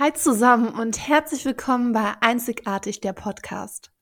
Hi 0.00 0.14
zusammen 0.14 0.68
und 0.68 1.08
herzlich 1.08 1.44
willkommen 1.44 1.92
bei 1.92 2.14
Einzigartig 2.22 3.02
der 3.02 3.12
Podcast. 3.12 3.92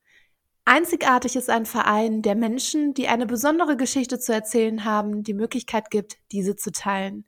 Einzigartig 0.64 1.34
ist 1.34 1.50
ein 1.50 1.66
Verein, 1.66 2.22
der 2.22 2.36
Menschen, 2.36 2.94
die 2.94 3.08
eine 3.08 3.26
besondere 3.26 3.76
Geschichte 3.76 4.20
zu 4.20 4.32
erzählen 4.32 4.84
haben, 4.84 5.24
die 5.24 5.34
Möglichkeit 5.34 5.90
gibt, 5.90 6.18
diese 6.30 6.54
zu 6.54 6.70
teilen. 6.70 7.24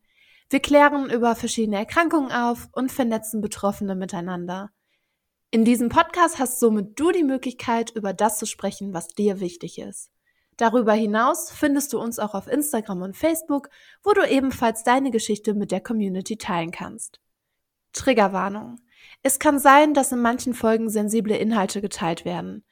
Wir 0.51 0.61
klären 0.61 1.11
über 1.11 1.35
verschiedene 1.35 1.79
Erkrankungen 1.79 2.31
auf 2.31 2.69
und 2.71 2.93
vernetzen 2.93 3.41
Betroffene 3.41 3.97
miteinander. 3.97 4.71
In 5.51 5.65
diesem 5.65 5.89
Podcast 5.89 6.39
hast 6.39 6.61
somit 6.61 6.93
du 6.97 7.11
die 7.11 7.25
Möglichkeit, 7.25 7.91
über 7.97 8.13
das 8.13 8.39
zu 8.39 8.47
sprechen, 8.47 8.95
was 8.95 9.09
dir 9.09 9.41
wichtig 9.41 9.81
ist. 9.81 10.13
Darüber 10.59 10.93
hinaus 10.93 11.51
findest 11.51 11.93
du 11.93 11.99
uns 11.99 12.21
auch 12.21 12.35
auf 12.35 12.47
Instagram 12.47 13.03
und 13.03 13.17
Facebook, 13.17 13.69
wo 14.05 14.13
du 14.13 14.25
ebenfalls 14.25 14.85
deine 14.85 15.11
Geschichte 15.11 15.55
mit 15.55 15.73
der 15.73 15.81
Community 15.81 16.37
teilen 16.37 16.71
kannst. 16.71 17.19
Triggerwarnung. 17.93 18.77
Es 19.23 19.39
kann 19.39 19.59
sein, 19.59 19.95
dass 19.95 20.13
in 20.13 20.21
manchen 20.21 20.55
Folgen 20.55 20.89
sensible 20.89 21.37
Inhalte 21.37 21.81
geteilt 21.81 22.25
werden. 22.25 22.65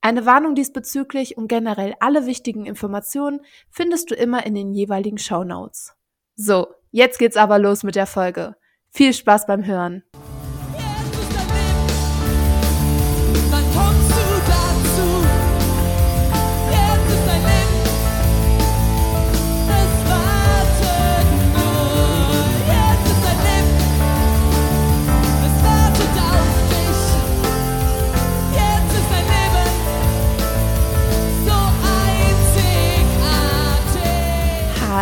Eine 0.00 0.26
Warnung 0.26 0.54
diesbezüglich 0.54 1.36
und 1.36 1.48
generell 1.48 1.94
alle 2.00 2.26
wichtigen 2.26 2.66
Informationen 2.66 3.40
findest 3.70 4.10
du 4.10 4.14
immer 4.14 4.46
in 4.46 4.54
den 4.54 4.72
jeweiligen 4.72 5.18
Show 5.18 5.42
Notes. 5.42 5.94
So, 6.36 6.68
jetzt 6.90 7.18
geht's 7.18 7.36
aber 7.36 7.58
los 7.58 7.82
mit 7.82 7.96
der 7.96 8.06
Folge. 8.06 8.56
Viel 8.90 9.12
Spaß 9.12 9.46
beim 9.46 9.66
Hören. 9.66 10.04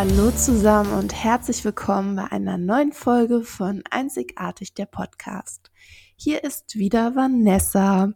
Hallo 0.06 0.30
zusammen 0.33 0.92
und 0.92 1.14
herzlich 1.14 1.64
willkommen 1.64 2.14
bei 2.16 2.24
einer 2.24 2.58
neuen 2.58 2.92
Folge 2.92 3.41
von 3.41 3.83
Einzigartig 3.91 4.74
der 4.74 4.84
Podcast. 4.84 5.70
Hier 6.14 6.44
ist 6.44 6.77
wieder 6.77 7.16
Vanessa. 7.16 8.12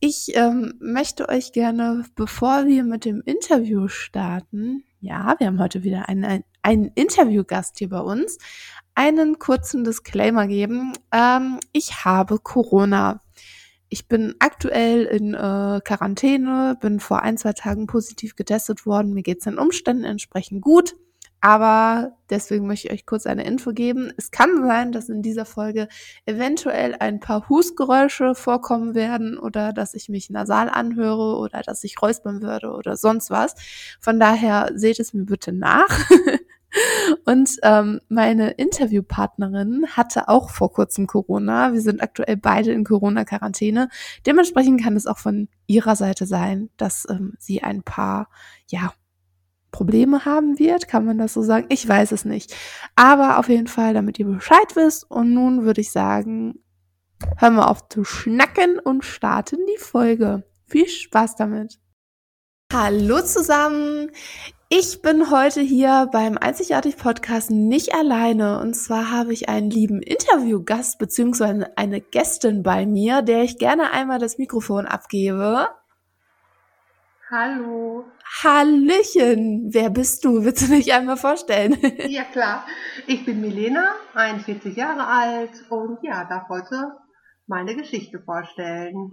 Ich 0.00 0.34
ähm, 0.34 0.74
möchte 0.80 1.28
euch 1.28 1.52
gerne, 1.52 2.04
bevor 2.16 2.66
wir 2.66 2.82
mit 2.82 3.04
dem 3.04 3.22
Interview 3.24 3.86
starten, 3.86 4.82
ja, 4.98 5.36
wir 5.38 5.46
haben 5.46 5.60
heute 5.60 5.84
wieder 5.84 6.08
einen, 6.08 6.42
einen 6.60 6.90
Interviewgast 6.96 7.78
hier 7.78 7.90
bei 7.90 8.00
uns, 8.00 8.38
einen 8.96 9.38
kurzen 9.38 9.84
Disclaimer 9.84 10.48
geben. 10.48 10.92
Ähm, 11.12 11.60
ich 11.72 12.04
habe 12.04 12.40
Corona. 12.40 13.22
Ich 13.88 14.08
bin 14.08 14.34
aktuell 14.40 15.04
in 15.04 15.34
äh, 15.34 15.80
Quarantäne, 15.84 16.76
bin 16.80 16.98
vor 16.98 17.22
ein, 17.22 17.38
zwei 17.38 17.52
Tagen 17.52 17.86
positiv 17.86 18.34
getestet 18.34 18.86
worden. 18.86 19.14
Mir 19.14 19.22
geht 19.22 19.38
es 19.38 19.44
den 19.44 19.58
Umständen 19.58 20.02
entsprechend 20.02 20.62
gut. 20.62 20.96
Aber 21.44 22.12
deswegen 22.30 22.68
möchte 22.68 22.86
ich 22.86 22.94
euch 22.94 23.04
kurz 23.04 23.26
eine 23.26 23.44
Info 23.44 23.72
geben. 23.72 24.12
Es 24.16 24.30
kann 24.30 24.64
sein, 24.64 24.92
dass 24.92 25.08
in 25.08 25.22
dieser 25.22 25.44
Folge 25.44 25.88
eventuell 26.24 26.94
ein 26.94 27.18
paar 27.18 27.48
Hustgeräusche 27.48 28.36
vorkommen 28.36 28.94
werden 28.94 29.36
oder 29.36 29.72
dass 29.72 29.94
ich 29.94 30.08
mich 30.08 30.30
nasal 30.30 30.70
anhöre 30.70 31.36
oder 31.38 31.62
dass 31.62 31.82
ich 31.82 32.00
räuspern 32.00 32.42
würde 32.42 32.70
oder 32.70 32.96
sonst 32.96 33.30
was. 33.30 33.56
Von 33.98 34.20
daher 34.20 34.70
seht 34.76 35.00
es 35.00 35.14
mir 35.14 35.24
bitte 35.24 35.52
nach. 35.52 35.88
Und 37.26 37.58
ähm, 37.64 38.00
meine 38.08 38.52
Interviewpartnerin 38.52 39.84
hatte 39.90 40.28
auch 40.28 40.48
vor 40.48 40.72
kurzem 40.72 41.08
Corona. 41.08 41.72
Wir 41.72 41.80
sind 41.80 42.00
aktuell 42.00 42.36
beide 42.36 42.70
in 42.72 42.84
Corona-Quarantäne. 42.84 43.88
Dementsprechend 44.26 44.80
kann 44.80 44.96
es 44.96 45.06
auch 45.06 45.18
von 45.18 45.48
ihrer 45.66 45.96
Seite 45.96 46.24
sein, 46.24 46.70
dass 46.76 47.04
ähm, 47.10 47.34
sie 47.38 47.62
ein 47.62 47.82
paar, 47.82 48.28
ja, 48.68 48.92
Probleme 49.72 50.24
haben 50.24 50.58
wird, 50.58 50.86
kann 50.86 51.04
man 51.04 51.18
das 51.18 51.32
so 51.32 51.42
sagen? 51.42 51.66
Ich 51.70 51.88
weiß 51.88 52.12
es 52.12 52.24
nicht. 52.24 52.54
Aber 52.94 53.38
auf 53.38 53.48
jeden 53.48 53.66
Fall, 53.66 53.94
damit 53.94 54.18
ihr 54.18 54.26
Bescheid 54.26 54.76
wisst. 54.76 55.10
Und 55.10 55.34
nun 55.34 55.64
würde 55.64 55.80
ich 55.80 55.90
sagen, 55.90 56.60
hören 57.38 57.54
wir 57.56 57.68
auf 57.68 57.88
zu 57.88 58.04
schnacken 58.04 58.78
und 58.78 59.04
starten 59.04 59.58
die 59.66 59.82
Folge. 59.82 60.44
Viel 60.66 60.86
Spaß 60.86 61.36
damit. 61.36 61.80
Hallo 62.72 63.20
zusammen. 63.22 64.10
Ich 64.68 65.02
bin 65.02 65.30
heute 65.30 65.60
hier 65.60 66.08
beim 66.10 66.38
Einzigartig 66.38 66.96
Podcast 66.96 67.50
nicht 67.50 67.94
alleine. 67.94 68.60
Und 68.60 68.74
zwar 68.74 69.10
habe 69.10 69.34
ich 69.34 69.50
einen 69.50 69.68
lieben 69.68 70.00
Interviewgast 70.00 70.98
beziehungsweise 70.98 71.76
eine 71.76 72.00
Gästin 72.00 72.62
bei 72.62 72.86
mir, 72.86 73.20
der 73.20 73.42
ich 73.42 73.58
gerne 73.58 73.90
einmal 73.90 74.18
das 74.18 74.38
Mikrofon 74.38 74.86
abgebe. 74.86 75.68
Hallo. 77.34 78.04
Hallöchen. 78.44 79.70
Wer 79.72 79.88
bist 79.88 80.22
du? 80.22 80.44
Willst 80.44 80.68
du 80.68 80.74
dich 80.74 80.92
einmal 80.92 81.16
vorstellen? 81.16 81.78
Ja, 82.10 82.24
klar. 82.24 82.66
Ich 83.06 83.24
bin 83.24 83.40
Milena, 83.40 83.94
41 84.12 84.76
Jahre 84.76 85.06
alt 85.06 85.64
und 85.70 85.96
ja, 86.02 86.26
darf 86.26 86.50
heute 86.50 86.92
meine 87.46 87.74
Geschichte 87.74 88.20
vorstellen. 88.20 89.12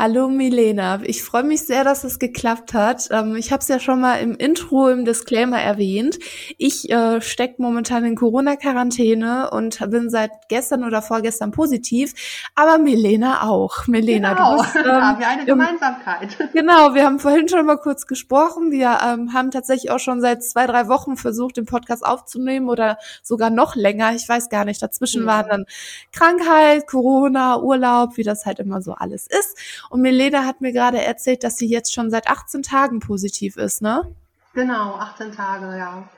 Hallo 0.00 0.28
Milena, 0.28 1.00
ich 1.02 1.24
freue 1.24 1.42
mich 1.42 1.66
sehr, 1.66 1.82
dass 1.82 2.04
es 2.04 2.20
geklappt 2.20 2.72
hat. 2.72 3.08
Ähm, 3.10 3.34
ich 3.34 3.50
habe 3.50 3.62
es 3.62 3.66
ja 3.66 3.80
schon 3.80 4.00
mal 4.00 4.20
im 4.20 4.36
Intro, 4.36 4.90
im 4.90 5.04
Disclaimer 5.04 5.60
erwähnt. 5.60 6.20
Ich 6.56 6.88
äh, 6.88 7.20
stecke 7.20 7.60
momentan 7.60 8.04
in 8.04 8.14
Corona-Quarantäne 8.14 9.50
und 9.50 9.80
bin 9.90 10.08
seit 10.08 10.30
gestern 10.48 10.84
oder 10.84 11.02
vorgestern 11.02 11.50
positiv, 11.50 12.14
aber 12.54 12.78
Milena 12.78 13.42
auch. 13.42 13.88
Milena, 13.88 14.34
genau. 14.34 14.58
du 14.58 14.62
bist, 14.62 14.76
ähm, 14.76 14.82
da 14.84 15.00
haben 15.00 15.18
wir 15.18 15.26
eine 15.26 15.44
Gemeinsamkeit. 15.44 16.38
Genau, 16.52 16.94
wir 16.94 17.04
haben 17.04 17.18
vorhin 17.18 17.48
schon 17.48 17.66
mal 17.66 17.78
kurz 17.78 18.06
gesprochen. 18.06 18.70
Wir 18.70 19.00
ähm, 19.04 19.32
haben 19.34 19.50
tatsächlich 19.50 19.90
auch 19.90 19.98
schon 19.98 20.20
seit 20.20 20.44
zwei, 20.44 20.68
drei 20.68 20.86
Wochen 20.86 21.16
versucht, 21.16 21.56
den 21.56 21.66
Podcast 21.66 22.06
aufzunehmen 22.06 22.68
oder 22.68 22.98
sogar 23.24 23.50
noch 23.50 23.74
länger. 23.74 24.14
Ich 24.14 24.28
weiß 24.28 24.48
gar 24.48 24.64
nicht. 24.64 24.80
Dazwischen 24.80 25.22
ja. 25.22 25.26
waren 25.26 25.48
dann 25.48 25.64
Krankheit, 26.12 26.86
Corona, 26.86 27.58
Urlaub, 27.58 28.16
wie 28.16 28.22
das 28.22 28.46
halt 28.46 28.60
immer 28.60 28.80
so 28.80 28.92
alles 28.92 29.26
ist. 29.26 29.58
Und 29.90 30.02
Meleda 30.02 30.44
hat 30.44 30.60
mir 30.60 30.72
gerade 30.72 31.02
erzählt, 31.02 31.44
dass 31.44 31.56
sie 31.56 31.68
jetzt 31.68 31.92
schon 31.94 32.10
seit 32.10 32.28
18 32.28 32.62
Tagen 32.62 33.00
positiv 33.00 33.56
ist, 33.56 33.82
ne? 33.82 34.14
Genau, 34.54 34.94
18 34.94 35.32
Tage, 35.32 35.76
ja. 35.76 36.08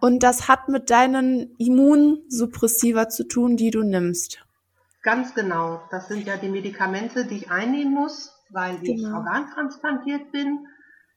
Und 0.00 0.22
das 0.22 0.48
hat 0.48 0.68
mit 0.68 0.90
deinen 0.90 1.54
Immunsuppressiva 1.56 3.08
zu 3.08 3.24
tun, 3.26 3.56
die 3.56 3.70
du 3.70 3.82
nimmst. 3.82 4.44
Ganz 5.02 5.34
genau. 5.34 5.82
Das 5.90 6.08
sind 6.08 6.26
ja 6.26 6.36
die 6.36 6.48
Medikamente, 6.48 7.26
die 7.26 7.36
ich 7.36 7.50
einnehmen 7.50 7.94
muss, 7.94 8.32
weil 8.50 8.76
ich 8.82 9.02
genau. 9.02 9.18
organtransplantiert 9.18 10.32
bin. 10.32 10.66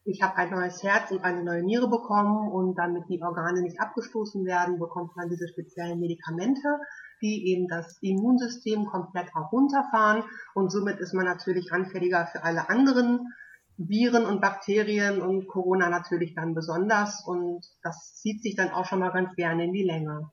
Ich 0.10 0.22
habe 0.22 0.38
ein 0.38 0.50
neues 0.50 0.82
Herz 0.82 1.12
und 1.12 1.24
eine 1.24 1.44
neue 1.44 1.64
Niere 1.64 1.88
bekommen 1.88 2.52
und 2.52 2.76
damit 2.76 3.04
die 3.10 3.22
Organe 3.22 3.62
nicht 3.62 3.80
abgestoßen 3.80 4.46
werden, 4.46 4.80
bekommt 4.80 5.16
man 5.16 5.30
diese 5.30 5.48
speziellen 5.48 6.00
Medikamente 6.00 6.80
die 7.22 7.48
eben 7.50 7.68
das 7.68 7.98
Immunsystem 8.02 8.86
komplett 8.86 9.28
auch 9.36 9.52
runterfahren 9.52 10.24
und 10.54 10.72
somit 10.72 11.00
ist 11.00 11.14
man 11.14 11.26
natürlich 11.26 11.72
anfälliger 11.72 12.28
für 12.28 12.44
alle 12.44 12.70
anderen 12.70 13.34
Viren 13.78 14.26
und 14.26 14.42
Bakterien 14.42 15.22
und 15.22 15.48
Corona 15.48 15.90
natürlich 15.90 16.36
dann 16.36 16.54
besonders 16.54 17.26
und 17.26 17.66
das 17.82 18.16
zieht 18.16 18.42
sich 18.42 18.56
dann 18.56 18.72
auch 18.72 18.86
schon 18.86 19.00
mal 19.00 19.12
ganz 19.12 19.36
gerne 19.36 19.66
in 19.66 19.74
die 19.74 19.84
Länge. 19.84 20.30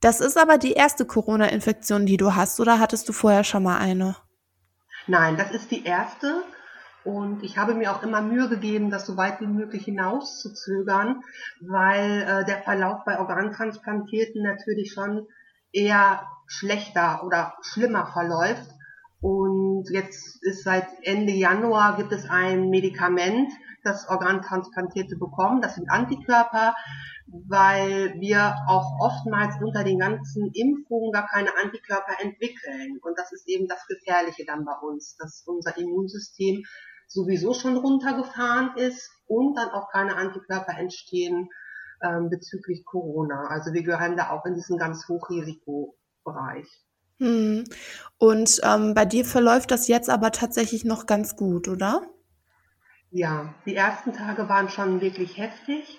Das 0.00 0.20
ist 0.20 0.36
aber 0.36 0.58
die 0.58 0.72
erste 0.72 1.06
Corona-Infektion, 1.06 2.06
die 2.06 2.18
du 2.18 2.36
hast, 2.36 2.60
oder 2.60 2.78
hattest 2.78 3.08
du 3.08 3.12
vorher 3.12 3.42
schon 3.42 3.62
mal 3.62 3.78
eine? 3.78 4.16
Nein, 5.06 5.36
das 5.36 5.50
ist 5.52 5.70
die 5.70 5.82
erste. 5.84 6.42
Und 7.08 7.42
ich 7.42 7.56
habe 7.56 7.72
mir 7.72 7.90
auch 7.90 8.02
immer 8.02 8.20
Mühe 8.20 8.50
gegeben, 8.50 8.90
das 8.90 9.06
so 9.06 9.16
weit 9.16 9.40
wie 9.40 9.46
möglich 9.46 9.86
hinauszuzögern, 9.86 11.22
weil 11.62 12.20
äh, 12.20 12.44
der 12.44 12.58
Verlauf 12.58 13.02
bei 13.06 13.18
Organtransplantierten 13.18 14.42
natürlich 14.42 14.92
schon 14.92 15.26
eher 15.72 16.28
schlechter 16.46 17.24
oder 17.24 17.54
schlimmer 17.62 18.08
verläuft. 18.12 18.68
Und 19.22 19.88
jetzt 19.88 20.44
ist 20.44 20.64
seit 20.64 20.86
Ende 21.00 21.32
Januar 21.32 21.96
gibt 21.96 22.12
es 22.12 22.28
ein 22.28 22.68
Medikament, 22.68 23.50
das 23.84 24.06
Organtransplantierte 24.10 25.16
bekommen. 25.16 25.62
Das 25.62 25.76
sind 25.76 25.90
Antikörper, 25.90 26.74
weil 27.26 28.20
wir 28.20 28.54
auch 28.66 29.00
oftmals 29.00 29.54
unter 29.62 29.82
den 29.82 29.98
ganzen 29.98 30.50
Impfungen 30.52 31.12
gar 31.12 31.26
keine 31.26 31.56
Antikörper 31.56 32.20
entwickeln. 32.22 32.98
Und 33.00 33.18
das 33.18 33.32
ist 33.32 33.48
eben 33.48 33.66
das 33.66 33.86
Gefährliche 33.86 34.44
dann 34.44 34.66
bei 34.66 34.74
uns, 34.86 35.16
dass 35.16 35.42
unser 35.46 35.74
Immunsystem 35.78 36.64
sowieso 37.08 37.54
schon 37.54 37.76
runtergefahren 37.76 38.76
ist 38.76 39.10
und 39.26 39.56
dann 39.56 39.70
auch 39.70 39.90
keine 39.90 40.14
Antikörper 40.16 40.78
entstehen, 40.78 41.48
ähm, 42.02 42.30
bezüglich 42.30 42.84
Corona. 42.84 43.48
Also 43.48 43.72
wir 43.72 43.82
gehören 43.82 44.16
da 44.16 44.30
auch 44.30 44.46
in 44.46 44.54
diesen 44.54 44.78
ganz 44.78 45.08
Hochrisikobereich. 45.08 46.68
Hm. 47.18 47.64
Und 48.18 48.60
ähm, 48.62 48.94
bei 48.94 49.04
dir 49.04 49.24
verläuft 49.24 49.72
das 49.72 49.88
jetzt 49.88 50.08
aber 50.08 50.30
tatsächlich 50.30 50.84
noch 50.84 51.06
ganz 51.06 51.34
gut, 51.34 51.66
oder? 51.66 52.02
Ja, 53.10 53.54
die 53.66 53.74
ersten 53.74 54.12
Tage 54.12 54.48
waren 54.48 54.68
schon 54.68 55.00
wirklich 55.00 55.38
heftig. 55.38 55.98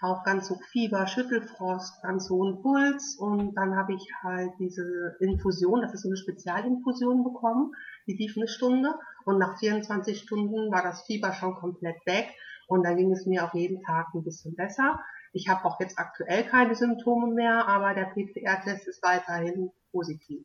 auch 0.00 0.24
ganz 0.24 0.48
hoch 0.48 0.62
Fieber, 0.70 1.06
Schüttelfrost, 1.06 2.02
ganz 2.02 2.30
hohen 2.30 2.62
Puls 2.62 3.16
und 3.18 3.54
dann 3.54 3.76
habe 3.76 3.94
ich 3.94 4.08
halt 4.22 4.50
diese 4.58 5.16
Infusion, 5.20 5.82
das 5.82 5.92
ist 5.92 6.02
so 6.02 6.08
eine 6.08 6.16
Spezialinfusion 6.16 7.22
bekommen, 7.22 7.72
die 8.06 8.14
lief 8.14 8.34
eine 8.36 8.48
Stunde 8.48 8.94
und 9.30 9.38
nach 9.38 9.58
24 9.58 10.20
Stunden 10.20 10.70
war 10.70 10.82
das 10.82 11.02
Fieber 11.02 11.32
schon 11.32 11.54
komplett 11.54 12.04
weg 12.04 12.28
und 12.66 12.84
dann 12.84 12.96
ging 12.96 13.12
es 13.12 13.26
mir 13.26 13.44
auch 13.44 13.54
jeden 13.54 13.82
Tag 13.82 14.08
ein 14.14 14.24
bisschen 14.24 14.54
besser. 14.56 15.00
Ich 15.32 15.48
habe 15.48 15.64
auch 15.64 15.78
jetzt 15.80 15.98
aktuell 15.98 16.44
keine 16.44 16.74
Symptome 16.74 17.32
mehr, 17.32 17.66
aber 17.68 17.94
der 17.94 18.06
PCR-Test 18.06 18.88
ist 18.88 19.02
weiterhin 19.02 19.70
positiv. 19.92 20.44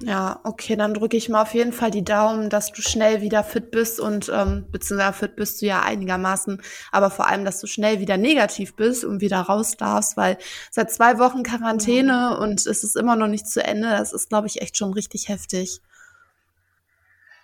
Ja, 0.00 0.40
okay, 0.42 0.74
dann 0.74 0.94
drücke 0.94 1.16
ich 1.16 1.28
mal 1.28 1.42
auf 1.42 1.54
jeden 1.54 1.72
Fall 1.72 1.90
die 1.90 2.02
Daumen, 2.02 2.50
dass 2.50 2.72
du 2.72 2.82
schnell 2.82 3.20
wieder 3.20 3.44
fit 3.44 3.70
bist 3.70 4.00
und 4.00 4.30
ähm, 4.34 4.66
beziehungsweise 4.72 5.12
fit 5.12 5.36
bist 5.36 5.62
du 5.62 5.66
ja 5.66 5.82
einigermaßen, 5.82 6.60
aber 6.90 7.10
vor 7.10 7.28
allem, 7.28 7.44
dass 7.44 7.60
du 7.60 7.68
schnell 7.68 8.00
wieder 8.00 8.16
negativ 8.16 8.74
bist 8.74 9.04
und 9.04 9.20
wieder 9.20 9.40
raus 9.40 9.76
darfst, 9.76 10.16
weil 10.16 10.38
seit 10.72 10.90
zwei 10.90 11.18
Wochen 11.18 11.44
Quarantäne 11.44 12.12
ja. 12.12 12.34
und 12.34 12.66
es 12.66 12.82
ist 12.82 12.96
immer 12.96 13.14
noch 13.14 13.28
nicht 13.28 13.46
zu 13.46 13.62
Ende. 13.62 13.90
Das 13.90 14.12
ist, 14.12 14.28
glaube 14.28 14.48
ich, 14.48 14.60
echt 14.60 14.76
schon 14.76 14.92
richtig 14.92 15.28
heftig. 15.28 15.80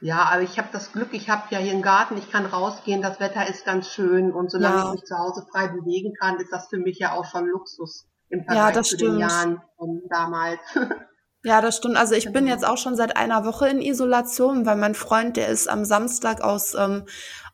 Ja, 0.00 0.28
aber 0.30 0.42
ich 0.42 0.58
habe 0.58 0.68
das 0.72 0.92
Glück, 0.92 1.08
ich 1.12 1.28
habe 1.28 1.42
ja 1.50 1.58
hier 1.58 1.72
einen 1.72 1.82
Garten, 1.82 2.16
ich 2.16 2.30
kann 2.30 2.46
rausgehen, 2.46 3.02
das 3.02 3.18
Wetter 3.18 3.48
ist 3.48 3.64
ganz 3.64 3.88
schön 3.88 4.32
und 4.32 4.50
solange 4.50 4.76
ja. 4.76 4.84
ich 4.86 4.92
mich 4.92 5.04
zu 5.04 5.18
Hause 5.18 5.44
frei 5.50 5.68
bewegen 5.68 6.14
kann, 6.20 6.38
ist 6.38 6.52
das 6.52 6.68
für 6.68 6.78
mich 6.78 6.98
ja 6.98 7.12
auch 7.12 7.24
schon 7.24 7.46
Luxus 7.46 8.06
im 8.28 8.44
Vergleich 8.44 8.76
ja, 8.76 8.82
zu 8.82 8.96
stimmt. 8.96 9.14
den 9.14 9.18
Jahren 9.18 9.62
von 9.76 10.02
damals. 10.08 10.60
Ja, 11.44 11.60
das 11.60 11.76
stimmt. 11.76 11.96
Also 11.96 12.14
ich 12.14 12.26
bin 12.26 12.44
genau. 12.44 12.50
jetzt 12.50 12.66
auch 12.66 12.78
schon 12.78 12.96
seit 12.96 13.16
einer 13.16 13.44
Woche 13.44 13.68
in 13.68 13.80
Isolation, 13.80 14.66
weil 14.66 14.76
mein 14.76 14.96
Freund, 14.96 15.36
der 15.36 15.48
ist 15.48 15.68
am 15.68 15.84
Samstag 15.84 16.40
aus, 16.42 16.74
ähm, 16.74 17.04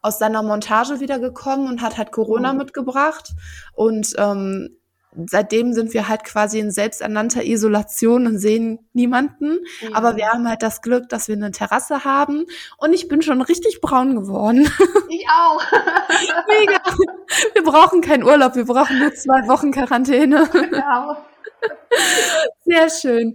aus 0.01 0.19
seiner 0.19 0.43
Montage 0.43 1.01
wiedergekommen 1.01 1.69
und 1.69 1.83
hat 1.83 1.99
halt 1.99 2.11
Corona 2.11 2.53
mhm. 2.53 2.61
mitgebracht. 2.61 3.35
Und 3.75 4.15
ähm, 4.17 4.79
seitdem 5.29 5.73
sind 5.73 5.95
wir 5.95 6.09
halt 6.09 6.25
quasi 6.25 6.59
in 6.59 6.71
selbsternannter 6.71 7.45
Isolation 7.45 8.27
und 8.27 8.39
sehen 8.39 8.79
niemanden. 8.93 9.61
Mhm. 9.83 9.95
Aber 9.95 10.17
wir 10.17 10.29
haben 10.29 10.49
halt 10.49 10.63
das 10.63 10.83
Glück, 10.83 11.09
dass 11.09 11.29
wir 11.29 11.37
eine 11.37 11.51
Terrasse 11.51 12.05
haben. 12.05 12.47
Und 12.77 12.93
ich 12.93 13.09
bin 13.09 13.23
schon 13.23 13.43
richtig 13.43 13.81
braun 13.81 14.15
geworden. 14.15 14.69
Ich 15.09 15.27
auch. 15.29 15.63
Mega. 16.49 16.81
Wir 17.53 17.63
brauchen 17.63 18.01
keinen 18.01 18.25
Urlaub, 18.25 18.57
wir 18.57 18.65
brauchen 18.65 18.99
nur 18.99 19.15
zwei 19.15 19.47
Wochen 19.47 19.71
Quarantäne. 19.71 20.49
Genau. 20.51 21.17
Sehr 22.65 22.89
schön. 22.91 23.35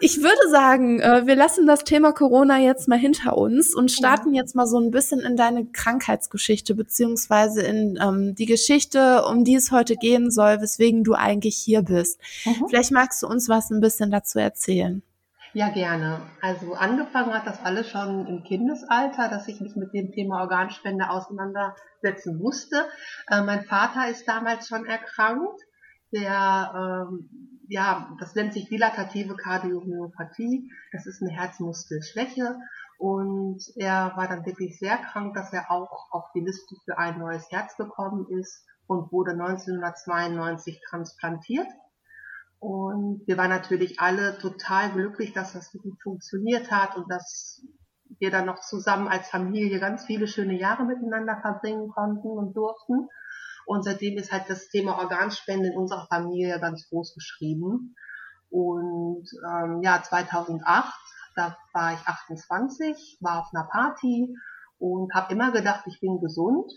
Ich 0.00 0.22
würde 0.22 0.50
sagen, 0.50 1.00
äh, 1.00 1.26
wir 1.26 1.34
lassen 1.34 1.66
das 1.66 1.84
Thema 1.84 2.12
Corona 2.12 2.58
jetzt 2.58 2.88
mal 2.88 2.98
hinter 2.98 3.36
uns 3.36 3.74
und 3.74 3.90
starten 3.90 4.34
jetzt 4.34 4.54
mal 4.54 4.66
so 4.66 4.78
ein 4.78 4.90
bisschen 4.90 5.20
in 5.20 5.36
deine 5.36 5.66
Krankheitsgeschichte 5.66 6.74
beziehungsweise 6.74 7.62
in 7.62 7.98
ähm, 8.00 8.34
die 8.34 8.46
Geschichte, 8.46 9.24
um 9.24 9.44
die 9.44 9.54
es 9.54 9.72
heute 9.72 9.96
gehen 9.96 10.30
soll, 10.30 10.60
weswegen 10.60 11.04
du 11.04 11.14
eigentlich 11.14 11.56
hier 11.56 11.82
bist. 11.82 12.20
Mhm. 12.44 12.68
Vielleicht 12.68 12.92
magst 12.92 13.22
du 13.22 13.26
uns 13.26 13.48
was 13.48 13.70
ein 13.70 13.80
bisschen 13.80 14.10
dazu 14.10 14.38
erzählen. 14.38 15.02
Ja, 15.56 15.70
gerne. 15.70 16.20
Also 16.42 16.74
angefangen 16.74 17.32
hat 17.32 17.46
das 17.46 17.64
alles 17.64 17.88
schon 17.88 18.26
im 18.26 18.44
Kindesalter, 18.44 19.30
dass 19.30 19.48
ich 19.48 19.58
mich 19.58 19.74
mit 19.74 19.94
dem 19.94 20.12
Thema 20.12 20.42
Organspende 20.42 21.08
auseinandersetzen 21.08 22.36
musste. 22.36 22.84
Äh, 23.30 23.40
mein 23.40 23.64
Vater 23.64 24.06
ist 24.10 24.28
damals 24.28 24.68
schon 24.68 24.84
erkrankt. 24.84 25.58
Der 26.12 27.06
ähm, 27.08 27.55
ja, 27.68 28.14
das 28.20 28.34
nennt 28.34 28.52
sich 28.52 28.68
dilatative 28.68 29.36
Kardiomyopathie. 29.36 30.70
Das 30.92 31.06
ist 31.06 31.22
eine 31.22 31.30
Herzmuskelschwäche. 31.30 32.56
Und 32.98 33.62
er 33.76 34.12
war 34.16 34.28
dann 34.28 34.46
wirklich 34.46 34.78
sehr 34.78 34.96
krank, 34.96 35.34
dass 35.34 35.52
er 35.52 35.70
auch 35.70 36.10
auf 36.10 36.24
die 36.34 36.40
Liste 36.40 36.76
für 36.84 36.98
ein 36.98 37.18
neues 37.18 37.50
Herz 37.50 37.76
gekommen 37.76 38.26
ist 38.30 38.64
und 38.86 39.12
wurde 39.12 39.32
1992 39.32 40.80
transplantiert. 40.88 41.68
Und 42.58 43.22
wir 43.26 43.36
waren 43.36 43.50
natürlich 43.50 44.00
alle 44.00 44.38
total 44.38 44.90
glücklich, 44.92 45.32
dass 45.32 45.52
das 45.52 45.70
so 45.70 45.78
gut 45.78 46.00
funktioniert 46.02 46.70
hat 46.70 46.96
und 46.96 47.10
dass 47.10 47.62
wir 48.18 48.30
dann 48.30 48.46
noch 48.46 48.60
zusammen 48.60 49.08
als 49.08 49.28
Familie 49.28 49.78
ganz 49.78 50.06
viele 50.06 50.26
schöne 50.26 50.58
Jahre 50.58 50.84
miteinander 50.84 51.38
verbringen 51.40 51.88
konnten 51.88 52.28
und 52.28 52.56
durften. 52.56 53.08
Und 53.66 53.82
seitdem 53.82 54.16
ist 54.16 54.32
halt 54.32 54.48
das 54.48 54.68
Thema 54.68 54.96
Organspende 54.98 55.68
in 55.68 55.76
unserer 55.76 56.06
Familie 56.06 56.58
ganz 56.60 56.88
groß 56.88 57.14
geschrieben. 57.14 57.96
Und 58.48 59.26
ähm, 59.44 59.82
ja, 59.82 60.00
2008, 60.00 60.94
da 61.34 61.56
war 61.72 61.92
ich 61.92 62.06
28, 62.06 63.18
war 63.20 63.40
auf 63.40 63.48
einer 63.52 63.68
Party 63.68 64.34
und 64.78 65.12
habe 65.14 65.32
immer 65.34 65.50
gedacht, 65.50 65.82
ich 65.86 66.00
bin 66.00 66.20
gesund. 66.20 66.72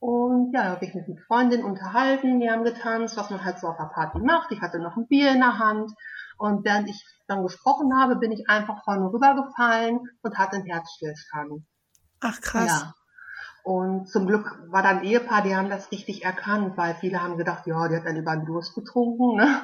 Und 0.00 0.52
ja, 0.52 0.64
habe 0.64 0.84
ich 0.84 0.94
mich 0.94 1.08
mit 1.08 1.20
Freundinnen 1.22 1.64
unterhalten, 1.64 2.38
wir 2.38 2.52
haben 2.52 2.62
getanzt, 2.62 3.16
was 3.16 3.30
man 3.30 3.42
halt 3.42 3.58
so 3.58 3.66
auf 3.66 3.80
einer 3.80 3.88
Party 3.88 4.20
macht. 4.20 4.52
Ich 4.52 4.60
hatte 4.60 4.78
noch 4.78 4.96
ein 4.96 5.08
Bier 5.08 5.32
in 5.32 5.40
der 5.40 5.58
Hand. 5.58 5.90
Und 6.36 6.64
während 6.64 6.88
ich 6.88 7.04
dann 7.26 7.42
gesprochen 7.42 7.98
habe, 7.98 8.16
bin 8.16 8.30
ich 8.30 8.48
einfach 8.48 8.84
vorne 8.84 9.10
rübergefallen 9.12 9.98
und 10.22 10.38
hatte 10.38 10.56
einen 10.56 10.66
Herzstillstand. 10.66 11.64
Ach 12.20 12.40
krass. 12.40 12.68
Ja. 12.68 12.94
Und 13.68 14.08
zum 14.08 14.26
Glück 14.26 14.62
war 14.70 14.82
dann 14.82 15.00
ein 15.00 15.04
Ehepaar, 15.04 15.42
die 15.42 15.54
haben 15.54 15.68
das 15.68 15.92
richtig 15.92 16.24
erkannt, 16.24 16.78
weil 16.78 16.94
viele 16.94 17.22
haben 17.22 17.36
gedacht, 17.36 17.66
ja, 17.66 17.86
die 17.86 17.96
hat 17.96 18.06
dann 18.06 18.16
über 18.16 18.34
den 18.34 18.46
Durst 18.46 18.74
getrunken, 18.74 19.36
ne? 19.36 19.60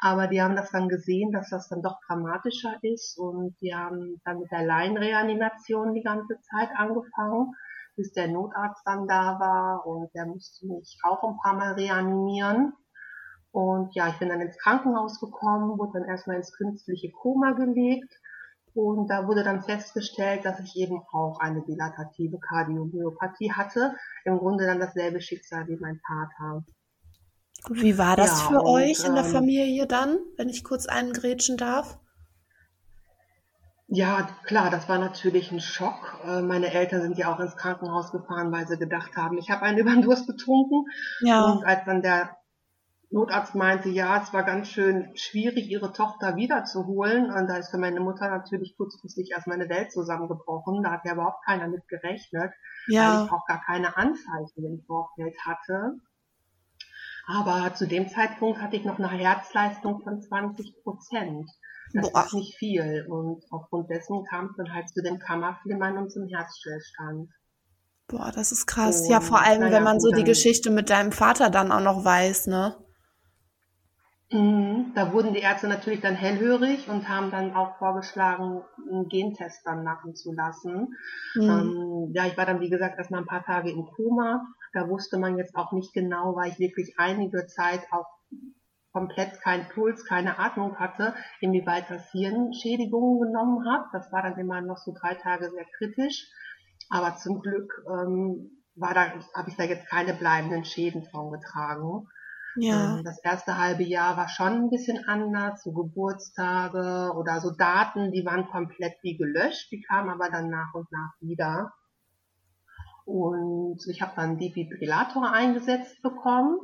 Aber 0.00 0.26
die 0.26 0.40
haben 0.40 0.56
das 0.56 0.70
dann 0.70 0.88
gesehen, 0.88 1.32
dass 1.32 1.50
das 1.50 1.68
dann 1.68 1.82
doch 1.82 1.98
dramatischer 2.06 2.78
ist 2.80 3.18
und 3.18 3.54
die 3.60 3.74
haben 3.74 4.22
dann 4.24 4.38
mit 4.38 4.50
der 4.50 4.64
Laienreanimation 4.64 5.92
die 5.92 6.02
ganze 6.02 6.40
Zeit 6.40 6.70
angefangen, 6.76 7.52
bis 7.94 8.14
der 8.14 8.28
Notarzt 8.28 8.86
dann 8.86 9.06
da 9.06 9.38
war 9.38 9.86
und 9.86 10.08
der 10.14 10.24
musste 10.24 10.66
mich 10.66 10.98
auch 11.02 11.22
ein 11.22 11.36
paar 11.42 11.52
Mal 11.52 11.72
reanimieren. 11.74 12.72
Und 13.50 13.94
ja, 13.94 14.08
ich 14.08 14.18
bin 14.18 14.30
dann 14.30 14.40
ins 14.40 14.56
Krankenhaus 14.56 15.20
gekommen, 15.20 15.78
wurde 15.78 16.00
dann 16.00 16.08
erstmal 16.08 16.36
ins 16.36 16.56
künstliche 16.56 17.10
Koma 17.10 17.52
gelegt 17.52 18.18
und 18.74 19.08
da 19.08 19.26
wurde 19.26 19.44
dann 19.44 19.62
festgestellt, 19.62 20.44
dass 20.44 20.60
ich 20.60 20.76
eben 20.76 21.02
auch 21.12 21.40
eine 21.40 21.62
dilatative 21.62 22.38
Kardiomyopathie 22.38 23.52
hatte. 23.52 23.94
Im 24.24 24.38
Grunde 24.38 24.66
dann 24.66 24.80
dasselbe 24.80 25.20
Schicksal 25.20 25.68
wie 25.68 25.76
mein 25.76 26.00
Vater. 26.06 26.64
Wie 27.70 27.98
war 27.98 28.16
das 28.16 28.40
ja, 28.40 28.48
für 28.48 28.60
und, 28.60 28.66
euch 28.66 29.04
in 29.04 29.14
der 29.14 29.24
ähm, 29.24 29.30
Familie 29.30 29.86
dann, 29.86 30.18
wenn 30.36 30.48
ich 30.48 30.64
kurz 30.64 30.86
eingrätschen 30.86 31.56
darf? 31.56 31.98
Ja, 33.88 34.26
klar, 34.44 34.70
das 34.70 34.88
war 34.88 34.98
natürlich 34.98 35.52
ein 35.52 35.60
Schock. 35.60 36.18
Äh, 36.24 36.40
meine 36.40 36.72
Eltern 36.72 37.02
sind 37.02 37.18
ja 37.18 37.32
auch 37.32 37.40
ins 37.40 37.56
Krankenhaus 37.56 38.10
gefahren, 38.10 38.50
weil 38.50 38.66
sie 38.66 38.78
gedacht 38.78 39.16
haben, 39.16 39.36
ich 39.36 39.50
habe 39.50 39.62
einen 39.62 39.78
über 39.80 39.90
den 39.90 40.02
Durst 40.02 40.26
betrunken. 40.26 40.86
Ja. 41.20 41.44
Und 41.44 41.64
als 41.64 41.84
dann 41.84 42.00
der 42.00 42.36
Notarzt 43.12 43.54
meinte, 43.54 43.90
ja, 43.90 44.22
es 44.22 44.32
war 44.32 44.42
ganz 44.42 44.68
schön 44.68 45.14
schwierig, 45.16 45.68
ihre 45.68 45.92
Tochter 45.92 46.36
wiederzuholen. 46.36 47.30
Und 47.30 47.46
da 47.46 47.56
ist 47.56 47.70
für 47.70 47.78
meine 47.78 48.00
Mutter 48.00 48.28
natürlich 48.28 48.74
kurzfristig 48.76 49.30
erst 49.30 49.46
meine 49.46 49.68
Welt 49.68 49.92
zusammengebrochen. 49.92 50.82
Da 50.82 50.92
hat 50.92 51.04
ja 51.04 51.12
überhaupt 51.12 51.44
keiner 51.44 51.68
mit 51.68 51.86
gerechnet, 51.88 52.52
ja. 52.88 53.18
weil 53.18 53.26
ich 53.26 53.32
auch 53.32 53.46
gar 53.46 53.62
keine 53.64 53.96
Anzeichen 53.96 54.64
im 54.64 54.82
Vorfeld 54.86 55.34
hatte. 55.44 55.98
Aber 57.26 57.74
zu 57.74 57.86
dem 57.86 58.08
Zeitpunkt 58.08 58.60
hatte 58.60 58.76
ich 58.76 58.84
noch 58.84 58.98
eine 58.98 59.10
Herzleistung 59.10 60.02
von 60.02 60.20
20 60.20 60.82
Prozent. 60.82 61.48
Das 61.92 62.10
Boah. 62.10 62.24
ist 62.24 62.34
nicht 62.34 62.56
viel. 62.56 63.06
Und 63.08 63.44
aufgrund 63.50 63.90
dessen 63.90 64.24
kam 64.24 64.46
es 64.46 64.56
dann 64.56 64.72
halt 64.72 64.88
zu 64.88 65.02
dem 65.02 65.18
Kammerflimmern 65.18 65.98
und 65.98 66.10
zum 66.10 66.26
Herzstillstand. 66.26 67.28
Boah, 68.08 68.32
das 68.34 68.52
ist 68.52 68.66
krass. 68.66 69.02
Und, 69.02 69.10
ja, 69.10 69.20
vor 69.20 69.40
allem, 69.42 69.70
wenn 69.70 69.82
man 69.82 70.00
so 70.00 70.10
die 70.10 70.24
Geschichte 70.24 70.70
mit 70.70 70.90
deinem 70.90 71.12
Vater 71.12 71.50
dann 71.50 71.70
auch 71.70 71.80
noch 71.80 72.04
weiß, 72.04 72.46
ne? 72.46 72.76
Mhm. 74.32 74.92
Da 74.94 75.12
wurden 75.12 75.34
die 75.34 75.40
Ärzte 75.40 75.68
natürlich 75.68 76.00
dann 76.00 76.14
hellhörig 76.14 76.88
und 76.88 77.08
haben 77.08 77.30
dann 77.30 77.54
auch 77.54 77.76
vorgeschlagen, 77.76 78.62
einen 78.90 79.08
Gentest 79.08 79.60
dann 79.64 79.84
machen 79.84 80.14
zu 80.14 80.32
lassen. 80.32 80.96
Mhm. 81.34 81.42
Ähm, 81.42 82.10
ja, 82.14 82.26
ich 82.26 82.36
war 82.36 82.46
dann, 82.46 82.60
wie 82.60 82.70
gesagt, 82.70 82.98
erstmal 82.98 83.20
ein 83.20 83.26
paar 83.26 83.44
Tage 83.44 83.70
im 83.70 83.84
Koma. 83.86 84.46
Da 84.72 84.88
wusste 84.88 85.18
man 85.18 85.36
jetzt 85.36 85.54
auch 85.54 85.72
nicht 85.72 85.92
genau, 85.92 86.34
weil 86.34 86.50
ich 86.50 86.58
wirklich 86.58 86.94
einige 86.98 87.46
Zeit 87.46 87.82
auch 87.90 88.06
komplett 88.92 89.40
keinen 89.40 89.68
Puls, 89.68 90.04
keine 90.04 90.38
Atmung 90.38 90.78
hatte, 90.78 91.14
inwieweit 91.40 91.90
das 91.90 92.10
Hirnschädigungen 92.12 93.20
genommen 93.20 93.66
hat. 93.66 93.86
Das 93.92 94.12
war 94.12 94.22
dann 94.22 94.38
immer 94.38 94.60
noch 94.60 94.78
so 94.78 94.94
drei 94.98 95.14
Tage 95.14 95.50
sehr 95.50 95.66
kritisch. 95.76 96.26
Aber 96.90 97.16
zum 97.16 97.40
Glück 97.40 97.84
ähm, 97.86 98.62
war 98.74 98.94
da, 98.94 99.12
habe 99.34 99.48
ich 99.48 99.56
da 99.56 99.64
jetzt 99.64 99.88
keine 99.88 100.14
bleibenden 100.14 100.64
Schäden 100.64 101.04
von 101.10 101.30
getragen. 101.30 102.06
Ja. 102.56 102.96
Ähm, 102.96 103.04
das 103.04 103.18
erste 103.22 103.58
halbe 103.58 103.82
Jahr 103.82 104.16
war 104.16 104.28
schon 104.28 104.64
ein 104.64 104.70
bisschen 104.70 105.08
anders, 105.08 105.62
so 105.62 105.72
Geburtstage 105.72 107.12
oder 107.16 107.40
so 107.40 107.50
Daten, 107.50 108.12
die 108.12 108.24
waren 108.24 108.46
komplett 108.48 108.94
wie 109.02 109.16
gelöscht, 109.16 109.70
die 109.70 109.82
kamen 109.82 110.10
aber 110.10 110.28
dann 110.30 110.50
nach 110.50 110.74
und 110.74 110.90
nach 110.92 111.14
wieder. 111.20 111.72
Und 113.04 113.80
ich 113.88 114.00
habe 114.00 114.12
dann 114.14 114.38
Defibrillator 114.38 115.32
eingesetzt 115.32 116.02
bekommen, 116.02 116.58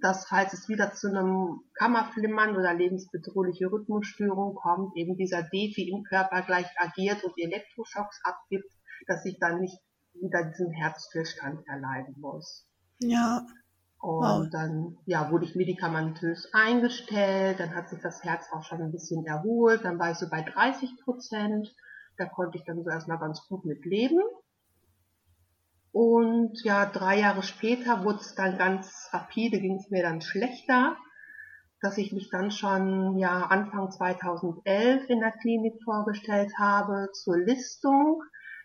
dass 0.00 0.26
falls 0.26 0.52
es 0.52 0.68
wieder 0.68 0.92
zu 0.92 1.08
einem 1.08 1.60
Kammerflimmern 1.74 2.56
oder 2.56 2.74
lebensbedrohliche 2.74 3.70
Rhythmusstörung 3.70 4.54
kommt, 4.54 4.96
eben 4.96 5.16
dieser 5.16 5.42
Defi 5.42 5.90
im 5.90 6.04
Körper 6.04 6.42
gleich 6.42 6.66
agiert 6.76 7.24
und 7.24 7.34
Elektroschocks 7.36 8.20
abgibt, 8.24 8.70
dass 9.06 9.24
ich 9.24 9.38
dann 9.38 9.60
nicht 9.60 9.78
wieder 10.14 10.44
diesen 10.44 10.70
Herzstillstand 10.70 11.66
erleiden 11.66 12.14
muss. 12.18 12.66
Ja. 13.00 13.46
Und 14.00 14.22
wow. 14.22 14.48
dann 14.50 14.96
ja, 15.06 15.30
wurde 15.32 15.44
ich 15.44 15.56
medikamentös 15.56 16.52
eingestellt, 16.52 17.58
dann 17.58 17.74
hat 17.74 17.88
sich 17.88 18.00
das 18.00 18.22
Herz 18.22 18.46
auch 18.52 18.62
schon 18.62 18.80
ein 18.80 18.92
bisschen 18.92 19.26
erholt, 19.26 19.84
dann 19.84 19.98
war 19.98 20.12
ich 20.12 20.18
so 20.18 20.28
bei 20.28 20.42
30 20.42 21.00
Prozent, 21.02 21.74
da 22.16 22.26
konnte 22.26 22.58
ich 22.58 22.64
dann 22.64 22.82
so 22.82 22.90
erstmal 22.90 23.18
ganz 23.18 23.46
gut 23.48 23.64
mit 23.64 23.84
leben. 23.84 24.20
Und 25.90 26.62
ja, 26.62 26.86
drei 26.86 27.18
Jahre 27.18 27.42
später 27.42 28.04
wurde 28.04 28.20
es 28.20 28.36
dann 28.36 28.56
ganz 28.56 29.08
rapide, 29.12 29.58
ging 29.58 29.76
es 29.76 29.90
mir 29.90 30.02
dann 30.02 30.20
schlechter, 30.20 30.96
dass 31.80 31.98
ich 31.98 32.12
mich 32.12 32.30
dann 32.30 32.52
schon 32.52 33.18
ja 33.18 33.46
Anfang 33.46 33.90
2011 33.90 35.08
in 35.08 35.20
der 35.20 35.32
Klinik 35.32 35.74
vorgestellt 35.82 36.52
habe 36.56 37.08
zur 37.12 37.38
Listung. 37.38 38.22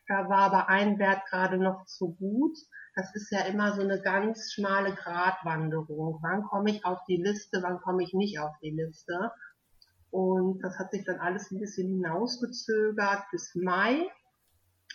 Da 0.08 0.30
war 0.30 0.42
aber 0.42 0.70
ein 0.70 1.00
Wert 1.00 1.26
gerade 1.28 1.58
noch 1.58 1.86
zu 1.86 2.14
gut 2.14 2.58
das 2.96 3.16
ist 3.16 3.32
ja 3.32 3.42
immer 3.42 3.74
so 3.74 3.82
eine 3.82 4.02
ganz 4.02 4.54
schmale 4.54 4.94
Gratwanderung. 4.94 6.20
Wann 6.22 6.44
komme 6.44 6.72
ich 6.72 6.86
auf 6.86 7.00
die 7.08 7.18
Liste, 7.18 7.62
wann 7.64 7.80
komme 7.82 8.04
ich 8.04 8.14
nicht 8.14 8.40
auf 8.40 8.54
die 8.62 8.70
Liste? 8.70 9.32
Und 10.12 10.60
das 10.62 10.78
hat 10.78 10.92
sich 10.92 11.04
dann 11.06 11.20
alles 11.20 11.50
ein 11.50 11.60
bisschen 11.60 11.88
hinausgezögert 11.88 13.24
bis 13.32 13.56
Mai. 13.56 14.08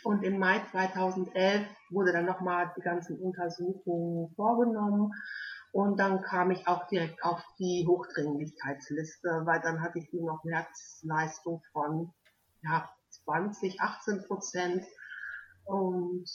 Und 0.05 0.23
im 0.23 0.39
Mai 0.39 0.63
2011 0.71 1.67
wurde 1.91 2.13
dann 2.13 2.25
nochmal 2.27 2.73
die 2.77 2.83
ganzen 2.83 3.19
Untersuchungen 3.19 4.33
vorgenommen. 4.37 5.13
Und 5.73 5.99
dann 5.99 6.23
kam 6.23 6.53
ich 6.53 6.69
auch 6.69 6.87
direkt 6.87 7.23
auf 7.25 7.43
die 7.59 7.85
Hochdringlichkeitsliste, 7.87 9.43
weil 9.45 9.61
dann 9.61 9.83
hatte 9.83 9.99
ich 9.99 10.13
nur 10.13 10.33
noch 10.33 10.45
Herzleistung 10.45 11.63
von 11.73 12.13
ja, 12.63 12.89
20, 13.25 13.81
18 13.81 14.25
Prozent. 14.25 14.85
Und 15.65 16.31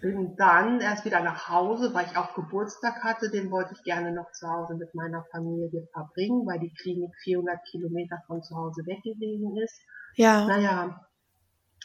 bin 0.00 0.36
dann 0.36 0.80
erst 0.80 1.04
wieder 1.04 1.20
nach 1.20 1.48
Hause, 1.48 1.92
weil 1.94 2.06
ich 2.06 2.16
auch 2.16 2.34
Geburtstag 2.34 3.02
hatte. 3.02 3.30
Den 3.30 3.50
wollte 3.50 3.74
ich 3.74 3.82
gerne 3.82 4.12
noch 4.12 4.30
zu 4.32 4.48
Hause 4.48 4.74
mit 4.74 4.94
meiner 4.94 5.24
Familie 5.30 5.88
verbringen, 5.92 6.46
weil 6.46 6.60
die 6.60 6.72
Klinik 6.74 7.14
400 7.22 7.58
Kilometer 7.70 8.22
von 8.26 8.42
zu 8.42 8.56
Hause 8.56 8.82
weg 8.86 9.02
gewesen 9.02 9.56
ist. 9.56 9.80
Ja. 10.14 10.46
Naja, 10.46 11.00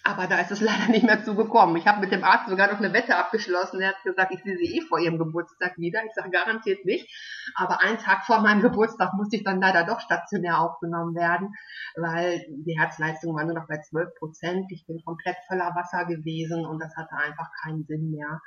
aber 0.04 0.28
da 0.28 0.40
ist 0.40 0.52
es 0.52 0.62
leider 0.62 0.88
nicht 0.88 1.04
mehr 1.04 1.24
zugekommen. 1.24 1.76
Ich 1.76 1.88
habe 1.88 2.02
mit 2.02 2.12
dem 2.12 2.24
Arzt 2.24 2.50
sogar 2.50 2.72
noch 2.72 2.80
eine 2.80 2.94
Wette 2.94 3.16
abgeschlossen. 3.16 3.82
Er 3.82 3.90
hat 3.90 4.04
gesagt, 4.04 4.32
ich 4.34 4.44
sehe 4.44 4.58
sie 4.58 4.78
eh 4.78 4.82
vor 4.82 5.00
ihrem 5.00 5.18
Geburtstag 5.18 5.78
wieder. 5.78 6.04
Ich 6.06 6.14
sage 6.14 6.30
garantiert 6.32 6.86
nicht. 6.86 7.08
Aber 7.56 7.82
einen 7.82 7.98
Tag 7.98 8.26
vor 8.26 8.42
meinem 8.42 8.62
Geburtstag 8.62 9.14
musste 9.14 9.36
ich 9.36 9.44
dann 9.44 9.62
leider 9.62 9.84
doch 9.84 10.00
stationär 10.00 10.60
aufgenommen 10.60 11.16
werden, 11.16 11.54
weil 11.96 12.46
die 12.50 12.80
Herzleistung 12.80 13.36
war 13.36 13.46
nur 13.46 13.56
noch 13.56 13.68
bei 13.68 13.80
12 13.80 14.16
Prozent. 14.16 14.72
Ich 14.72 14.86
bin 14.86 15.02
komplett 15.04 15.38
voller 15.48 15.76
Wasser 15.76 16.06
gewesen 16.06 16.66
und 16.66 16.80
das 16.80 16.96
hatte 16.96 17.16
einfach 17.16 17.50
keinen 17.64 17.86
Sinn 17.86 18.12
mehr. 18.12 18.42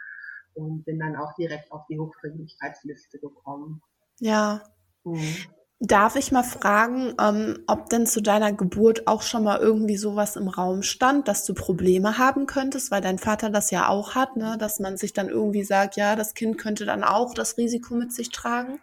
Und 0.55 0.85
bin 0.85 1.01
dann 1.01 1.17
auch 1.17 1.35
direkt 1.35 1.73
auf 1.73 1.85
die 1.89 1.99
Hochdringlichkeitsliste 1.99 3.19
gekommen. 3.19 3.83
Ja. 4.21 4.63
Mhm. 5.03 5.37
Darf 5.81 6.17
ich 6.17 6.33
mal 6.33 6.45
fragen, 6.45 7.15
ähm, 7.21 7.59
ob 7.67 7.91
denn 7.91 8.07
zu 8.07 8.23
deiner 8.23 8.53
Geburt 8.53 9.07
auch 9.07 9.23
schon 9.23 9.45
mal 9.45 9.59
irgendwie 9.59 9.97
sowas 9.97 10.37
im 10.37 10.49
Raum 10.49 10.83
stand, 10.83 11.29
dass 11.29 11.45
du 11.45 11.53
Probleme 11.53 12.17
haben 12.17 12.47
könntest, 12.47 12.91
weil 12.91 13.01
dein 13.01 13.19
Vater 13.19 13.51
das 13.51 13.71
ja 13.71 13.89
auch 13.89 14.15
hat, 14.15 14.37
ne? 14.37 14.57
dass 14.59 14.81
man 14.81 14.97
sich 14.97 15.13
dann 15.13 15.29
irgendwie 15.29 15.65
sagt, 15.65 15.97
ja, 15.97 16.17
das 16.17 16.35
Kind 16.35 16.59
könnte 16.59 16.87
dann 16.87 17.05
auch 17.05 17.35
das 17.35 17.59
Risiko 17.59 17.95
mit 17.95 18.13
sich 18.13 18.31
tragen? 18.31 18.81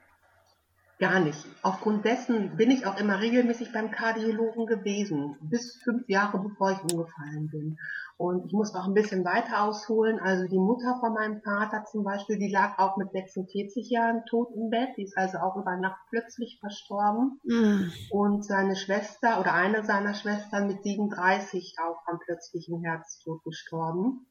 Gar 1.02 1.20
nicht. 1.20 1.48
Aufgrund 1.64 2.06
dessen 2.06 2.58
bin 2.58 2.70
ich 2.70 2.86
auch 2.86 2.96
immer 3.00 3.20
regelmäßig 3.20 3.74
beim 3.74 3.90
Kardiologen 3.90 4.68
gewesen, 4.68 5.36
bis 5.42 5.82
fünf 5.84 6.08
Jahre 6.08 6.38
bevor 6.38 6.74
ich 6.74 6.94
umgefallen 6.94 7.50
bin. 7.50 7.80
Und 8.18 8.46
ich 8.46 8.54
muss 8.54 8.76
auch 8.76 8.86
ein 8.86 8.94
bisschen 8.94 9.26
weiter 9.26 9.64
ausholen. 9.64 10.20
Also 10.20 10.48
die 10.48 10.60
Mutter 10.60 10.98
von 11.00 11.14
meinem 11.16 11.42
Vater 11.42 11.86
zum 11.86 12.04
Beispiel, 12.04 12.38
die 12.38 12.52
lag 12.52 12.78
auch 12.78 12.98
mit 12.98 13.12
46 13.12 13.90
Jahren 13.90 14.24
tot 14.30 14.50
im 14.54 14.70
Bett. 14.70 14.90
Die 14.96 15.06
ist 15.06 15.18
also 15.18 15.40
auch 15.40 15.56
über 15.58 15.76
Nacht 15.76 16.00
plötzlich 16.12 16.60
verstorben. 16.60 17.40
Mhm. 17.46 17.92
Und 18.12 18.46
seine 18.46 18.76
Schwester 18.76 19.40
oder 19.40 19.56
eine 19.56 19.84
seiner 19.84 20.14
Schwestern 20.14 20.68
mit 20.68 20.84
37 20.84 21.78
auch 21.84 21.98
am 22.06 22.20
plötzlichen 22.20 22.84
Herztod 22.84 23.44
gestorben. 23.44 24.28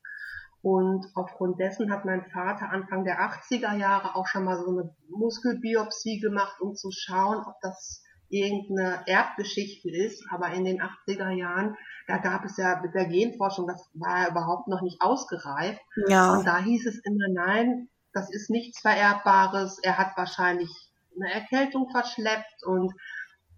Und 0.63 1.07
aufgrund 1.15 1.59
dessen 1.59 1.91
hat 1.91 2.05
mein 2.05 2.25
Vater 2.31 2.71
Anfang 2.71 3.05
der 3.05 3.21
80er 3.21 3.77
Jahre 3.77 4.15
auch 4.15 4.27
schon 4.27 4.45
mal 4.45 4.59
so 4.59 4.71
eine 4.71 4.95
Muskelbiopsie 5.09 6.21
gemacht, 6.21 6.61
um 6.61 6.75
zu 6.75 6.91
schauen, 6.91 7.39
ob 7.39 7.55
das 7.63 8.03
irgendeine 8.29 9.03
Erbgeschichte 9.07 9.91
ist. 9.91 10.23
Aber 10.31 10.53
in 10.53 10.65
den 10.65 10.81
80er 10.81 11.31
Jahren, 11.31 11.77
da 12.07 12.19
gab 12.19 12.45
es 12.45 12.59
ja 12.59 12.81
mit 12.83 12.95
der 12.95 13.07
Genforschung, 13.07 13.67
das 13.67 13.89
war 13.95 14.23
ja 14.23 14.31
überhaupt 14.31 14.69
noch 14.69 14.83
nicht 14.83 15.01
ausgereift. 15.01 15.81
Ja. 16.09 16.35
Und 16.35 16.47
da 16.47 16.59
hieß 16.59 16.87
es 16.87 17.01
immer, 17.05 17.29
nein, 17.33 17.89
das 18.13 18.31
ist 18.31 18.51
nichts 18.51 18.81
Vererbbares. 18.81 19.79
Er 19.83 19.97
hat 19.97 20.17
wahrscheinlich 20.17 20.71
eine 21.17 21.33
Erkältung 21.33 21.89
verschleppt 21.91 22.65
und 22.65 22.93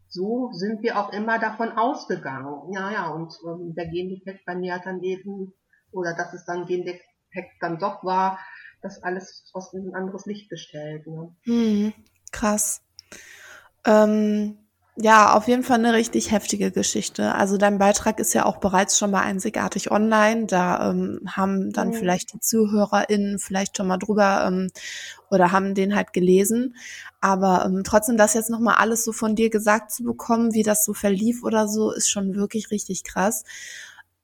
so 0.09 0.51
sind 0.53 0.83
wir 0.83 0.99
auch 0.99 1.13
immer 1.13 1.39
davon 1.39 1.73
ausgegangen. 1.73 2.73
Ja, 2.73 2.91
ja, 2.91 3.09
und 3.09 3.33
ähm, 3.47 3.75
der 3.75 3.89
Gendefekt 3.89 4.45
bei 4.45 4.55
mir 4.55 4.75
hat 4.75 4.85
dann 4.85 5.03
eben 5.03 5.55
oder 5.93 6.15
dass 6.15 6.33
es 6.33 6.45
dann 6.45 6.67
Gendefekt 6.67 7.03
dann 7.61 7.79
doch 7.79 8.05
war, 8.05 8.39
das 8.83 9.03
alles 9.03 9.51
aus 9.53 9.73
ein 9.73 9.95
anderes 9.95 10.27
Licht 10.27 10.51
gestellt. 10.51 11.07
Ne? 11.07 11.35
Hm, 11.45 11.93
krass. 12.33 12.83
Ähm, 13.85 14.59
ja, 14.97 15.35
auf 15.35 15.49
jeden 15.49 15.63
Fall 15.63 15.79
eine 15.79 15.95
richtig 15.95 16.33
heftige 16.33 16.71
Geschichte. 16.71 17.35
Also 17.35 17.57
dein 17.57 17.79
Beitrag 17.79 18.21
ist 18.21 18.35
ja 18.35 18.45
auch 18.45 18.59
bereits 18.59 18.99
schon 18.99 19.11
mal 19.11 19.23
einzigartig 19.23 19.91
online. 19.91 20.45
Da 20.45 20.91
ähm, 20.91 21.21
haben 21.27 21.73
dann 21.73 21.89
mhm. 21.89 21.95
vielleicht 21.95 22.35
die 22.35 22.41
ZuhörerInnen 22.41 23.39
vielleicht 23.39 23.79
schon 23.79 23.87
mal 23.87 23.97
drüber 23.97 24.45
ähm, 24.47 24.69
oder 25.31 25.51
haben 25.51 25.75
den 25.75 25.97
halt 25.97 26.13
gelesen. 26.13 26.77
Aber 27.23 27.65
ähm, 27.65 27.85
trotzdem 27.85 28.19
das 28.19 28.35
jetzt 28.35 28.51
nochmal 28.51 28.75
alles 28.77 29.03
so 29.03 29.13
von 29.13 29.35
dir 29.35 29.49
gesagt 29.49 29.93
zu 29.93 30.05
bekommen, 30.05 30.53
wie 30.53 30.63
das 30.63 30.85
so 30.85 30.93
verlief 30.93 31.43
oder 31.43 31.69
so, 31.69 31.91
ist 31.91 32.11
schon 32.11 32.35
wirklich 32.35 32.71
richtig 32.71 33.03
krass. 33.03 33.45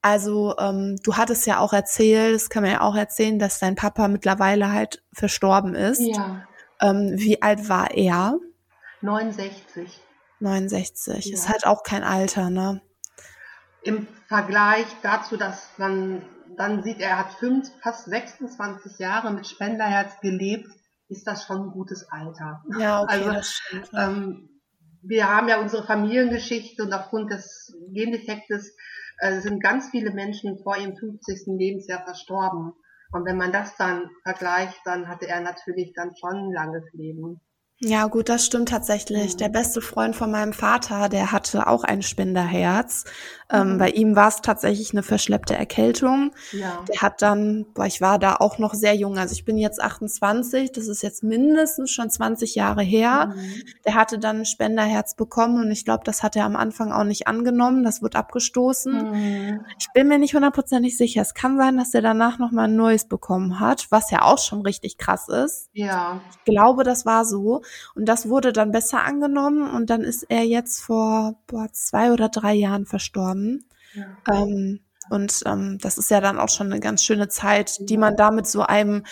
Also 0.00 0.56
ähm, 0.58 0.96
du 1.02 1.16
hattest 1.16 1.46
ja 1.46 1.58
auch 1.58 1.72
erzählt, 1.72 2.34
das 2.34 2.50
kann 2.50 2.62
man 2.62 2.72
ja 2.72 2.80
auch 2.82 2.94
erzählen, 2.94 3.38
dass 3.38 3.58
dein 3.58 3.74
Papa 3.74 4.08
mittlerweile 4.08 4.72
halt 4.72 5.02
verstorben 5.12 5.74
ist. 5.74 6.00
Ja. 6.00 6.46
Ähm, 6.80 7.14
wie 7.16 7.42
alt 7.42 7.68
war 7.68 7.90
er? 7.90 8.38
69. 9.00 10.00
69. 10.40 11.26
Ja. 11.26 11.34
Ist 11.34 11.48
halt 11.48 11.66
auch 11.66 11.82
kein 11.82 12.04
Alter, 12.04 12.50
ne? 12.50 12.80
Im 13.82 14.06
Vergleich 14.28 14.86
dazu, 15.02 15.36
dass 15.36 15.68
man 15.78 16.22
dann 16.56 16.82
sieht, 16.82 17.00
er 17.00 17.18
hat 17.18 17.34
fünf, 17.34 17.70
fast 17.82 18.06
26 18.06 18.98
Jahre 18.98 19.32
mit 19.32 19.46
Spenderherz 19.46 20.20
gelebt, 20.20 20.68
ist 21.08 21.26
das 21.26 21.44
schon 21.44 21.68
ein 21.68 21.70
gutes 21.70 22.10
Alter. 22.10 22.62
Ja, 22.78 23.02
okay, 23.02 23.14
also, 23.14 23.32
das 23.32 23.50
stimmt. 23.50 23.90
Ähm, 23.96 24.48
wir 25.02 25.28
haben 25.28 25.48
ja 25.48 25.60
unsere 25.60 25.84
Familiengeschichte 25.84 26.82
und 26.82 26.92
aufgrund 26.92 27.30
des 27.30 27.74
Gendefektes 27.92 28.76
äh, 29.18 29.40
sind 29.40 29.62
ganz 29.62 29.90
viele 29.90 30.12
Menschen 30.12 30.58
vor 30.62 30.76
ihrem 30.76 30.96
50. 30.96 31.46
Lebensjahr 31.58 32.04
verstorben. 32.04 32.72
Und 33.12 33.24
wenn 33.24 33.36
man 33.36 33.52
das 33.52 33.76
dann 33.76 34.10
vergleicht, 34.22 34.80
dann 34.84 35.08
hatte 35.08 35.28
er 35.28 35.40
natürlich 35.40 35.92
dann 35.94 36.14
schon 36.16 36.36
ein 36.36 36.52
langes 36.52 36.84
Leben. 36.92 37.40
Ja, 37.80 38.08
gut, 38.08 38.28
das 38.28 38.44
stimmt 38.44 38.70
tatsächlich. 38.70 39.36
Der 39.36 39.48
beste 39.48 39.80
Freund 39.80 40.16
von 40.16 40.32
meinem 40.32 40.52
Vater, 40.52 41.08
der 41.08 41.30
hatte 41.30 41.68
auch 41.68 41.84
ein 41.84 42.02
Spenderherz. 42.02 43.04
Ähm, 43.50 43.74
mhm. 43.74 43.78
Bei 43.78 43.90
ihm 43.90 44.16
war 44.16 44.28
es 44.28 44.42
tatsächlich 44.42 44.92
eine 44.92 45.04
verschleppte 45.04 45.54
Erkältung. 45.54 46.32
Ja. 46.50 46.84
Der 46.88 47.00
hat 47.00 47.22
dann, 47.22 47.66
boah, 47.74 47.86
ich 47.86 48.00
war 48.00 48.18
da 48.18 48.34
auch 48.36 48.58
noch 48.58 48.74
sehr 48.74 48.94
jung. 48.96 49.16
Also 49.16 49.32
ich 49.32 49.44
bin 49.44 49.56
jetzt 49.58 49.80
28, 49.80 50.72
das 50.72 50.88
ist 50.88 51.02
jetzt 51.02 51.22
mindestens 51.22 51.92
schon 51.92 52.10
20 52.10 52.56
Jahre 52.56 52.82
her. 52.82 53.32
Mhm. 53.34 53.62
Der 53.86 53.94
hatte 53.94 54.18
dann 54.18 54.38
ein 54.38 54.44
Spenderherz 54.44 55.14
bekommen 55.14 55.62
und 55.64 55.70
ich 55.70 55.84
glaube, 55.84 56.02
das 56.04 56.24
hat 56.24 56.34
er 56.34 56.46
am 56.46 56.56
Anfang 56.56 56.90
auch 56.90 57.04
nicht 57.04 57.28
angenommen. 57.28 57.84
Das 57.84 58.02
wird 58.02 58.16
abgestoßen. 58.16 58.92
Mhm. 58.92 59.64
Ich 59.78 59.86
bin 59.94 60.08
mir 60.08 60.18
nicht 60.18 60.34
hundertprozentig 60.34 60.96
sicher. 60.96 61.22
Es 61.22 61.32
kann 61.32 61.56
sein, 61.56 61.76
dass 61.76 61.94
er 61.94 62.02
danach 62.02 62.40
noch 62.40 62.50
mal 62.50 62.64
ein 62.64 62.74
neues 62.74 63.06
bekommen 63.06 63.60
hat, 63.60 63.86
was 63.90 64.10
ja 64.10 64.22
auch 64.22 64.38
schon 64.38 64.62
richtig 64.62 64.98
krass 64.98 65.28
ist. 65.28 65.70
Ja. 65.72 66.20
Ich 66.30 66.44
glaube, 66.44 66.82
das 66.82 67.06
war 67.06 67.24
so. 67.24 67.62
Und 67.94 68.06
das 68.06 68.28
wurde 68.28 68.52
dann 68.52 68.72
besser 68.72 69.04
angenommen 69.04 69.70
und 69.70 69.90
dann 69.90 70.02
ist 70.02 70.24
er 70.28 70.44
jetzt 70.44 70.80
vor 70.80 71.34
boah, 71.46 71.68
zwei 71.72 72.12
oder 72.12 72.28
drei 72.28 72.54
Jahren 72.54 72.86
verstorben. 72.86 73.64
Ja. 73.94 74.06
Ähm, 74.32 74.80
und 75.10 75.42
ähm, 75.46 75.78
das 75.80 75.98
ist 75.98 76.10
ja 76.10 76.20
dann 76.20 76.38
auch 76.38 76.50
schon 76.50 76.70
eine 76.70 76.80
ganz 76.80 77.02
schöne 77.02 77.28
Zeit, 77.28 77.78
die 77.88 77.96
man 77.96 78.16
da 78.16 78.30
mit 78.30 78.46
so 78.46 78.62
einem 78.62 79.04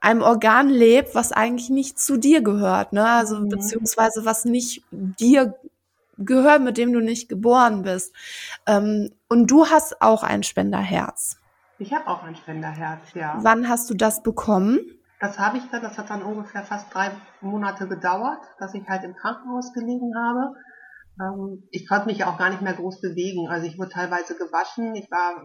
einem 0.00 0.22
Organ 0.22 0.68
lebt, 0.68 1.14
was 1.14 1.32
eigentlich 1.32 1.70
nicht 1.70 1.98
zu 1.98 2.18
dir 2.18 2.40
gehört, 2.40 2.92
ne? 2.92 3.08
Also 3.08 3.40
mhm. 3.40 3.48
beziehungsweise 3.48 4.24
was 4.24 4.44
nicht 4.44 4.84
dir 4.90 5.58
gehört, 6.18 6.62
mit 6.62 6.78
dem 6.78 6.92
du 6.92 7.00
nicht 7.00 7.28
geboren 7.28 7.82
bist. 7.82 8.14
Ähm, 8.66 9.10
und 9.28 9.50
du 9.50 9.66
hast 9.66 10.00
auch 10.00 10.22
ein 10.22 10.42
Spenderherz. 10.42 11.38
Ich 11.78 11.92
habe 11.92 12.08
auch 12.08 12.22
ein 12.24 12.34
Spenderherz, 12.34 13.00
ja. 13.14 13.38
Wann 13.40 13.68
hast 13.68 13.88
du 13.90 13.94
das 13.94 14.22
bekommen? 14.22 14.80
Das 15.20 15.38
habe 15.38 15.58
ich 15.58 15.68
dann, 15.70 15.82
das 15.82 15.98
hat 15.98 16.10
dann 16.10 16.22
ungefähr 16.22 16.62
fast 16.62 16.92
drei 16.94 17.10
Monate 17.40 17.88
gedauert, 17.88 18.40
dass 18.58 18.74
ich 18.74 18.88
halt 18.88 19.02
im 19.04 19.16
Krankenhaus 19.16 19.72
gelegen 19.72 20.12
habe. 20.16 20.54
Ähm, 21.20 21.64
ich 21.70 21.88
konnte 21.88 22.06
mich 22.06 22.24
auch 22.24 22.38
gar 22.38 22.50
nicht 22.50 22.62
mehr 22.62 22.74
groß 22.74 23.00
bewegen. 23.00 23.48
Also 23.48 23.66
ich 23.66 23.78
wurde 23.78 23.90
teilweise 23.90 24.36
gewaschen, 24.36 24.94
ich 24.94 25.10
war 25.10 25.42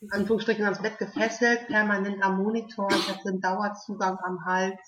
in 0.00 0.10
Anführungsstrichen 0.10 0.64
ans 0.64 0.82
Bett 0.82 0.98
gefesselt, 0.98 1.66
permanent 1.68 2.22
am 2.22 2.42
Monitor, 2.42 2.88
ich 2.90 3.08
hatte 3.08 3.28
einen 3.28 3.40
Dauerzugang 3.40 4.18
am 4.22 4.44
Hals. 4.44 4.80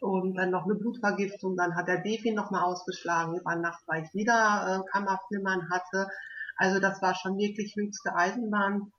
und 0.00 0.34
dann 0.34 0.50
noch 0.50 0.64
eine 0.64 0.74
Blutvergiftung, 0.74 1.56
dann 1.56 1.76
hat 1.76 1.86
der 1.86 2.02
Defi 2.02 2.32
nochmal 2.32 2.64
ausgeschlagen, 2.64 3.38
über 3.38 3.54
Nacht, 3.54 3.84
weil 3.86 4.02
ich 4.02 4.12
wieder 4.14 4.82
äh, 4.82 4.90
Kammerflimmern 4.90 5.70
hatte. 5.70 6.08
Also 6.56 6.80
das 6.80 7.00
war 7.00 7.14
schon 7.14 7.38
wirklich 7.38 7.76
höchste 7.76 8.14
Eisenbahn. 8.14 8.92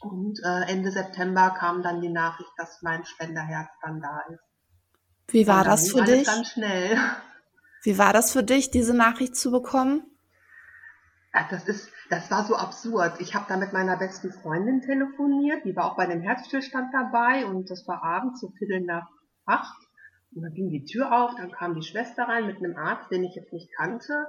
Und 0.00 0.40
äh, 0.44 0.70
Ende 0.70 0.90
September 0.90 1.54
kam 1.58 1.82
dann 1.82 2.00
die 2.00 2.08
Nachricht, 2.10 2.50
dass 2.56 2.82
mein 2.82 3.04
Spenderherz 3.04 3.68
dann 3.82 4.00
da 4.00 4.20
ist. 4.30 4.40
Wie 5.28 5.46
war 5.46 5.64
das 5.64 5.90
für 5.90 6.02
dich? 6.02 6.26
Ganz 6.26 6.50
schnell. 6.50 6.98
Wie 7.82 7.98
war 7.98 8.12
das 8.12 8.32
für 8.32 8.42
dich, 8.42 8.70
diese 8.70 8.94
Nachricht 8.94 9.36
zu 9.36 9.50
bekommen? 9.50 10.02
Ja, 11.32 11.46
das 11.50 11.68
ist, 11.68 11.90
das 12.10 12.30
war 12.30 12.44
so 12.44 12.56
absurd. 12.56 13.20
Ich 13.20 13.34
habe 13.34 13.46
da 13.48 13.56
mit 13.56 13.72
meiner 13.72 13.96
besten 13.96 14.32
Freundin 14.32 14.80
telefoniert, 14.80 15.64
die 15.64 15.76
war 15.76 15.92
auch 15.92 15.96
bei 15.96 16.06
dem 16.06 16.20
Herzstillstand 16.20 16.92
dabei 16.92 17.46
und 17.46 17.70
das 17.70 17.86
war 17.86 18.02
abends 18.02 18.40
so 18.40 18.50
Viertel 18.58 18.80
nach 18.80 19.08
acht. 19.44 19.76
Und 20.34 20.42
dann 20.42 20.54
ging 20.54 20.70
die 20.70 20.84
Tür 20.84 21.12
auf, 21.12 21.34
dann 21.36 21.52
kam 21.52 21.74
die 21.74 21.86
Schwester 21.86 22.24
rein 22.24 22.46
mit 22.46 22.58
einem 22.58 22.76
Arzt, 22.76 23.10
den 23.10 23.24
ich 23.24 23.34
jetzt 23.34 23.52
nicht 23.52 23.70
kannte. 23.76 24.26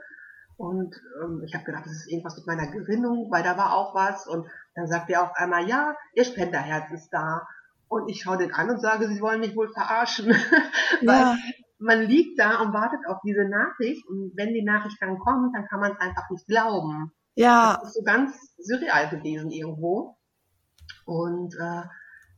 Und 0.58 0.96
ähm, 1.24 1.44
ich 1.46 1.54
habe 1.54 1.66
gedacht, 1.66 1.86
das 1.86 1.94
ist 1.94 2.12
irgendwas 2.12 2.38
mit 2.38 2.48
meiner 2.48 2.68
Gerinnung, 2.68 3.30
weil 3.32 3.44
da 3.44 3.58
war 3.58 3.74
auch 3.74 3.94
was. 3.94 4.28
Und 4.28 4.48
dann 4.78 4.88
sagt 4.88 5.10
er 5.10 5.24
auf 5.24 5.36
einmal, 5.36 5.68
ja, 5.68 5.96
ihr 6.14 6.24
Spenderherz 6.24 6.92
ist 6.92 7.10
da. 7.10 7.48
Und 7.88 8.10
ich 8.10 8.22
schaue 8.22 8.38
den 8.38 8.54
an 8.54 8.70
und 8.70 8.80
sage, 8.80 9.08
sie 9.08 9.22
wollen 9.22 9.40
mich 9.40 9.56
wohl 9.56 9.70
verarschen. 9.70 10.28
Ja. 11.02 11.36
weil 11.36 11.38
man 11.80 12.02
liegt 12.04 12.40
da 12.40 12.62
und 12.62 12.74
wartet 12.74 13.02
auf 13.08 13.18
diese 13.26 13.44
Nachricht. 13.44 14.08
Und 14.08 14.32
wenn 14.36 14.54
die 14.54 14.64
Nachricht 14.64 14.98
dann 15.02 15.18
kommt, 15.20 15.56
dann 15.56 15.68
kann 15.68 15.80
man 15.80 15.92
es 15.92 16.00
einfach 16.00 16.30
nicht 16.30 16.48
glauben. 16.48 17.12
Ja. 17.36 17.78
Das 17.80 17.90
ist 17.90 17.96
so 17.96 18.04
ganz 18.04 18.56
surreal 18.58 19.10
gewesen 19.10 19.52
irgendwo. 19.52 20.16
Und 21.06 21.56
äh, 21.56 21.84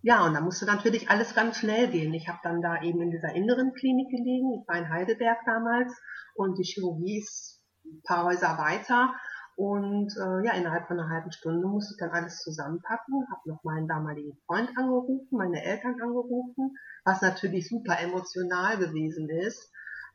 ja, 0.02 0.26
und 0.26 0.34
da 0.34 0.42
musste 0.42 0.66
natürlich 0.66 1.10
alles 1.10 1.36
ganz 1.36 1.58
schnell 1.58 1.90
gehen. 1.90 2.14
Ich 2.14 2.30
habe 2.30 2.40
dann 2.42 2.62
da 2.62 2.82
eben 2.82 3.02
in 3.02 3.12
dieser 3.12 3.34
inneren 3.34 3.74
Klinik 3.74 4.10
gelegen. 4.10 4.62
Ich 4.62 4.68
war 4.68 4.78
in 4.78 4.90
Heidelberg 4.90 5.40
damals 5.46 5.94
und 6.36 6.58
die 6.58 6.64
Chirurgie 6.64 7.20
ist 7.20 7.62
ein 7.86 8.02
paar 8.04 8.24
Häuser 8.26 8.58
weiter. 8.58 9.14
Und 9.60 10.16
äh, 10.16 10.46
ja, 10.46 10.54
innerhalb 10.54 10.88
von 10.88 10.98
einer 10.98 11.10
halben 11.10 11.34
Stunde 11.34 11.68
musste 11.68 11.94
ich 11.94 12.00
dann 12.00 12.12
alles 12.12 12.42
zusammenpacken, 12.44 13.28
habe 13.30 13.42
noch 13.50 13.62
meinen 13.66 13.90
damaligen 13.90 14.38
Freund 14.48 14.70
angerufen, 14.78 15.28
meine 15.38 15.62
Eltern 15.62 16.02
angerufen, 16.02 16.78
was 17.04 17.22
natürlich 17.22 17.68
super 17.68 18.00
emotional 18.00 18.78
gewesen 18.78 19.30
ist. 19.30 19.70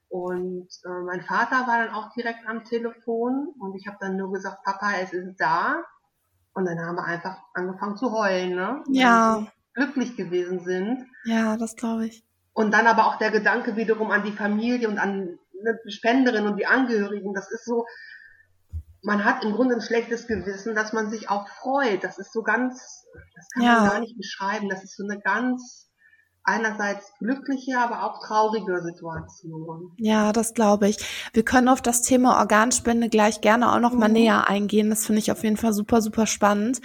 Und 0.09 0.69
äh, 0.87 1.05
mein 1.05 1.21
Vater 1.21 1.67
war 1.67 1.85
dann 1.85 1.95
auch 1.95 2.11
direkt 2.15 2.49
am 2.49 2.65
Telefon 2.65 3.49
und 3.61 3.75
ich 3.75 3.87
habe 3.87 3.99
dann 4.01 4.17
nur 4.17 4.33
gesagt, 4.33 4.65
Papa, 4.65 4.93
es 5.03 5.13
ist 5.13 5.37
da. 5.37 5.85
Und 6.55 6.65
dann 6.65 6.81
haben 6.81 6.97
wir 6.97 7.05
einfach 7.05 7.37
angefangen 7.53 7.99
zu 7.99 8.13
heulen, 8.13 8.55
ne? 8.55 8.83
Ja. 8.89 9.47
glücklich 9.75 10.17
gewesen 10.17 10.61
sind. 10.61 11.07
Ja, 11.27 11.59
das 11.59 11.77
glaube 11.77 12.07
ich. 12.07 12.25
Und 12.55 12.73
dann 12.73 12.87
aber 12.87 13.09
auch 13.09 13.19
der 13.19 13.31
Gedanke 13.31 13.77
wiederum 13.77 14.11
an 14.11 14.25
die 14.25 14.33
Familie 14.33 14.89
und 14.89 14.97
an 14.97 15.39
eine 15.61 15.79
Spenderin 15.89 16.47
und 16.47 16.57
die 16.57 16.67
Angehörigen. 16.67 17.35
Das 17.35 17.53
ist 17.53 17.67
so, 17.67 17.85
man 19.05 19.25
hat 19.25 19.45
im 19.45 19.53
Grunde 19.53 19.77
ein 19.77 19.83
schlechtes 19.83 20.27
Gewissen, 20.27 20.75
dass 20.75 20.93
man 20.93 21.11
sich 21.11 21.29
auch 21.29 21.47
freut. 21.49 22.03
Das 22.03 22.19
ist 22.19 22.33
so 22.33 22.43
ganz, 22.43 23.05
das 23.37 23.49
kann 23.51 23.63
ja. 23.63 23.81
man 23.81 23.89
gar 23.91 24.01
nicht 24.01 24.17
beschreiben. 24.17 24.69
Das 24.69 24.83
ist 24.83 24.97
so 24.97 25.05
eine 25.05 25.21
ganz 25.21 25.91
einerseits 26.45 27.13
glückliche, 27.19 27.79
aber 27.79 28.05
auch 28.05 28.23
traurige 28.23 28.83
Situation. 28.83 29.93
Ja, 29.97 30.33
das 30.33 30.53
glaube 30.53 30.89
ich. 30.89 30.99
Wir 31.33 31.43
können 31.43 31.69
auf 31.69 31.81
das 31.81 32.03
Thema 32.03 32.39
Organspende 32.39 33.09
gleich 33.09 33.41
gerne 33.41 33.73
auch 33.73 33.81
noch 33.81 33.93
mhm. 33.93 33.99
mal 33.99 34.09
näher 34.09 34.49
eingehen. 34.49 34.91
Das 34.91 35.07
finde 35.07 35.21
ich 35.21 35.33
auf 35.33 35.43
jeden 35.43 35.57
Fall 35.57 35.73
super, 35.73 36.03
super 36.03 36.27
spannend. 36.27 36.81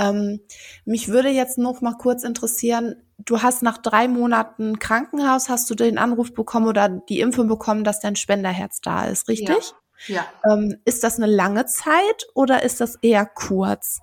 Ähm, 0.00 0.40
mich 0.84 1.08
würde 1.08 1.28
jetzt 1.28 1.58
noch 1.58 1.80
mal 1.80 1.94
kurz 1.94 2.24
interessieren, 2.24 2.96
du 3.18 3.40
hast 3.40 3.62
nach 3.62 3.78
drei 3.78 4.08
Monaten 4.08 4.80
Krankenhaus, 4.80 5.48
hast 5.48 5.70
du 5.70 5.76
den 5.76 5.98
Anruf 5.98 6.34
bekommen 6.34 6.66
oder 6.66 6.88
die 6.88 7.20
Info 7.20 7.44
bekommen, 7.44 7.84
dass 7.84 8.00
dein 8.00 8.16
Spenderherz 8.16 8.80
da 8.80 9.06
ist, 9.06 9.28
richtig? 9.28 9.70
Ja. 9.70 9.76
Ja. 10.06 10.26
Ähm, 10.48 10.80
ist 10.84 11.04
das 11.04 11.16
eine 11.16 11.26
lange 11.26 11.66
Zeit 11.66 12.26
oder 12.34 12.62
ist 12.62 12.80
das 12.80 12.96
eher 12.96 13.26
kurz? 13.26 14.00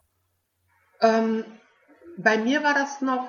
Ähm, 1.02 1.46
bei 2.18 2.38
mir 2.38 2.64
war 2.64 2.74
das 2.74 3.02
noch 3.02 3.28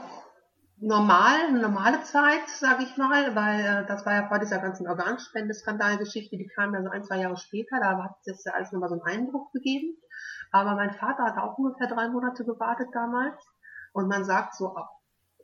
normal, 0.82 1.46
eine 1.48 1.60
normale 1.60 2.02
Zeit, 2.02 2.48
sage 2.48 2.82
ich 2.82 2.96
mal, 2.96 3.34
weil 3.36 3.60
äh, 3.60 3.86
das 3.86 4.04
war 4.04 4.14
ja 4.14 4.28
vor 4.28 4.38
dieser 4.40 4.58
ganzen 4.58 4.88
Organspendeskandalgeschichte, 4.88 6.36
die 6.36 6.48
kam 6.48 6.74
ja 6.74 6.82
so 6.82 6.90
ein, 6.90 7.04
zwei 7.04 7.20
Jahre 7.20 7.36
später, 7.36 7.78
da 7.80 8.02
hat 8.02 8.16
es 8.24 8.44
ja 8.44 8.52
alles 8.52 8.72
nochmal 8.72 8.88
so 8.88 9.00
einen 9.00 9.20
Eindruck 9.20 9.52
gegeben. 9.52 9.96
Aber 10.50 10.74
mein 10.74 10.92
Vater 10.92 11.24
hat 11.24 11.38
auch 11.38 11.56
ungefähr 11.56 11.86
drei 11.86 12.08
Monate 12.08 12.44
gewartet 12.44 12.88
damals. 12.92 13.42
Und 13.92 14.08
man 14.08 14.24
sagt 14.24 14.54
so, 14.54 14.74
ab, 14.74 14.90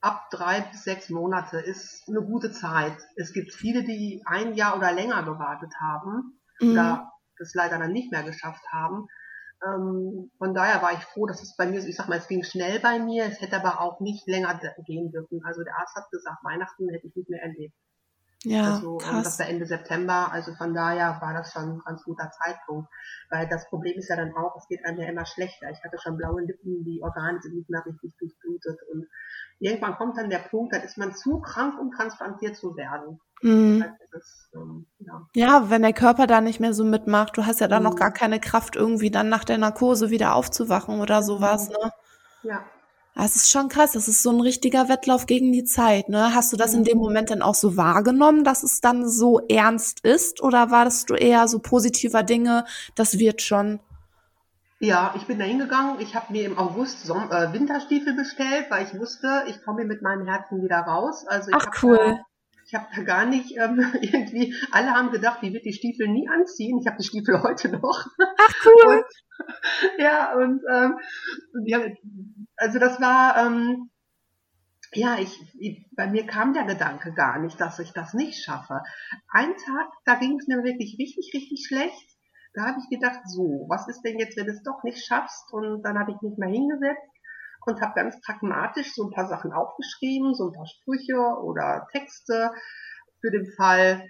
ab 0.01 0.29
drei 0.31 0.61
bis 0.61 0.85
sechs 0.85 1.09
Monate 1.09 1.59
ist 1.59 2.09
eine 2.09 2.21
gute 2.21 2.53
Zeit. 2.53 2.97
Es 3.17 3.33
gibt 3.33 3.53
viele, 3.53 3.85
die 3.85 4.23
ein 4.27 4.55
Jahr 4.55 4.77
oder 4.77 4.93
länger 4.93 5.23
gewartet 5.23 5.73
haben. 5.81 6.41
Mhm. 6.61 6.75
Da 6.75 7.13
das 7.39 7.55
leider 7.55 7.79
dann 7.79 7.93
nicht 7.93 8.13
mehr 8.13 8.23
geschafft 8.23 8.65
haben. 8.73 9.07
Ähm, 9.65 10.31
von 10.39 10.55
daher 10.55 10.83
war 10.83 10.93
ich 10.93 11.05
froh, 11.05 11.27
dass 11.27 11.43
es 11.43 11.57
bei 11.57 11.67
mir, 11.67 11.85
ich 11.85 11.97
sag 11.97 12.09
mal, 12.09 12.19
es 12.19 12.29
ging 12.29 12.45
schnell 12.45 12.79
bei 12.81 12.99
mir, 12.99 13.25
es 13.25 13.41
hätte 13.41 13.57
aber 13.57 13.81
auch 13.81 14.01
nicht 14.01 14.27
länger 14.27 14.61
gehen 14.87 15.11
dürfen. 15.11 15.43
Also 15.45 15.63
der 15.65 15.77
Arzt 15.77 15.97
hat 15.97 16.11
gesagt, 16.11 16.45
Weihnachten 16.45 16.89
hätte 16.91 17.07
ich 17.07 17.17
nicht 17.17 17.29
mehr 17.29 17.43
erlebt. 17.43 17.75
Ja, 18.45 18.75
also, 18.75 18.99
krass. 18.99 19.17
Und 19.17 19.27
das 19.27 19.39
war 19.41 19.49
Ende 19.49 19.67
September, 19.67 20.31
also 20.31 20.55
von 20.55 20.73
daher 20.73 21.19
war 21.21 21.35
das 21.35 21.53
schon 21.53 21.79
ein 21.79 21.83
ganz 21.85 22.05
guter 22.05 22.31
Zeitpunkt. 22.31 22.89
Weil 23.31 23.49
das 23.49 23.69
Problem 23.69 23.99
ist 23.99 24.09
ja 24.09 24.17
dann 24.17 24.33
auch, 24.37 24.57
es 24.57 24.69
geht 24.69 24.85
einem 24.85 25.01
ja 25.01 25.09
immer 25.09 25.27
schlechter. 25.27 25.71
Ich 25.71 25.83
hatte 25.83 25.99
schon 25.99 26.17
blaue 26.17 26.43
Lippen, 26.43 26.85
die 26.85 27.03
Organe 27.03 27.41
sind 27.43 27.57
nicht 27.57 27.69
mehr 27.69 27.85
richtig 27.85 28.17
durchblutet 28.17 28.79
und 28.93 29.09
irgendwann 29.59 29.97
kommt 29.97 30.17
dann 30.17 30.31
der 30.31 30.39
Punkt, 30.39 30.73
dann 30.73 30.83
ist 30.83 30.99
man 30.99 31.15
zu 31.15 31.41
krank, 31.41 31.81
um 31.81 31.91
transplantiert 31.91 32.57
zu 32.57 32.77
werden. 32.77 33.21
Mhm. 33.43 33.85
Ist, 34.13 34.49
ähm, 34.55 34.87
ja. 35.01 35.29
ja. 35.35 35.71
wenn 35.71 35.83
der 35.83 35.93
Körper 35.93 36.27
da 36.27 36.41
nicht 36.41 36.61
mehr 36.61 36.75
so 36.75 36.85
mitmacht, 36.85 37.37
du 37.37 37.47
hast 37.47 37.61
ja 37.61 37.69
dann 37.69 37.83
mhm. 37.83 37.91
noch 37.91 37.97
gar 37.97 38.11
keine 38.11 38.41
Kraft, 38.41 38.77
irgendwie 38.77 39.11
dann 39.11 39.29
nach 39.29 39.45
der 39.45 39.59
Narkose 39.59 40.11
wieder 40.11 40.35
aufzuwachen 40.35 41.01
oder 41.01 41.23
sowas, 41.23 41.69
ne? 41.69 41.93
Ja. 42.43 42.65
Das 43.15 43.35
ist 43.35 43.51
schon 43.51 43.69
krass, 43.69 43.93
das 43.93 44.07
ist 44.07 44.23
so 44.23 44.31
ein 44.31 44.41
richtiger 44.41 44.89
Wettlauf 44.89 45.27
gegen 45.27 45.53
die 45.53 45.65
Zeit, 45.65 46.09
ne? 46.09 46.35
Hast 46.35 46.53
du 46.53 46.57
das 46.57 46.73
in 46.73 46.85
dem 46.85 46.99
mhm. 46.99 47.05
Moment 47.05 47.31
dann 47.31 47.43
auch 47.43 47.57
so 47.57 47.77
wahrgenommen, 47.77 48.45
dass 48.45 48.63
es 48.63 48.81
dann 48.81 49.09
so 49.09 49.41
ernst 49.49 50.05
ist? 50.05 50.41
Oder 50.41 50.71
warst 50.71 51.11
du 51.11 51.15
eher 51.15 51.49
so 51.49 51.59
positiver 51.59 52.23
Dinge, 52.23 52.65
das 52.95 53.19
wird 53.19 53.43
schon? 53.43 53.81
Ja, 54.81 55.13
ich 55.17 55.27
bin 55.27 55.41
da 55.41 55.45
hingegangen. 55.45 55.97
Ich 55.99 56.15
habe 56.15 56.33
mir 56.33 56.45
im 56.45 56.57
August 56.57 57.05
Som 57.05 57.31
äh, 57.33 57.53
Winterstiefel 57.53 58.15
bestellt, 58.15 58.67
weil 58.69 58.87
ich 58.87 58.97
wusste, 58.97 59.43
ich 59.49 59.63
komme 59.65 59.85
mit 59.85 60.03
meinem 60.03 60.25
Herzen 60.25 60.63
wieder 60.63 60.79
raus. 60.79 61.27
Also 61.27 61.51
ich 61.51 61.57
Ach 61.57 61.83
cool. 61.83 62.21
Ich 62.69 62.75
habe 62.75 62.87
da 62.95 63.03
gar 63.03 63.25
nicht 63.25 63.57
ähm, 63.57 63.79
irgendwie, 64.03 64.55
alle 64.73 64.91
haben 64.91 65.11
gedacht, 65.11 65.41
die 65.43 65.55
wird 65.55 65.65
die 65.65 65.73
Stiefel 65.73 66.07
nie 66.09 66.29
anziehen. 66.29 66.79
Ich 66.79 66.87
habe 66.87 66.99
die 66.99 67.07
Stiefel 67.07 67.43
heute 67.43 67.71
noch. 67.71 68.07
Ach 68.39 68.67
cool. 68.67 68.97
Und, 68.97 69.99
ja, 69.99 70.35
und 70.35 70.61
ähm, 70.71 70.99
ja, 71.65 71.81
also 72.57 72.79
das 72.79 73.01
war, 73.01 73.47
ähm, 73.47 73.91
ja, 74.93 75.19
ich, 75.19 75.41
ich, 75.59 75.87
bei 75.97 76.07
mir 76.09 76.27
kam 76.27 76.53
der 76.53 76.65
Gedanke 76.65 77.15
gar 77.15 77.39
nicht, 77.39 77.59
dass 77.59 77.79
ich 77.79 77.93
das 77.93 78.13
nicht 78.13 78.45
schaffe. 78.45 78.83
Ein 79.31 79.51
Tag, 79.57 79.89
da 80.05 80.17
ging 80.17 80.39
es 80.39 80.47
mir 80.47 80.63
wirklich 80.63 80.97
richtig, 80.99 81.31
richtig 81.35 81.67
schlecht 81.67 82.19
da 82.55 82.67
habe 82.67 82.81
ich 82.81 82.89
gedacht, 82.91 83.21
so, 83.27 83.67
was 83.69 83.87
ist 83.89 84.03
denn 84.03 84.19
jetzt, 84.19 84.37
wenn 84.37 84.47
du 84.47 84.53
es 84.53 84.63
doch 84.63 84.83
nicht 84.83 85.05
schaffst? 85.05 85.53
Und 85.53 85.83
dann 85.83 85.99
habe 85.99 86.11
ich 86.11 86.21
mich 86.23 86.37
mal 86.39 86.51
hingesetzt 86.51 87.18
und 87.69 87.81
habe 87.81 87.95
ganz 87.95 88.21
pragmatisch 88.21 88.95
so 88.95 89.05
ein 89.05 89.11
paar 89.11 89.29
Sachen 89.29 89.53
aufgeschrieben, 89.53 90.35
so 90.35 90.49
ein 90.49 90.53
paar 90.53 90.67
Sprüche 90.67 91.19
oder 91.19 91.87
Texte 91.93 92.51
für 93.21 93.31
den 93.31 93.47
Fall, 93.57 94.05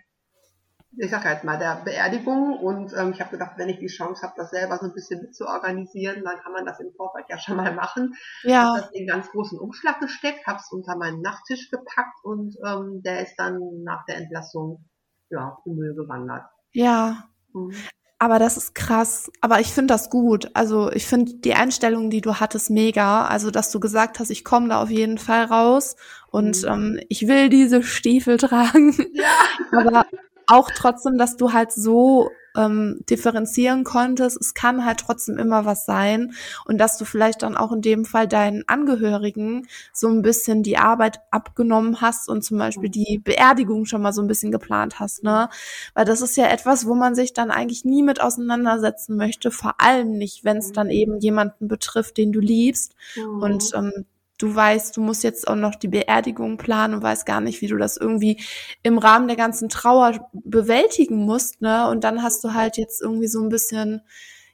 ich 0.96 1.10
sag 1.10 1.24
halt 1.24 1.44
mal, 1.44 1.58
der 1.58 1.82
Beerdigung. 1.84 2.58
Und 2.58 2.94
ähm, 2.96 3.10
ich 3.12 3.20
habe 3.20 3.30
gedacht, 3.30 3.52
wenn 3.56 3.68
ich 3.68 3.78
die 3.78 3.88
Chance 3.88 4.22
habe, 4.22 4.34
das 4.36 4.50
selber 4.50 4.78
so 4.78 4.86
ein 4.86 4.94
bisschen 4.94 5.20
mitzuorganisieren, 5.20 6.24
dann 6.24 6.38
kann 6.38 6.52
man 6.52 6.64
das 6.64 6.80
im 6.80 6.92
Vorfeld 6.96 7.26
ja 7.28 7.38
schon 7.38 7.56
mal 7.56 7.74
machen. 7.74 8.14
Ja. 8.42 8.68
Habe 8.68 8.80
das 8.80 8.90
in 8.92 9.06
ganz 9.06 9.28
großen 9.30 9.58
Umschlag 9.58 10.00
gesteckt, 10.00 10.46
habe 10.46 10.58
es 10.58 10.70
unter 10.70 10.96
meinen 10.96 11.20
Nachttisch 11.20 11.70
gepackt 11.70 12.24
und 12.24 12.56
ähm, 12.64 13.02
der 13.02 13.22
ist 13.22 13.36
dann 13.36 13.58
nach 13.82 14.04
der 14.06 14.16
Entlassung 14.16 14.84
ja, 15.30 15.58
im 15.64 15.76
Müll 15.76 15.94
gewandert. 15.94 16.46
Ja. 16.72 17.24
Mhm. 17.52 17.74
Aber 18.20 18.38
das 18.38 18.56
ist 18.56 18.74
krass. 18.74 19.30
Aber 19.40 19.60
ich 19.60 19.68
finde 19.68 19.94
das 19.94 20.10
gut. 20.10 20.50
Also 20.54 20.90
ich 20.90 21.06
finde 21.06 21.34
die 21.34 21.54
Einstellung, 21.54 22.10
die 22.10 22.20
du 22.20 22.36
hattest, 22.36 22.70
mega. 22.70 23.26
Also 23.26 23.50
dass 23.50 23.70
du 23.70 23.78
gesagt 23.78 24.18
hast, 24.18 24.30
ich 24.30 24.44
komme 24.44 24.68
da 24.68 24.82
auf 24.82 24.90
jeden 24.90 25.18
Fall 25.18 25.44
raus 25.44 25.96
und 26.30 26.62
mhm. 26.62 26.68
ähm, 26.68 27.00
ich 27.08 27.28
will 27.28 27.48
diese 27.48 27.82
Stiefel 27.82 28.36
tragen. 28.36 28.94
Ja. 29.12 29.24
Aber 29.78 30.06
auch 30.46 30.70
trotzdem, 30.74 31.18
dass 31.18 31.36
du 31.36 31.52
halt 31.52 31.72
so 31.72 32.30
ähm, 32.58 33.00
differenzieren 33.08 33.84
konntest. 33.84 34.36
Es 34.40 34.52
kann 34.52 34.84
halt 34.84 35.00
trotzdem 35.00 35.38
immer 35.38 35.64
was 35.64 35.86
sein 35.86 36.32
und 36.64 36.78
dass 36.78 36.98
du 36.98 37.04
vielleicht 37.04 37.42
dann 37.42 37.56
auch 37.56 37.72
in 37.72 37.82
dem 37.82 38.04
Fall 38.04 38.26
deinen 38.26 38.64
Angehörigen 38.66 39.68
so 39.92 40.08
ein 40.08 40.22
bisschen 40.22 40.62
die 40.62 40.76
Arbeit 40.76 41.20
abgenommen 41.30 42.00
hast 42.00 42.28
und 42.28 42.42
zum 42.42 42.58
Beispiel 42.58 42.90
die 42.90 43.20
Beerdigung 43.22 43.84
schon 43.84 44.02
mal 44.02 44.12
so 44.12 44.20
ein 44.20 44.28
bisschen 44.28 44.50
geplant 44.50 44.98
hast, 44.98 45.22
ne? 45.22 45.48
Weil 45.94 46.04
das 46.04 46.20
ist 46.20 46.36
ja 46.36 46.46
etwas, 46.46 46.86
wo 46.86 46.94
man 46.94 47.14
sich 47.14 47.32
dann 47.32 47.50
eigentlich 47.50 47.84
nie 47.84 48.02
mit 48.02 48.20
auseinandersetzen 48.20 49.16
möchte, 49.16 49.50
vor 49.50 49.80
allem 49.80 50.10
nicht, 50.10 50.44
wenn 50.44 50.58
es 50.58 50.72
dann 50.72 50.90
eben 50.90 51.20
jemanden 51.20 51.68
betrifft, 51.68 52.16
den 52.16 52.32
du 52.32 52.40
liebst. 52.40 52.94
Mhm. 53.16 53.42
Und 53.42 53.72
ähm, 53.74 54.04
du 54.38 54.54
weißt, 54.54 54.96
du 54.96 55.00
musst 55.00 55.24
jetzt 55.24 55.46
auch 55.48 55.56
noch 55.56 55.74
die 55.74 55.88
Beerdigung 55.88 56.56
planen 56.56 56.94
und 56.94 57.02
weißt 57.02 57.26
gar 57.26 57.40
nicht, 57.40 57.60
wie 57.60 57.66
du 57.66 57.76
das 57.76 57.96
irgendwie 57.96 58.40
im 58.82 58.98
Rahmen 58.98 59.26
der 59.28 59.36
ganzen 59.36 59.68
Trauer 59.68 60.30
bewältigen 60.32 61.16
musst, 61.16 61.60
ne? 61.60 61.88
Und 61.88 62.04
dann 62.04 62.22
hast 62.22 62.42
du 62.44 62.54
halt 62.54 62.76
jetzt 62.76 63.02
irgendwie 63.02 63.26
so 63.26 63.42
ein 63.42 63.48
bisschen, 63.48 64.02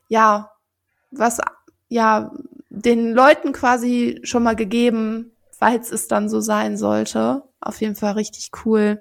ja, 0.09 0.51
was, 1.11 1.38
ja, 1.88 2.33
den 2.70 3.12
Leuten 3.12 3.53
quasi 3.53 4.20
schon 4.25 4.42
mal 4.42 4.57
gegeben, 4.57 5.33
falls 5.51 5.92
es 5.92 6.09
dann 6.09 6.29
so 6.29 6.40
sein 6.40 6.77
sollte. 6.77 7.42
Auf 7.61 7.81
jeden 7.81 7.94
Fall 7.94 8.12
richtig 8.12 8.51
cool. 8.64 8.99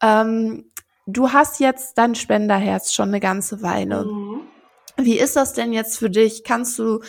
Ähm, 0.00 0.70
du 1.06 1.32
hast 1.32 1.60
jetzt 1.60 1.98
dein 1.98 2.14
Spenderherz 2.14 2.92
schon 2.94 3.08
eine 3.08 3.20
ganze 3.20 3.62
Weile. 3.62 4.04
Mhm. 4.04 4.42
Wie 4.96 5.18
ist 5.18 5.36
das 5.36 5.52
denn 5.52 5.72
jetzt 5.72 5.98
für 5.98 6.10
dich? 6.10 6.42
Kannst 6.42 6.78
du 6.78 7.00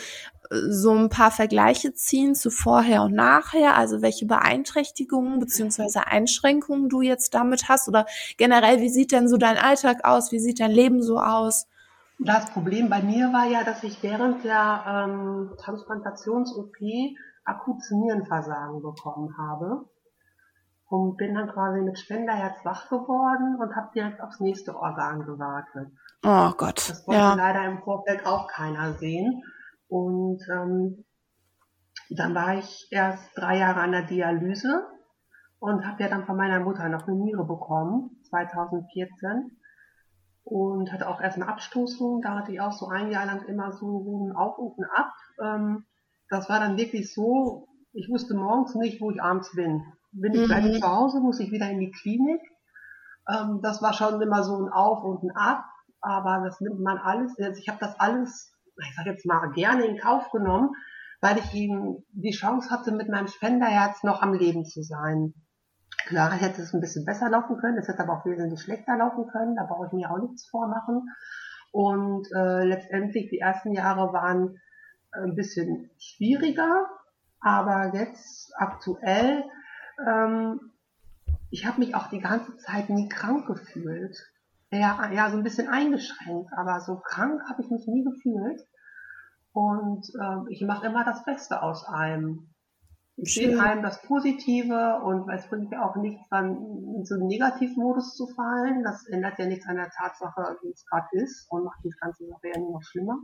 so 0.50 0.92
ein 0.92 1.08
paar 1.08 1.30
Vergleiche 1.30 1.94
ziehen 1.94 2.34
zu 2.34 2.50
vorher 2.50 3.02
und 3.04 3.14
nachher, 3.14 3.76
also 3.76 4.02
welche 4.02 4.26
Beeinträchtigungen 4.26 5.38
beziehungsweise 5.38 6.08
Einschränkungen 6.08 6.88
du 6.88 7.02
jetzt 7.02 7.34
damit 7.34 7.68
hast 7.68 7.88
oder 7.88 8.06
generell, 8.36 8.80
wie 8.80 8.88
sieht 8.88 9.12
denn 9.12 9.28
so 9.28 9.36
dein 9.36 9.56
Alltag 9.56 10.04
aus, 10.04 10.32
wie 10.32 10.40
sieht 10.40 10.58
dein 10.58 10.72
Leben 10.72 11.02
so 11.02 11.20
aus? 11.20 11.68
Das 12.18 12.50
Problem 12.50 12.90
bei 12.90 13.00
mir 13.00 13.32
war 13.32 13.46
ja, 13.46 13.64
dass 13.64 13.82
ich 13.84 14.02
während 14.02 14.44
der 14.44 14.84
ähm, 14.86 15.52
Transplantations-OP 15.56 16.76
akutes 17.44 17.90
Nierenversagen 17.92 18.82
bekommen 18.82 19.36
habe 19.38 19.88
und 20.88 21.16
bin 21.16 21.34
dann 21.34 21.48
quasi 21.48 21.80
mit 21.80 21.98
Spenderherz 21.98 22.64
wach 22.64 22.88
geworden 22.88 23.56
und 23.60 23.76
habe 23.76 23.90
direkt 23.94 24.20
aufs 24.20 24.40
nächste 24.40 24.76
Organ 24.76 25.24
gewartet. 25.24 25.92
Oh 26.24 26.50
Gott. 26.56 26.90
Das 26.90 27.06
wollte 27.06 27.20
ja. 27.20 27.34
leider 27.34 27.64
im 27.64 27.78
Vorfeld 27.82 28.26
auch 28.26 28.48
keiner 28.48 28.92
sehen. 28.94 29.42
Und 29.90 30.40
ähm, 30.48 31.04
dann 32.10 32.34
war 32.34 32.56
ich 32.56 32.86
erst 32.90 33.36
drei 33.36 33.58
Jahre 33.58 33.80
an 33.80 33.90
der 33.90 34.06
Dialyse 34.06 34.86
und 35.58 35.86
habe 35.86 36.02
ja 36.02 36.08
dann 36.08 36.24
von 36.24 36.36
meiner 36.36 36.60
Mutter 36.60 36.88
noch 36.88 37.06
eine 37.06 37.16
Niere 37.16 37.44
bekommen, 37.44 38.16
2014. 38.30 39.56
Und 40.42 40.92
hatte 40.92 41.08
auch 41.08 41.20
erst 41.20 41.36
eine 41.36 41.48
Abstoßung, 41.48 42.22
da 42.22 42.38
hatte 42.38 42.52
ich 42.52 42.60
auch 42.60 42.72
so 42.72 42.88
ein 42.88 43.10
Jahr 43.10 43.26
lang 43.26 43.44
immer 43.46 43.72
so 43.72 44.26
ein 44.26 44.34
Auf 44.34 44.58
und 44.58 44.78
ein 44.78 44.90
Ab. 44.90 45.12
Ähm, 45.42 45.84
das 46.28 46.48
war 46.48 46.60
dann 46.60 46.76
wirklich 46.76 47.12
so, 47.12 47.68
ich 47.92 48.08
wusste 48.08 48.34
morgens 48.34 48.74
nicht, 48.76 49.00
wo 49.00 49.10
ich 49.10 49.22
abends 49.22 49.52
bin. 49.54 49.82
Bin 50.12 50.34
ich 50.34 50.46
gleich 50.46 50.64
mhm. 50.64 50.80
zu 50.80 50.88
Hause, 50.88 51.20
muss 51.20 51.40
ich 51.40 51.50
wieder 51.50 51.68
in 51.68 51.80
die 51.80 51.90
Klinik. 51.90 52.40
Ähm, 53.28 53.60
das 53.62 53.82
war 53.82 53.92
schon 53.92 54.20
immer 54.20 54.42
so 54.44 54.56
ein 54.56 54.72
Auf 54.72 55.04
und 55.04 55.22
ein 55.24 55.36
Ab, 55.36 55.64
aber 56.00 56.42
das 56.44 56.60
nimmt 56.60 56.80
man 56.80 56.98
alles. 56.98 57.36
Also 57.38 57.60
ich 57.60 57.68
habe 57.68 57.78
das 57.80 57.98
alles 58.00 58.49
ich 58.88 58.94
sage 58.94 59.10
jetzt 59.10 59.26
mal, 59.26 59.50
gerne 59.52 59.84
in 59.84 59.98
Kauf 59.98 60.30
genommen, 60.30 60.70
weil 61.20 61.38
ich 61.38 61.54
ihm 61.54 62.04
die 62.12 62.32
Chance 62.32 62.70
hatte, 62.70 62.92
mit 62.92 63.08
meinem 63.08 63.28
Spenderherz 63.28 64.02
noch 64.02 64.22
am 64.22 64.32
Leben 64.32 64.64
zu 64.64 64.82
sein. 64.82 65.34
Klar, 66.06 66.32
hätte 66.32 66.62
es 66.62 66.72
ein 66.72 66.80
bisschen 66.80 67.04
besser 67.04 67.28
laufen 67.28 67.58
können, 67.58 67.78
es 67.78 67.88
hätte 67.88 68.02
aber 68.02 68.18
auch 68.18 68.26
wesentlich 68.26 68.62
schlechter 68.62 68.96
laufen 68.96 69.26
können, 69.28 69.54
da 69.56 69.64
brauche 69.64 69.86
ich 69.86 69.92
mir 69.92 70.10
auch 70.10 70.18
nichts 70.18 70.48
vormachen. 70.48 71.08
Und 71.72 72.26
äh, 72.34 72.64
letztendlich, 72.64 73.28
die 73.28 73.38
ersten 73.38 73.72
Jahre 73.72 74.12
waren 74.12 74.58
ein 75.12 75.34
bisschen 75.34 75.90
schwieriger, 75.98 76.86
aber 77.40 77.94
jetzt 77.94 78.52
aktuell, 78.56 79.44
ähm, 80.06 80.72
ich 81.50 81.66
habe 81.66 81.80
mich 81.80 81.94
auch 81.94 82.08
die 82.08 82.20
ganze 82.20 82.56
Zeit 82.58 82.90
nie 82.90 83.08
krank 83.08 83.46
gefühlt. 83.46 84.16
Ja, 84.70 85.10
ja, 85.12 85.30
so 85.30 85.36
ein 85.36 85.42
bisschen 85.42 85.68
eingeschränkt, 85.68 86.52
aber 86.56 86.80
so 86.80 86.96
krank 86.96 87.42
habe 87.48 87.62
ich 87.62 87.70
mich 87.70 87.86
nie 87.88 88.04
gefühlt. 88.04 88.60
Und 89.52 90.08
äh, 90.20 90.52
ich 90.52 90.62
mache 90.62 90.86
immer 90.86 91.04
das 91.04 91.24
Beste 91.24 91.62
aus 91.62 91.84
einem. 91.84 92.54
Ich 93.16 93.34
sehe 93.34 93.50
in 93.50 93.60
allem 93.60 93.82
das 93.82 94.00
Positive 94.02 95.02
und 95.04 95.28
es 95.28 95.46
bringt 95.48 95.72
ja 95.72 95.84
auch 95.84 95.96
nichts, 95.96 96.22
dann 96.30 96.56
in 96.96 97.04
so 97.04 97.16
einen 97.16 97.26
Negativmodus 97.26 98.16
zu 98.16 98.28
fallen. 98.28 98.82
Das 98.82 99.06
ändert 99.08 99.38
ja 99.38 99.46
nichts 99.46 99.66
an 99.66 99.76
der 99.76 99.90
Tatsache, 99.90 100.56
wie 100.62 100.70
es 100.70 100.86
gerade 100.86 101.08
ist 101.12 101.46
und 101.50 101.64
macht 101.64 101.84
die 101.84 101.92
ganze 102.00 102.26
Sache 102.26 102.48
ja 102.54 102.58
nur 102.58 102.72
noch 102.72 102.82
schlimmer. 102.82 103.18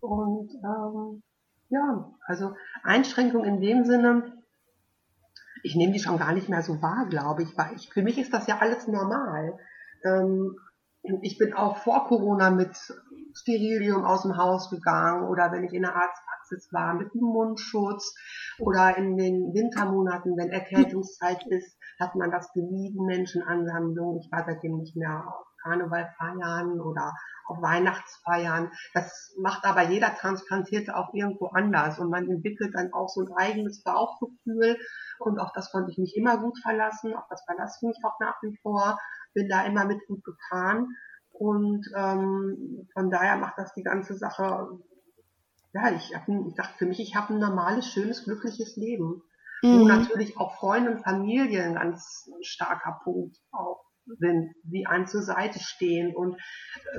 Und 0.00 0.50
ähm, 0.64 1.22
ja, 1.68 2.10
also 2.24 2.54
Einschränkung 2.82 3.44
in 3.44 3.60
dem 3.60 3.84
Sinne, 3.84 4.40
ich 5.62 5.76
nehme 5.76 5.92
die 5.92 6.00
schon 6.00 6.18
gar 6.18 6.32
nicht 6.32 6.48
mehr 6.48 6.62
so 6.62 6.80
wahr, 6.80 7.06
glaube 7.08 7.42
ich, 7.42 7.56
weil 7.58 7.74
ich, 7.74 7.92
für 7.92 8.02
mich 8.02 8.18
ist 8.18 8.32
das 8.32 8.46
ja 8.46 8.58
alles 8.58 8.88
normal. 8.88 9.58
Ähm, 10.04 10.56
ich 11.22 11.38
bin 11.38 11.54
auch 11.54 11.78
vor 11.78 12.06
Corona 12.06 12.50
mit 12.50 12.76
Sterilium 13.34 14.04
aus 14.04 14.22
dem 14.22 14.36
Haus 14.36 14.70
gegangen 14.70 15.28
oder 15.28 15.52
wenn 15.52 15.64
ich 15.64 15.72
in 15.72 15.82
der 15.82 15.94
Arztpraxis 15.94 16.72
war 16.72 16.94
mit 16.94 17.12
einem 17.12 17.24
Mundschutz 17.24 18.14
oder 18.58 18.96
in 18.96 19.16
den 19.16 19.54
Wintermonaten, 19.54 20.36
wenn 20.36 20.50
Erkältungszeit 20.50 21.46
ist, 21.46 21.76
hat 21.98 22.14
man 22.16 22.30
das 22.30 22.52
gemieden, 22.52 23.06
Menschenansammlungen. 23.06 24.20
Ich 24.20 24.32
war 24.32 24.44
seitdem 24.46 24.78
nicht 24.78 24.96
mehr 24.96 25.24
auf 25.26 25.46
Karneval 25.62 26.12
feiern 26.18 26.80
oder 26.80 27.12
auf 27.46 27.60
Weihnachtsfeiern. 27.60 28.70
Das 28.94 29.34
macht 29.38 29.64
aber 29.64 29.82
jeder 29.82 30.14
Transplantierte 30.14 30.96
auch 30.96 31.12
irgendwo 31.12 31.48
anders 31.48 31.98
und 31.98 32.10
man 32.10 32.28
entwickelt 32.28 32.74
dann 32.74 32.92
auch 32.92 33.08
so 33.08 33.22
ein 33.22 33.32
eigenes 33.36 33.82
Bauchgefühl 33.82 34.78
und 35.18 35.38
auf 35.38 35.52
das 35.54 35.70
konnte 35.70 35.90
ich 35.90 35.98
mich 35.98 36.16
immer 36.16 36.38
gut 36.38 36.58
verlassen, 36.62 37.14
auf 37.14 37.24
das 37.28 37.42
verlasse 37.44 37.78
ich 37.80 37.88
mich 37.88 37.98
auch 38.04 38.18
nach 38.20 38.36
wie 38.42 38.56
vor, 38.62 38.98
bin 39.34 39.48
da 39.48 39.64
immer 39.64 39.84
mit 39.84 40.06
gut 40.06 40.22
gefahren 40.24 40.88
und 41.32 41.86
ähm, 41.96 42.88
von 42.92 43.10
daher 43.10 43.36
macht 43.36 43.56
das 43.56 43.72
die 43.74 43.82
ganze 43.82 44.14
Sache, 44.16 44.78
ja, 45.72 45.90
ich, 45.92 46.14
hab, 46.14 46.28
ich 46.28 46.54
dachte 46.54 46.78
für 46.78 46.86
mich, 46.86 47.00
ich 47.00 47.14
habe 47.16 47.34
ein 47.34 47.40
normales, 47.40 47.86
schönes, 47.86 48.24
glückliches 48.24 48.76
Leben. 48.76 49.22
Mhm. 49.62 49.80
Wo 49.80 49.88
natürlich 49.88 50.38
auch 50.38 50.56
Freunde 50.56 50.90
und 50.90 51.02
Familie 51.02 51.62
ein 51.62 51.74
ganz 51.74 52.30
starker 52.40 53.00
Punkt 53.04 53.36
auch 53.52 53.89
sind, 54.18 54.54
die 54.64 54.86
einem 54.86 55.06
zur 55.06 55.22
Seite 55.22 55.58
stehen 55.60 56.14
und 56.14 56.36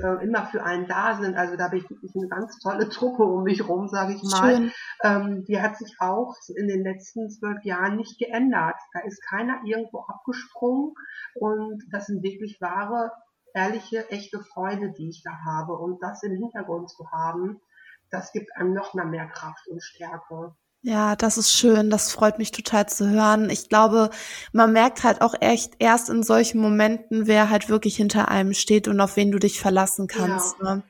äh, 0.02 0.24
immer 0.24 0.46
für 0.46 0.62
einen 0.62 0.86
da 0.86 1.14
sind. 1.20 1.36
Also 1.36 1.56
da 1.56 1.64
habe 1.64 1.78
ich 1.78 1.90
wirklich 1.90 2.12
eine 2.16 2.28
ganz 2.28 2.58
tolle 2.58 2.88
Truppe 2.88 3.24
um 3.24 3.44
mich 3.44 3.68
rum, 3.68 3.88
sage 3.88 4.14
ich 4.14 4.22
mal. 4.22 4.70
Ähm, 5.02 5.44
die 5.44 5.60
hat 5.60 5.76
sich 5.76 5.96
auch 5.98 6.34
in 6.56 6.68
den 6.68 6.82
letzten 6.82 7.30
zwölf 7.30 7.62
Jahren 7.64 7.96
nicht 7.96 8.18
geändert. 8.18 8.76
Da 8.92 9.00
ist 9.00 9.22
keiner 9.22 9.60
irgendwo 9.64 10.00
abgesprungen 10.00 10.94
und 11.34 11.82
das 11.90 12.06
sind 12.06 12.22
wirklich 12.22 12.60
wahre 12.60 13.10
ehrliche, 13.54 14.08
echte 14.10 14.40
Freude, 14.40 14.92
die 14.92 15.10
ich 15.10 15.22
da 15.22 15.44
habe. 15.44 15.74
Und 15.74 16.02
das 16.02 16.22
im 16.22 16.36
Hintergrund 16.36 16.90
zu 16.90 17.10
haben, 17.10 17.60
das 18.10 18.32
gibt 18.32 18.54
einem 18.56 18.74
noch 18.74 18.94
mal 18.94 19.06
mehr 19.06 19.26
Kraft 19.26 19.66
und 19.68 19.82
Stärke. 19.82 20.54
Ja, 20.84 21.14
das 21.14 21.38
ist 21.38 21.52
schön. 21.52 21.90
Das 21.90 22.10
freut 22.10 22.38
mich 22.38 22.50
total 22.50 22.88
zu 22.88 23.08
hören. 23.08 23.50
Ich 23.50 23.68
glaube, 23.68 24.10
man 24.52 24.72
merkt 24.72 25.04
halt 25.04 25.22
auch 25.22 25.34
echt 25.40 25.74
erst 25.78 26.10
in 26.10 26.24
solchen 26.24 26.60
Momenten, 26.60 27.28
wer 27.28 27.50
halt 27.50 27.68
wirklich 27.68 27.96
hinter 27.96 28.28
einem 28.28 28.52
steht 28.52 28.88
und 28.88 29.00
auf 29.00 29.16
wen 29.16 29.30
du 29.30 29.38
dich 29.38 29.60
verlassen 29.60 30.08
kannst. 30.08 30.56
Ja. 30.60 30.76
Ne? 30.76 30.82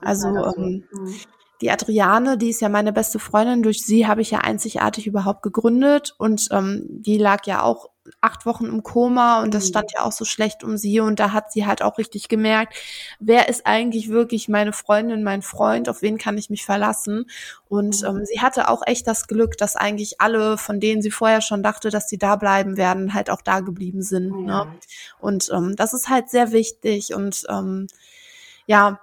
Also 0.00 0.28
ähm, 0.28 0.84
mhm. 0.90 1.14
die 1.60 1.70
Adriane, 1.70 2.36
die 2.36 2.50
ist 2.50 2.60
ja 2.60 2.68
meine 2.68 2.92
beste 2.92 3.20
Freundin. 3.20 3.62
Durch 3.62 3.84
sie 3.84 4.08
habe 4.08 4.22
ich 4.22 4.32
ja 4.32 4.40
einzigartig 4.40 5.06
überhaupt 5.06 5.42
gegründet 5.42 6.16
und 6.18 6.48
ähm, 6.50 6.84
die 6.88 7.18
lag 7.18 7.46
ja 7.46 7.62
auch 7.62 7.90
acht 8.20 8.46
Wochen 8.46 8.66
im 8.66 8.82
Koma 8.82 9.42
und 9.42 9.54
das 9.54 9.64
mhm. 9.64 9.68
stand 9.68 9.92
ja 9.92 10.02
auch 10.02 10.12
so 10.12 10.24
schlecht 10.24 10.64
um 10.64 10.76
sie 10.76 11.00
und 11.00 11.20
da 11.20 11.32
hat 11.32 11.52
sie 11.52 11.66
halt 11.66 11.82
auch 11.82 11.98
richtig 11.98 12.28
gemerkt, 12.28 12.74
wer 13.20 13.48
ist 13.48 13.66
eigentlich 13.66 14.08
wirklich 14.08 14.48
meine 14.48 14.72
Freundin, 14.72 15.22
mein 15.22 15.42
Freund, 15.42 15.88
auf 15.88 16.02
wen 16.02 16.18
kann 16.18 16.38
ich 16.38 16.50
mich 16.50 16.64
verlassen 16.64 17.26
und 17.68 18.02
mhm. 18.02 18.08
ähm, 18.08 18.24
sie 18.24 18.40
hatte 18.40 18.68
auch 18.68 18.82
echt 18.86 19.06
das 19.06 19.26
Glück, 19.26 19.56
dass 19.56 19.76
eigentlich 19.76 20.20
alle, 20.20 20.58
von 20.58 20.80
denen 20.80 21.02
sie 21.02 21.10
vorher 21.10 21.40
schon 21.40 21.62
dachte, 21.62 21.90
dass 21.90 22.08
sie 22.08 22.18
da 22.18 22.36
bleiben 22.36 22.76
werden, 22.76 23.14
halt 23.14 23.30
auch 23.30 23.42
da 23.42 23.60
geblieben 23.60 24.02
sind. 24.02 24.44
Ne? 24.44 24.66
Und 25.20 25.50
ähm, 25.52 25.76
das 25.76 25.94
ist 25.94 26.08
halt 26.08 26.30
sehr 26.30 26.52
wichtig 26.52 27.14
und 27.14 27.44
ähm, 27.48 27.86
ja, 28.66 29.00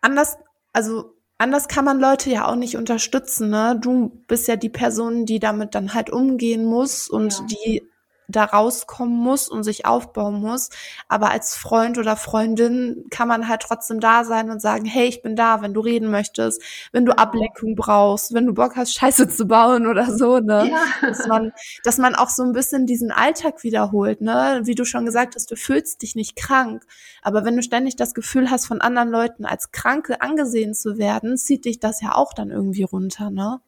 anders, 0.00 0.38
also 0.72 1.14
anders 1.38 1.68
kann 1.68 1.84
man 1.84 2.00
Leute 2.00 2.30
ja 2.30 2.46
auch 2.48 2.56
nicht 2.56 2.76
unterstützen. 2.76 3.50
Ne? 3.50 3.78
Du 3.80 4.22
bist 4.28 4.48
ja 4.48 4.56
die 4.56 4.68
Person, 4.68 5.26
die 5.26 5.40
damit 5.40 5.74
dann 5.74 5.92
halt 5.94 6.10
umgehen 6.10 6.64
muss 6.64 7.08
und 7.08 7.38
ja. 7.38 7.46
die 7.46 7.91
da 8.32 8.44
rauskommen 8.44 9.16
muss 9.16 9.48
und 9.48 9.62
sich 9.62 9.86
aufbauen 9.86 10.40
muss. 10.40 10.70
Aber 11.08 11.30
als 11.30 11.56
Freund 11.56 11.98
oder 11.98 12.16
Freundin 12.16 13.04
kann 13.10 13.28
man 13.28 13.48
halt 13.48 13.62
trotzdem 13.62 14.00
da 14.00 14.24
sein 14.24 14.50
und 14.50 14.60
sagen, 14.60 14.84
hey, 14.84 15.06
ich 15.06 15.22
bin 15.22 15.36
da, 15.36 15.62
wenn 15.62 15.74
du 15.74 15.80
reden 15.80 16.10
möchtest, 16.10 16.62
wenn 16.92 17.06
du 17.06 17.16
Ablenkung 17.16 17.76
brauchst, 17.76 18.34
wenn 18.34 18.46
du 18.46 18.54
Bock 18.54 18.76
hast, 18.76 18.94
Scheiße 18.94 19.28
zu 19.28 19.46
bauen 19.46 19.86
oder 19.86 20.10
so, 20.16 20.38
ne? 20.38 20.70
Ja. 20.70 21.08
Dass 21.08 21.26
man, 21.26 21.52
dass 21.84 21.98
man 21.98 22.14
auch 22.14 22.28
so 22.28 22.42
ein 22.42 22.52
bisschen 22.52 22.86
diesen 22.86 23.12
Alltag 23.12 23.62
wiederholt, 23.62 24.20
ne? 24.20 24.60
Wie 24.64 24.74
du 24.74 24.84
schon 24.84 25.06
gesagt 25.06 25.34
hast, 25.36 25.50
du 25.50 25.56
fühlst 25.56 26.02
dich 26.02 26.14
nicht 26.14 26.36
krank. 26.36 26.84
Aber 27.22 27.44
wenn 27.44 27.56
du 27.56 27.62
ständig 27.62 27.96
das 27.96 28.14
Gefühl 28.14 28.50
hast, 28.50 28.66
von 28.66 28.80
anderen 28.80 29.10
Leuten 29.10 29.44
als 29.44 29.70
Kranke 29.72 30.20
angesehen 30.20 30.74
zu 30.74 30.98
werden, 30.98 31.36
zieht 31.36 31.64
dich 31.64 31.78
das 31.80 32.00
ja 32.00 32.14
auch 32.14 32.32
dann 32.32 32.50
irgendwie 32.50 32.84
runter, 32.84 33.30
ne? 33.30 33.60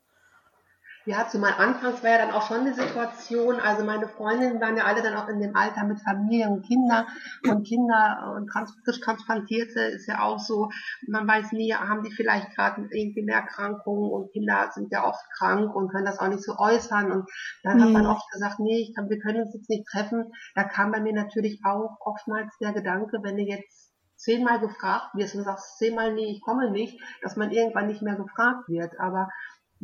Ja, 1.06 1.28
zu 1.28 1.38
meinem 1.38 1.58
Anfangs 1.58 2.02
war 2.02 2.10
ja 2.10 2.18
dann 2.18 2.30
auch 2.30 2.46
schon 2.46 2.60
eine 2.60 2.72
Situation, 2.72 3.60
also 3.60 3.84
meine 3.84 4.08
Freundinnen 4.08 4.58
waren 4.60 4.76
ja 4.78 4.84
alle 4.84 5.02
dann 5.02 5.14
auch 5.14 5.28
in 5.28 5.38
dem 5.38 5.54
Alter 5.54 5.84
mit 5.84 6.00
Familie 6.00 6.48
und 6.48 6.62
Kinder 6.62 7.06
und 7.46 7.66
Kinder 7.66 8.32
und 8.34 8.46
trans 8.46 8.74
frisch 8.84 9.00
Transplantierte 9.00 9.80
ist 9.80 10.06
ja 10.06 10.22
auch 10.22 10.38
so, 10.38 10.70
man 11.06 11.28
weiß 11.28 11.52
nie, 11.52 11.74
haben 11.74 12.02
die 12.04 12.10
vielleicht 12.10 12.54
gerade 12.54 12.88
irgendwie 12.90 13.20
eine 13.20 13.32
Erkrankung 13.32 14.10
und 14.10 14.32
Kinder 14.32 14.70
sind 14.72 14.90
ja 14.92 15.04
oft 15.04 15.24
krank 15.36 15.74
und 15.74 15.90
können 15.90 16.06
das 16.06 16.18
auch 16.18 16.28
nicht 16.28 16.42
so 16.42 16.56
äußern 16.56 17.12
und 17.12 17.28
dann 17.62 17.76
mhm. 17.76 17.82
hat 17.82 17.90
man 17.90 18.04
mhm. 18.04 18.10
oft 18.10 18.30
gesagt, 18.32 18.60
nee, 18.60 18.80
ich 18.80 18.94
kann, 18.94 19.10
wir 19.10 19.18
können 19.18 19.42
uns 19.42 19.52
jetzt 19.52 19.68
nicht 19.68 19.86
treffen. 19.86 20.32
Da 20.54 20.64
kam 20.64 20.90
bei 20.90 21.00
mir 21.00 21.12
natürlich 21.12 21.60
auch 21.64 21.98
oftmals 22.00 22.56
der 22.62 22.72
Gedanke, 22.72 23.18
wenn 23.22 23.36
du 23.36 23.42
jetzt 23.42 23.92
zehnmal 24.16 24.58
gefragt 24.58 25.14
wirst 25.14 25.34
und 25.34 25.44
sagst 25.44 25.76
zehnmal, 25.76 26.14
nee, 26.14 26.32
ich 26.32 26.40
komme 26.40 26.70
nicht, 26.70 26.98
dass 27.22 27.36
man 27.36 27.50
irgendwann 27.50 27.88
nicht 27.88 28.00
mehr 28.00 28.16
gefragt 28.16 28.68
wird, 28.68 28.98
aber 28.98 29.28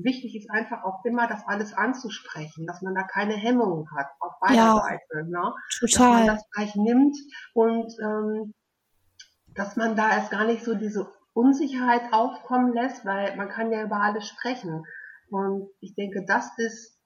wichtig 0.05 0.37
ist 0.37 0.51
einfach 0.51 0.85
auch 0.85 1.05
immer, 1.05 1.27
das 1.27 1.47
alles 1.47 1.73
anzusprechen, 1.73 2.67
dass 2.67 2.83
man 2.83 2.95
da 2.95 3.03
keine 3.03 3.35
Hemmungen 3.35 3.91
hat 3.97 4.09
auf 4.21 4.39
beider 4.41 4.55
ja, 4.55 4.77
Seite. 4.77 5.29
Ne? 5.29 5.55
Total. 5.79 5.89
Dass 5.89 5.99
man 5.99 6.27
das 6.27 6.51
gleich 6.51 6.75
nimmt 6.77 7.17
und 7.55 7.93
ähm, 8.03 8.55
dass 9.55 9.77
man 9.77 9.97
da 9.97 10.11
erst 10.11 10.31
gar 10.31 10.45
nicht 10.45 10.65
so 10.65 10.75
diese 10.75 11.11
Unsicherheit 11.33 12.13
aufkommen 12.13 12.73
lässt, 12.73 13.05
weil 13.05 13.37
man 13.37 13.49
kann 13.49 13.73
ja 13.73 13.83
über 13.83 13.97
alles 13.97 14.29
sprechen. 14.29 14.85
Und 15.31 15.69
ich 15.81 15.95
denke, 15.95 16.25
das 16.27 16.51
ist 16.59 16.99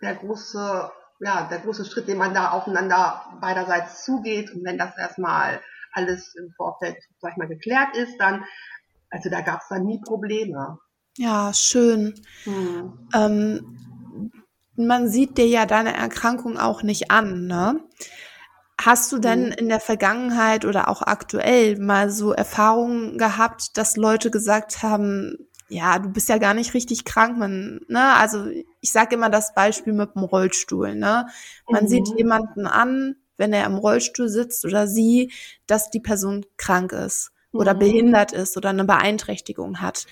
der 0.00 0.14
große, 0.14 0.90
ja, 1.20 1.48
der 1.48 1.58
große 1.60 1.84
Schritt, 1.84 2.08
den 2.08 2.18
man 2.18 2.34
da 2.34 2.50
aufeinander 2.50 3.38
beiderseits 3.40 4.04
zugeht. 4.04 4.52
Und 4.52 4.64
wenn 4.64 4.78
das 4.78 4.96
erstmal 4.98 5.60
alles 5.92 6.34
im 6.34 6.52
Vorfeld, 6.52 6.96
sag 7.20 7.32
ich 7.32 7.36
mal, 7.36 7.48
geklärt 7.48 7.96
ist, 7.96 8.18
dann, 8.18 8.44
also 9.10 9.30
da 9.30 9.40
gab 9.40 9.60
es 9.60 9.68
dann 9.68 9.84
nie 9.84 10.00
Probleme. 10.00 10.78
Ja, 11.16 11.52
schön. 11.52 12.14
Hm. 12.44 13.08
Ähm, 13.14 14.30
man 14.76 15.08
sieht 15.08 15.38
dir 15.38 15.46
ja 15.46 15.66
deine 15.66 15.94
Erkrankung 15.94 16.58
auch 16.58 16.82
nicht 16.82 17.10
an, 17.10 17.46
ne? 17.46 17.80
Hast 18.80 19.12
du 19.12 19.18
denn 19.18 19.46
hm. 19.46 19.52
in 19.52 19.68
der 19.68 19.80
Vergangenheit 19.80 20.64
oder 20.64 20.88
auch 20.88 21.02
aktuell 21.02 21.78
mal 21.78 22.10
so 22.10 22.32
Erfahrungen 22.32 23.18
gehabt, 23.18 23.76
dass 23.76 23.96
Leute 23.96 24.30
gesagt 24.30 24.82
haben, 24.82 25.36
ja, 25.68 25.98
du 25.98 26.08
bist 26.08 26.28
ja 26.28 26.38
gar 26.38 26.54
nicht 26.54 26.74
richtig 26.74 27.04
krank, 27.04 27.38
man, 27.38 27.80
ne, 27.86 28.14
also 28.14 28.46
ich 28.80 28.90
sage 28.90 29.14
immer 29.14 29.30
das 29.30 29.54
Beispiel 29.54 29.92
mit 29.92 30.16
dem 30.16 30.24
Rollstuhl, 30.24 30.94
ne? 30.96 31.26
Man 31.68 31.84
mhm. 31.84 31.88
sieht 31.88 32.08
jemanden 32.16 32.66
an, 32.66 33.16
wenn 33.36 33.52
er 33.52 33.66
im 33.66 33.76
Rollstuhl 33.76 34.28
sitzt 34.28 34.64
oder 34.64 34.88
sie, 34.88 35.32
dass 35.66 35.90
die 35.90 36.00
Person 36.00 36.44
krank 36.56 36.92
ist 36.92 37.32
oder 37.52 37.74
mhm. 37.74 37.78
behindert 37.78 38.32
ist 38.32 38.56
oder 38.56 38.70
eine 38.70 38.84
Beeinträchtigung 38.84 39.80
hat. 39.80 40.06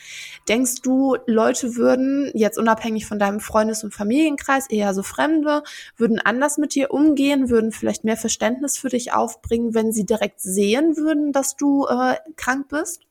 Denkst 0.49 0.83
du, 0.83 1.17
Leute 1.27 1.77
würden 1.77 2.31
jetzt 2.35 2.59
unabhängig 2.59 3.07
von 3.07 3.19
deinem 3.19 3.41
Freundes- 3.41 3.85
und 3.85 3.95
Familienkreis, 3.95 4.69
eher 4.69 4.95
so 4.95 5.03
Fremde, 5.03 5.63
würden 5.97 6.21
anders 6.21 6.59
mit 6.59 6.75
dir 6.75 6.93
umgehen, 6.93 7.51
würden 7.51 7.73
vielleicht 7.73 8.05
mehr 8.05 8.17
Verständnis 8.17 8.79
für 8.79 8.89
dich 8.89 9.13
aufbringen, 9.13 9.75
wenn 9.75 9.93
sie 9.93 10.05
direkt 10.05 10.41
sehen 10.41 10.97
würden, 10.97 11.33
dass 11.33 11.57
du 11.57 11.87
äh, 11.87 12.17
krank 12.37 12.69
bist? 12.69 13.03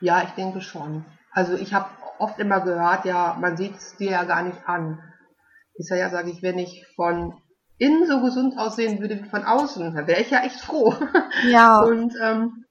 Ja, 0.00 0.22
ich 0.22 0.30
denke 0.30 0.60
schon. 0.60 1.04
Also 1.32 1.54
ich 1.54 1.74
habe 1.74 1.88
oft 2.18 2.38
immer 2.38 2.60
gehört, 2.60 3.04
ja, 3.04 3.36
man 3.40 3.56
sieht 3.56 3.76
es 3.76 3.96
dir 3.96 4.12
ja 4.12 4.24
gar 4.24 4.42
nicht 4.42 4.58
an. 4.66 4.98
Ist 5.74 5.90
ja, 5.90 5.96
ja, 5.96 6.10
sage 6.10 6.30
ich, 6.30 6.42
wenn 6.42 6.58
ich 6.58 6.84
von 6.96 7.34
innen 7.78 8.06
so 8.06 8.20
gesund 8.20 8.58
aussehen 8.58 9.00
würde 9.00 9.22
wie 9.22 9.28
von 9.28 9.44
außen, 9.44 9.94
da 9.94 10.06
wäre 10.06 10.20
ich 10.20 10.30
ja 10.30 10.40
echt 10.40 10.60
froh. 10.60 10.94
Ja. 11.48 11.80
Und 11.82 12.14
ähm, 12.20 12.64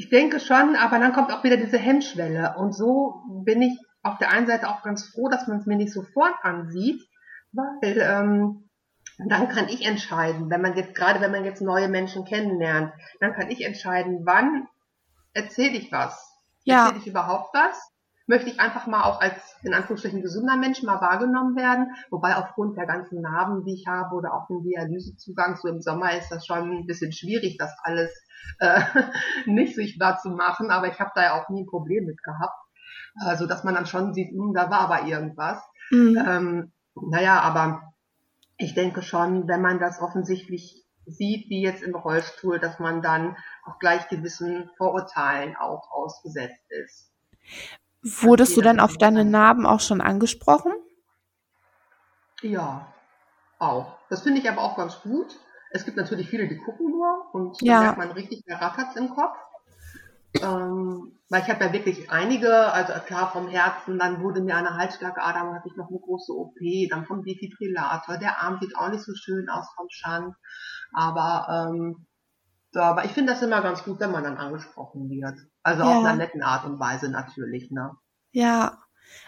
ich 0.00 0.08
denke 0.08 0.40
schon, 0.40 0.76
aber 0.76 0.98
dann 0.98 1.12
kommt 1.12 1.30
auch 1.30 1.44
wieder 1.44 1.58
diese 1.58 1.76
Hemmschwelle. 1.76 2.54
Und 2.56 2.74
so 2.74 3.22
bin 3.44 3.60
ich 3.60 3.78
auf 4.02 4.16
der 4.16 4.30
einen 4.30 4.46
Seite 4.46 4.70
auch 4.70 4.82
ganz 4.82 5.06
froh, 5.06 5.28
dass 5.28 5.46
man 5.46 5.58
es 5.58 5.66
mir 5.66 5.76
nicht 5.76 5.92
sofort 5.92 6.32
ansieht, 6.40 7.06
weil 7.52 7.98
ähm, 7.98 8.70
dann 9.18 9.50
kann 9.50 9.68
ich 9.68 9.84
entscheiden, 9.84 10.48
wenn 10.48 10.62
man 10.62 10.74
jetzt, 10.74 10.94
gerade 10.94 11.20
wenn 11.20 11.32
man 11.32 11.44
jetzt 11.44 11.60
neue 11.60 11.90
Menschen 11.90 12.24
kennenlernt, 12.24 12.94
dann 13.20 13.34
kann 13.34 13.50
ich 13.50 13.62
entscheiden, 13.62 14.22
wann 14.24 14.68
erzähle 15.34 15.76
ich 15.76 15.92
was. 15.92 16.34
Ja. 16.64 16.84
Erzähle 16.84 17.00
ich 17.00 17.06
überhaupt 17.06 17.52
was? 17.52 17.90
möchte 18.30 18.48
ich 18.48 18.60
einfach 18.60 18.86
mal 18.86 19.02
auch 19.02 19.20
als 19.20 19.56
in 19.64 19.74
Anführungsstrichen 19.74 20.22
gesunder 20.22 20.56
Mensch 20.56 20.84
mal 20.84 21.00
wahrgenommen 21.00 21.56
werden. 21.56 21.88
Wobei 22.10 22.36
aufgrund 22.36 22.78
der 22.78 22.86
ganzen 22.86 23.20
Narben, 23.20 23.64
die 23.64 23.74
ich 23.74 23.88
habe 23.88 24.14
oder 24.14 24.32
auch 24.32 24.46
dem 24.46 24.62
Dialysezugang, 24.62 25.56
so 25.56 25.66
im 25.66 25.82
Sommer 25.82 26.16
ist 26.16 26.30
das 26.30 26.46
schon 26.46 26.70
ein 26.70 26.86
bisschen 26.86 27.12
schwierig, 27.12 27.58
das 27.58 27.76
alles 27.82 28.10
äh, 28.58 28.80
nicht 29.46 29.74
sichtbar 29.74 30.18
zu 30.18 30.30
machen. 30.30 30.70
Aber 30.70 30.88
ich 30.88 31.00
habe 31.00 31.12
da 31.14 31.22
ja 31.22 31.40
auch 31.40 31.48
nie 31.48 31.62
ein 31.62 31.66
Problem 31.66 32.06
mit 32.06 32.22
gehabt. 32.22 32.58
Also 33.20 33.46
dass 33.46 33.64
man 33.64 33.74
dann 33.74 33.86
schon 33.86 34.14
sieht, 34.14 34.30
hm, 34.30 34.52
da 34.54 34.70
war 34.70 34.80
aber 34.80 35.04
irgendwas. 35.04 35.62
Mhm. 35.90 36.24
Ähm, 36.26 36.72
naja, 36.94 37.40
aber 37.40 37.92
ich 38.56 38.74
denke 38.74 39.02
schon, 39.02 39.48
wenn 39.48 39.62
man 39.62 39.78
das 39.80 40.00
offensichtlich 40.00 40.84
sieht, 41.06 41.48
wie 41.48 41.62
jetzt 41.62 41.82
im 41.82 41.94
Rollstuhl, 41.94 42.58
dass 42.58 42.78
man 42.78 43.02
dann 43.02 43.36
auch 43.64 43.78
gleich 43.78 44.08
gewissen 44.08 44.70
Vorurteilen 44.76 45.56
auch 45.56 45.90
ausgesetzt 45.90 46.62
ist. 46.68 47.12
Wurdest 48.02 48.56
du 48.56 48.60
denn 48.60 48.80
auf 48.80 48.96
deine 48.96 49.24
Narben 49.24 49.66
auch 49.66 49.80
schon 49.80 50.00
angesprochen? 50.00 50.72
Ja, 52.42 52.92
auch. 53.58 53.98
Das 54.08 54.22
finde 54.22 54.40
ich 54.40 54.48
aber 54.48 54.62
auch 54.62 54.76
ganz 54.76 55.00
gut. 55.02 55.38
Es 55.70 55.84
gibt 55.84 55.96
natürlich 55.96 56.28
viele, 56.28 56.48
die 56.48 56.58
gucken 56.58 56.90
nur 56.90 57.32
und 57.32 57.60
ja. 57.62 57.74
dann 57.74 57.82
merkt 57.84 57.98
man 57.98 58.10
richtig, 58.12 58.44
der 58.44 58.60
rattert's 58.60 58.96
im 58.96 59.10
Kopf. 59.10 59.36
Ähm, 60.42 61.18
weil 61.28 61.42
ich 61.42 61.48
habe 61.48 61.64
ja 61.64 61.72
wirklich 61.72 62.10
einige, 62.10 62.72
also 62.72 62.92
klar 63.04 63.32
vom 63.32 63.48
Herzen, 63.48 63.98
dann 63.98 64.22
wurde 64.22 64.40
mir 64.40 64.56
eine 64.56 64.76
Halsschlagader, 64.76 65.40
dann 65.40 65.54
hatte 65.54 65.68
ich 65.68 65.76
noch 65.76 65.88
eine 65.88 65.98
große 65.98 66.32
OP, 66.32 66.54
dann 66.88 67.04
vom 67.06 67.24
Defibrillator, 67.24 68.16
der 68.18 68.40
Arm 68.42 68.58
sieht 68.60 68.76
auch 68.76 68.90
nicht 68.90 69.02
so 69.02 69.12
schön 69.14 69.48
aus 69.48 69.66
vom 69.74 69.86
Schand, 69.90 70.34
aber 70.92 71.70
ähm, 71.70 72.06
so, 72.72 72.80
aber 72.80 73.04
ich 73.04 73.12
finde 73.12 73.32
das 73.32 73.42
immer 73.42 73.60
ganz 73.62 73.82
gut, 73.82 73.98
wenn 73.98 74.12
man 74.12 74.22
dann 74.22 74.36
angesprochen 74.36 75.10
wird. 75.10 75.38
Also 75.62 75.82
ja. 75.82 75.88
auf 75.88 76.04
einer 76.04 76.16
netten 76.16 76.42
Art 76.42 76.64
und 76.64 76.78
Weise 76.78 77.10
natürlich, 77.10 77.70
ne? 77.70 77.96
Ja. 78.30 78.78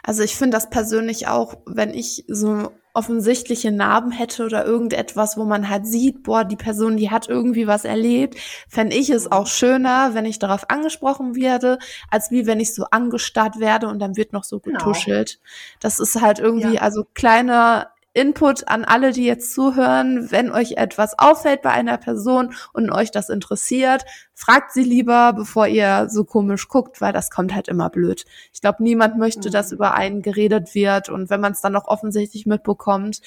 Also 0.03 0.23
ich 0.23 0.37
finde 0.37 0.57
das 0.57 0.71
persönlich 0.71 1.29
auch, 1.29 1.59
wenn 1.67 1.95
ich 1.95 2.25
so 2.29 2.73
offensichtliche 2.95 3.73
Narben 3.73 4.11
hätte 4.11 4.45
oder 4.45 4.67
irgendetwas, 4.67 5.37
wo 5.37 5.45
man 5.45 5.69
halt 5.69 5.87
sieht, 5.87 6.23
boah, 6.23 6.45
die 6.45 6.57
Person, 6.57 6.97
die 6.97 7.11
hat 7.11 7.29
irgendwie 7.29 7.67
was 7.67 7.85
erlebt, 7.85 8.39
fände 8.69 8.97
ich 8.97 9.09
es 9.09 9.33
auch 9.33 9.47
schöner, 9.47 10.11
wenn 10.13 10.27
ich 10.27 10.39
darauf 10.39 10.69
angesprochen 10.69 11.35
werde, 11.35 11.79
als 12.11 12.31
wie 12.31 12.47
wenn 12.47 12.61
ich 12.61 12.75
so 12.75 12.85
angestarrt 12.91 13.59
werde 13.59 13.89
und 13.89 13.99
dann 13.99 14.17
wird 14.17 14.33
noch 14.33 14.45
so 14.45 14.61
genau. 14.61 14.79
getuschelt. 14.79 15.39
Genau. 15.39 15.79
Das 15.81 16.01
ist 16.01 16.21
halt 16.21 16.39
irgendwie, 16.39 16.75
ja. 16.75 16.83
also 16.83 17.05
kleine 17.15 17.87
Input 18.15 18.69
an 18.69 18.85
alle, 18.85 19.13
die 19.13 19.25
jetzt 19.25 19.55
zuhören. 19.55 20.31
Wenn 20.31 20.51
euch 20.51 20.73
etwas 20.73 21.19
auffällt 21.19 21.63
bei 21.63 21.71
einer 21.71 21.97
Person 21.97 22.55
und 22.73 22.91
euch 22.91 23.11
das 23.11 23.29
interessiert, 23.29 24.05
fragt 24.35 24.73
sie 24.73 24.85
lieber, 24.85 25.33
bevor 25.33 25.67
ihr 25.67 26.09
so 26.11 26.25
komisch 26.25 26.69
guckt, 26.69 27.01
weil 27.01 27.13
das 27.13 27.31
kommt 27.31 27.55
halt 27.55 27.69
immer 27.69 27.89
blöd. 27.91 28.25
Ich 28.53 28.61
glaube, 28.61 28.83
niemand 28.83 29.19
möchte, 29.19 29.51
dass 29.51 29.71
mhm. 29.71 29.77
über 29.77 29.95
einen 29.95 30.23
geredet 30.23 30.75
wird 30.75 31.09
und 31.09 31.31
wenn 31.31 31.41
man 31.41 31.53
es 31.53 31.61
dann 31.61 31.73
noch 31.73 31.87
offensichtlich 31.87 32.47
mitbekommt, 32.47 33.21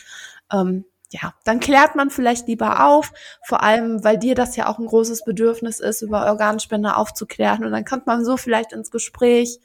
ähm, 0.51 0.85
ja, 1.09 1.33
dann 1.43 1.59
klärt 1.59 1.95
man 1.95 2.09
vielleicht 2.09 2.47
lieber 2.47 2.85
auf, 2.85 3.11
vor 3.43 3.63
allem, 3.63 4.03
weil 4.03 4.17
dir 4.17 4.35
das 4.35 4.55
ja 4.55 4.67
auch 4.67 4.79
ein 4.79 4.87
großes 4.87 5.23
Bedürfnis 5.23 5.79
ist, 5.79 6.01
über 6.01 6.25
Organspende 6.25 6.95
aufzuklären 6.95 7.63
und 7.63 7.71
dann 7.71 7.85
kommt 7.85 8.05
man 8.05 8.25
so 8.25 8.37
vielleicht 8.37 8.73
ins 8.73 8.91
Gespräch. 8.91 9.59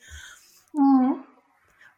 Mhm. 0.72 1.24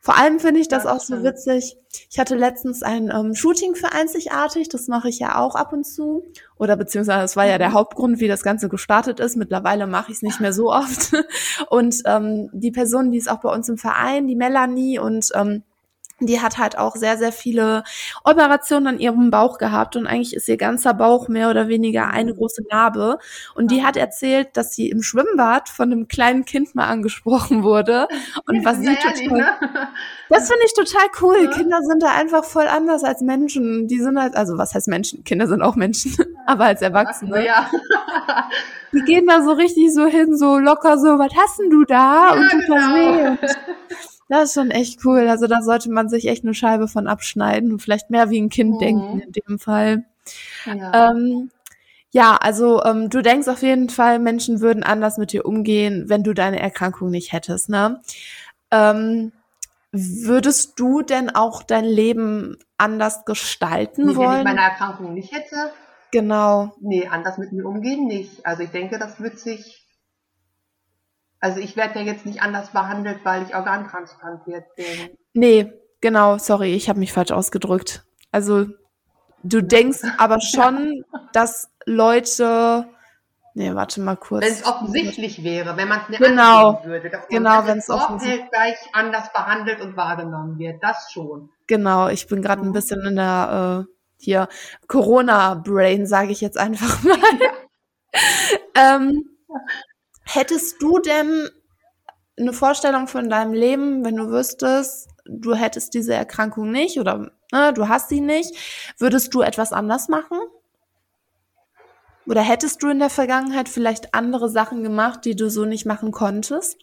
Vor 0.04 0.18
allem 0.18 0.40
finde 0.40 0.58
ich 0.58 0.66
das, 0.66 0.84
auch 0.84 0.98
so 0.98 1.22
witzig. 1.22 1.76
Ich 2.10 2.18
hatte 2.18 2.34
letztens 2.34 2.82
ein 2.82 3.08
ähm, 3.14 3.36
Shooting 3.36 3.76
für 3.76 3.92
Einzigartig, 3.92 4.68
das 4.68 4.88
mache 4.88 5.08
ich 5.08 5.20
ja 5.20 5.38
auch 5.38 5.54
ab 5.54 5.72
und 5.72 5.86
zu. 5.86 6.24
Oder 6.58 6.76
beziehungsweise 6.76 7.20
das 7.20 7.36
war 7.36 7.46
ja 7.46 7.56
der 7.56 7.68
mhm. 7.68 7.74
Hauptgrund, 7.74 8.18
wie 8.18 8.26
das 8.26 8.42
Ganze 8.42 8.68
gestartet 8.68 9.20
ist. 9.20 9.36
Mittlerweile 9.36 9.86
mache 9.86 10.10
ich 10.10 10.16
es 10.16 10.22
nicht 10.22 10.40
mehr 10.40 10.52
so 10.52 10.72
oft. 10.72 11.12
Und 11.70 12.02
ähm, 12.04 12.50
die 12.52 12.72
Person, 12.72 13.12
die 13.12 13.18
ist 13.18 13.30
auch 13.30 13.42
bei 13.42 13.54
uns 13.54 13.68
im 13.68 13.78
Verein, 13.78 14.26
die 14.26 14.34
Melanie 14.34 14.98
und 14.98 15.28
ähm, 15.34 15.62
die 16.26 16.40
hat 16.40 16.58
halt 16.58 16.78
auch 16.78 16.96
sehr, 16.96 17.18
sehr 17.18 17.32
viele 17.32 17.84
Operationen 18.24 18.86
an 18.86 18.98
ihrem 18.98 19.30
Bauch 19.30 19.58
gehabt 19.58 19.96
und 19.96 20.06
eigentlich 20.06 20.34
ist 20.34 20.48
ihr 20.48 20.56
ganzer 20.56 20.94
Bauch 20.94 21.28
mehr 21.28 21.50
oder 21.50 21.68
weniger 21.68 22.08
eine 22.08 22.34
große 22.34 22.62
Narbe. 22.70 23.18
Und 23.54 23.70
die 23.70 23.84
hat 23.84 23.96
erzählt, 23.96 24.56
dass 24.56 24.74
sie 24.74 24.90
im 24.90 25.02
Schwimmbad 25.02 25.68
von 25.68 25.92
einem 25.92 26.08
kleinen 26.08 26.44
Kind 26.44 26.74
mal 26.74 26.86
angesprochen 26.86 27.62
wurde. 27.62 28.08
Und 28.46 28.64
was 28.64 28.78
sie 28.78 28.94
total, 28.94 29.38
ne? 29.38 29.46
das 30.28 30.48
finde 30.48 30.64
ich 30.66 30.74
total 30.74 31.06
cool. 31.20 31.44
Ja. 31.44 31.50
Kinder 31.50 31.78
sind 31.82 32.02
da 32.02 32.12
einfach 32.14 32.44
voll 32.44 32.66
anders 32.66 33.04
als 33.04 33.20
Menschen. 33.20 33.88
Die 33.88 34.00
sind 34.00 34.18
halt, 34.18 34.34
also 34.36 34.58
was 34.58 34.74
heißt 34.74 34.88
Menschen? 34.88 35.24
Kinder 35.24 35.46
sind 35.46 35.62
auch 35.62 35.76
Menschen, 35.76 36.16
aber 36.46 36.64
als 36.64 36.82
Erwachsene. 36.82 37.44
Ja. 37.44 37.70
Die 38.92 39.00
gehen 39.00 39.26
da 39.26 39.42
so 39.42 39.52
richtig 39.52 39.92
so 39.92 40.06
hin, 40.06 40.36
so 40.36 40.58
locker 40.58 40.98
so, 40.98 41.18
was 41.18 41.32
hast 41.36 41.58
denn 41.58 41.70
du 41.70 41.84
da? 41.84 42.34
Ja, 42.34 42.40
und 42.40 42.50
tut 42.50 42.66
genau. 42.66 43.36
das 43.40 43.56
weh. 43.56 44.11
Das 44.32 44.44
ist 44.44 44.54
schon 44.54 44.70
echt 44.70 45.04
cool. 45.04 45.28
Also 45.28 45.46
da 45.46 45.60
sollte 45.60 45.90
man 45.90 46.08
sich 46.08 46.26
echt 46.26 46.42
eine 46.42 46.54
Scheibe 46.54 46.88
von 46.88 47.06
abschneiden 47.06 47.70
und 47.70 47.80
vielleicht 47.80 48.08
mehr 48.08 48.30
wie 48.30 48.40
ein 48.40 48.48
Kind 48.48 48.76
mhm. 48.76 48.78
denken 48.78 49.20
in 49.20 49.32
dem 49.32 49.58
Fall. 49.58 50.04
Ja, 50.64 51.10
ähm, 51.10 51.50
ja 52.12 52.36
also 52.36 52.82
ähm, 52.82 53.10
du 53.10 53.20
denkst 53.20 53.48
auf 53.48 53.60
jeden 53.60 53.90
Fall, 53.90 54.18
Menschen 54.18 54.62
würden 54.62 54.84
anders 54.84 55.18
mit 55.18 55.32
dir 55.32 55.44
umgehen, 55.44 56.04
wenn 56.08 56.22
du 56.22 56.32
deine 56.32 56.60
Erkrankung 56.60 57.10
nicht 57.10 57.32
hättest. 57.32 57.68
Ne? 57.68 58.00
Ähm, 58.70 59.32
Würdest 59.94 60.80
du 60.80 61.02
denn 61.02 61.28
auch 61.28 61.62
dein 61.62 61.84
Leben 61.84 62.56
anders 62.78 63.26
gestalten 63.26 64.06
Nee, 64.06 64.06
wenn 64.06 64.12
ich 64.12 64.16
wollen? 64.16 64.44
meine 64.44 64.62
Erkrankung 64.62 65.12
nicht 65.12 65.30
hätte, 65.30 65.70
Genau. 66.12 66.74
nee, 66.80 67.06
anders 67.06 67.36
mit 67.36 67.52
mir 67.52 67.66
umgehen 67.66 68.06
nicht. 68.06 68.46
Also 68.46 68.62
ich 68.62 68.70
denke, 68.70 68.98
das 68.98 69.20
wird 69.20 69.38
sich, 69.38 69.81
also 71.42 71.60
ich 71.60 71.76
werde 71.76 71.98
ja 71.98 72.06
jetzt 72.06 72.24
nicht 72.24 72.40
anders 72.40 72.70
behandelt, 72.70 73.18
weil 73.24 73.42
ich 73.42 73.54
organtransplantiert 73.54 74.74
bin. 74.76 75.10
Nee, 75.34 75.72
genau, 76.00 76.38
sorry, 76.38 76.74
ich 76.74 76.88
habe 76.88 76.98
mich 77.00 77.12
falsch 77.12 77.32
ausgedrückt. 77.32 78.04
Also 78.30 78.66
du 79.42 79.60
denkst 79.60 80.00
aber 80.18 80.40
schon, 80.40 81.04
dass 81.34 81.68
Leute. 81.84 82.86
Nee, 83.54 83.74
warte 83.74 84.00
mal 84.00 84.16
kurz. 84.16 84.42
Wenn 84.46 84.52
es 84.52 84.64
offensichtlich 84.64 85.44
wäre, 85.44 85.76
wenn 85.76 85.88
man 85.88 86.00
es 86.00 86.08
mir 86.08 86.26
Genau. 86.26 86.80
würde, 86.84 87.10
dass 87.10 87.28
Genau, 87.28 87.66
wenn's 87.66 87.88
im 87.90 87.96
offensichtlich- 87.96 88.48
gleich 88.50 88.78
anders 88.94 89.30
behandelt 89.34 89.82
und 89.82 89.94
wahrgenommen 89.94 90.58
wird, 90.58 90.82
das 90.82 91.10
schon. 91.12 91.50
Genau, 91.66 92.08
ich 92.08 92.28
bin 92.28 92.40
gerade 92.40 92.62
ein 92.62 92.72
bisschen 92.72 93.04
in 93.06 93.16
der 93.16 93.84
äh, 93.86 93.92
hier 94.16 94.48
Corona-Brain, 94.88 96.06
sage 96.06 96.30
ich 96.32 96.40
jetzt 96.40 96.56
einfach 96.56 97.02
mal. 97.02 97.18
ähm, 98.74 99.24
hättest 100.24 100.80
du 100.80 100.98
denn 100.98 101.48
eine 102.38 102.52
Vorstellung 102.52 103.08
von 103.08 103.28
deinem 103.28 103.52
Leben, 103.52 104.04
wenn 104.04 104.16
du 104.16 104.30
wüsstest, 104.30 105.08
du 105.24 105.54
hättest 105.54 105.94
diese 105.94 106.14
Erkrankung 106.14 106.70
nicht 106.70 106.98
oder 106.98 107.30
ne, 107.52 107.72
du 107.74 107.88
hast 107.88 108.08
sie 108.08 108.20
nicht, 108.20 108.94
würdest 108.98 109.34
du 109.34 109.42
etwas 109.42 109.72
anders 109.72 110.08
machen? 110.08 110.38
Oder 112.26 112.42
hättest 112.42 112.82
du 112.82 112.88
in 112.88 113.00
der 113.00 113.10
Vergangenheit 113.10 113.68
vielleicht 113.68 114.14
andere 114.14 114.48
Sachen 114.48 114.82
gemacht, 114.82 115.24
die 115.24 115.34
du 115.34 115.50
so 115.50 115.64
nicht 115.64 115.86
machen 115.86 116.12
konntest? 116.12 116.78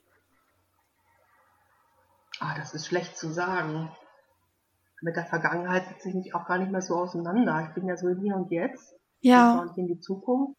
Ah, 2.39 2.55
das 2.57 2.73
ist 2.73 2.87
schlecht 2.87 3.17
zu 3.17 3.31
sagen. 3.31 3.91
Mit 5.01 5.15
der 5.15 5.25
Vergangenheit 5.25 5.87
setze 5.87 6.09
ich 6.09 6.15
mich 6.15 6.35
auch 6.35 6.45
gar 6.45 6.57
nicht 6.57 6.71
mehr 6.71 6.81
so 6.81 6.95
auseinander. 6.95 7.65
Ich 7.67 7.73
bin 7.73 7.87
ja 7.87 7.95
so 7.95 8.09
im 8.09 8.19
Hier 8.19 8.35
und 8.35 8.51
Jetzt. 8.51 8.95
Ja. 9.21 9.59
Und 9.59 9.77
in 9.77 9.87
die 9.87 9.99
Zukunft. 9.99 10.58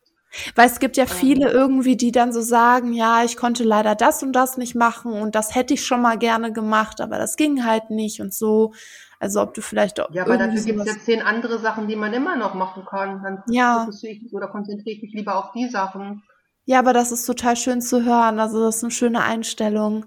Weil 0.55 0.67
es 0.69 0.79
gibt 0.79 0.97
ja 0.97 1.05
Ähm. 1.05 1.11
viele 1.11 1.51
irgendwie, 1.51 1.97
die 1.97 2.13
dann 2.13 2.33
so 2.33 2.41
sagen, 2.41 2.93
ja, 2.93 3.25
ich 3.25 3.37
konnte 3.37 3.65
leider 3.65 3.95
das 3.95 4.23
und 4.23 4.33
das 4.33 4.57
nicht 4.57 4.75
machen 4.75 5.13
und 5.13 5.35
das 5.35 5.55
hätte 5.55 5.75
ich 5.75 5.85
schon 5.85 6.03
mal 6.03 6.19
gerne 6.19 6.53
gemacht, 6.53 7.01
aber 7.01 7.19
das 7.19 7.37
ging 7.37 7.65
halt 7.65 7.91
nicht 7.91 8.21
und 8.21 8.33
so. 8.33 8.73
Also 9.19 9.43
ob 9.43 9.53
du 9.55 9.61
vielleicht 9.61 10.01
auch 10.01 10.11
Ja, 10.13 10.25
aber 10.25 10.39
dafür 10.39 10.63
gibt 10.63 10.81
es 10.81 10.87
ja 10.87 10.99
zehn 10.99 11.21
andere 11.21 11.59
Sachen, 11.59 11.89
die 11.89 11.97
man 11.97 12.13
immer 12.15 12.37
noch 12.37 12.55
machen 12.55 12.85
kann. 12.87 13.23
Dann 13.23 13.43
Ja. 13.49 13.87
ich 14.03 14.33
oder 14.33 14.49
konzentriere 14.49 14.97
ich 14.97 15.03
mich 15.03 15.13
lieber 15.13 15.37
auf 15.37 15.53
die 15.53 15.69
Sachen. 15.69 16.23
Ja, 16.65 16.79
aber 16.79 16.93
das 16.93 17.13
ist 17.13 17.27
total 17.27 17.57
schön 17.57 17.83
zu 17.83 18.05
hören. 18.05 18.41
Also 18.41 18.65
das 18.65 18.77
ist 18.77 18.85
eine 18.85 18.93
schöne 18.93 19.23
Einstellung. 19.23 20.07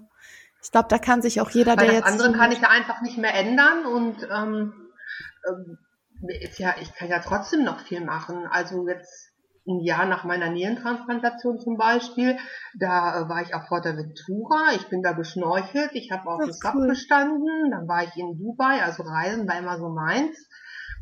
Ich 0.62 0.70
glaube, 0.70 0.88
da 0.88 0.98
kann 0.98 1.20
sich 1.22 1.40
auch 1.40 1.50
jeder, 1.50 1.76
Weil 1.76 1.88
der 1.88 2.00
das 2.00 2.10
jetzt 2.10 2.22
andere 2.22 2.32
kann 2.32 2.50
ich 2.50 2.60
ja 2.60 2.70
einfach 2.70 3.02
nicht 3.02 3.18
mehr 3.18 3.34
ändern 3.34 3.84
und 3.84 4.16
ähm, 4.34 4.72
ähm, 5.46 5.78
ist 6.40 6.58
ja, 6.58 6.74
ich 6.80 6.92
kann 6.94 7.08
ja 7.08 7.18
trotzdem 7.18 7.64
noch 7.64 7.80
viel 7.80 8.00
machen. 8.00 8.46
Also 8.50 8.88
jetzt 8.88 9.33
ein 9.66 9.80
Jahr 9.80 10.06
nach 10.06 10.24
meiner 10.24 10.50
Nierentransplantation 10.50 11.58
zum 11.58 11.76
Beispiel, 11.76 12.36
da 12.78 13.22
äh, 13.22 13.28
war 13.28 13.42
ich 13.42 13.54
auf 13.54 13.66
Fuerteventura, 13.68 14.74
ich 14.74 14.88
bin 14.88 15.02
da 15.02 15.12
geschnorchelt, 15.12 15.90
ich 15.94 16.10
habe 16.10 16.28
auf 16.30 16.40
das 16.46 16.58
SAP 16.58 16.74
cool. 16.74 16.88
bestanden, 16.88 17.70
dann 17.70 17.88
war 17.88 18.04
ich 18.04 18.16
in 18.16 18.36
Dubai, 18.38 18.82
also 18.82 19.02
Reisen 19.02 19.48
war 19.48 19.58
immer 19.58 19.78
so 19.78 19.88
meins. 19.88 20.36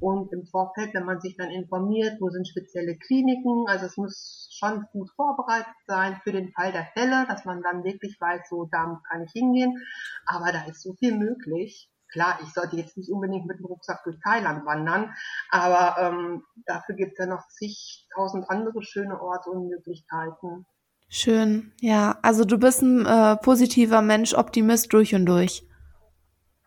Und 0.01 0.33
im 0.33 0.45
Vorfeld, 0.47 0.95
wenn 0.95 1.05
man 1.05 1.21
sich 1.21 1.37
dann 1.37 1.51
informiert, 1.51 2.21
wo 2.21 2.29
sind 2.29 2.49
spezielle 2.49 2.97
Kliniken, 2.97 3.67
also 3.69 3.87
es 3.87 3.97
muss 3.97 4.49
schon 4.51 4.85
gut 4.93 5.11
vorbereitet 5.15 5.75
sein 5.87 6.21
für 6.25 6.33
den 6.33 6.51
Fall 6.53 6.73
der 6.73 6.89
Fälle, 6.93 7.25
dass 7.29 7.45
man 7.45 7.63
dann 7.63 7.85
wirklich 7.85 8.17
weiß, 8.21 8.49
so 8.49 8.69
da 8.71 9.01
kann 9.09 9.23
ich 9.23 9.31
hingehen. 9.31 9.81
Aber 10.27 10.51
da 10.51 10.65
ist 10.65 10.83
so 10.83 10.95
viel 10.95 11.17
möglich. 11.17 11.89
Klar, 12.13 12.39
ich 12.43 12.53
sollte 12.53 12.77
jetzt 12.77 12.97
nicht 12.97 13.11
unbedingt 13.11 13.47
mit 13.47 13.59
dem 13.59 13.67
Rucksack 13.67 14.05
durch 14.05 14.19
Thailand 14.23 14.65
wandern, 14.67 15.15
aber 15.51 15.97
ähm, 15.99 16.45
dafür 16.67 16.95
gibt 16.95 17.13
es 17.13 17.19
ja 17.19 17.27
noch 17.27 17.49
zigtausend 17.49 18.49
andere 18.51 18.83
schöne 18.83 19.21
Orte 19.21 19.51
und 19.51 19.69
Möglichkeiten. 19.69 20.67
Schön, 21.09 21.73
ja. 21.81 22.19
Also 22.23 22.45
du 22.45 22.59
bist 22.59 22.83
ein 22.83 23.05
äh, 23.05 23.37
positiver 23.37 24.03
Mensch, 24.03 24.35
Optimist 24.35 24.93
durch 24.93 25.15
und 25.15 25.27
durch. 25.27 25.67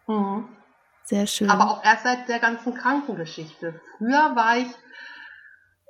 Mhm. 0.08 0.47
Sehr 1.03 1.27
schön. 1.27 1.49
Aber 1.49 1.71
auch 1.71 1.84
erst 1.84 2.03
seit 2.03 2.27
der 2.27 2.39
ganzen 2.39 2.73
Krankengeschichte. 2.73 3.79
Früher 3.97 4.36
war 4.36 4.58
ich, 4.58 4.67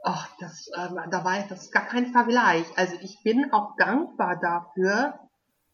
ach, 0.04 0.30
das, 0.40 0.70
ähm, 0.78 1.00
da 1.10 1.24
war 1.24 1.40
ich, 1.40 1.48
das 1.48 1.64
ist 1.64 1.74
gar 1.74 1.86
kein 1.86 2.12
Vergleich. 2.12 2.66
Also 2.76 2.96
ich 3.02 3.22
bin 3.24 3.52
auch 3.54 3.76
dankbar 3.78 4.38
dafür, 4.42 5.20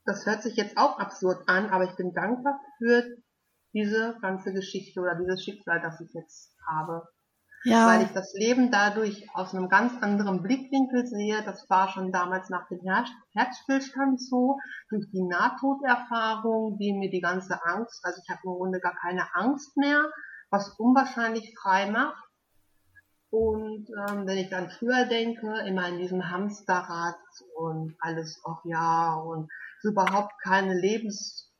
das 0.05 0.25
hört 0.25 0.43
sich 0.43 0.55
jetzt 0.55 0.77
auch 0.77 0.99
absurd 0.99 1.47
an, 1.47 1.69
aber 1.69 1.85
ich 1.85 1.95
bin 1.95 2.13
dankbar 2.13 2.59
für 2.77 3.03
diese 3.73 4.17
ganze 4.21 4.53
Geschichte 4.53 4.99
oder 4.99 5.15
dieses 5.15 5.43
Schicksal, 5.43 5.81
das 5.81 5.99
ich 6.01 6.13
jetzt 6.13 6.55
habe. 6.67 7.07
ja, 7.63 7.87
Weil 7.87 8.03
ich 8.03 8.11
das 8.11 8.33
Leben 8.33 8.71
dadurch 8.71 9.27
aus 9.33 9.53
einem 9.53 9.69
ganz 9.69 10.01
anderen 10.01 10.41
Blickwinkel 10.41 11.05
sehe. 11.05 11.43
Das 11.43 11.69
war 11.69 11.89
schon 11.89 12.11
damals 12.11 12.49
nach 12.49 12.67
dem 12.67 12.79
Her 12.81 13.05
Herzstillstand 13.33 14.21
so, 14.21 14.57
durch 14.89 15.09
die 15.11 15.23
Nahtoderfahrung, 15.23 16.77
die 16.77 16.93
mir 16.93 17.09
die 17.09 17.21
ganze 17.21 17.63
Angst, 17.65 18.03
also 18.03 18.19
ich 18.21 18.29
habe 18.29 18.41
im 18.45 18.53
Grunde 18.53 18.79
gar 18.79 18.95
keine 18.95 19.33
Angst 19.35 19.77
mehr, 19.77 20.09
was 20.49 20.69
unwahrscheinlich 20.77 21.55
frei 21.61 21.89
macht. 21.89 22.23
Und 23.29 23.87
ähm, 24.09 24.27
wenn 24.27 24.37
ich 24.37 24.49
dann 24.49 24.69
früher 24.69 25.05
denke, 25.05 25.47
immer 25.65 25.87
in 25.87 25.99
diesem 25.99 26.29
Hamsterrad 26.29 27.15
und 27.55 27.95
alles, 27.99 28.41
ach 28.45 28.59
ja, 28.65 29.15
und 29.15 29.49
überhaupt 29.83 30.33
keine 30.43 30.77
Lebens, 30.77 31.50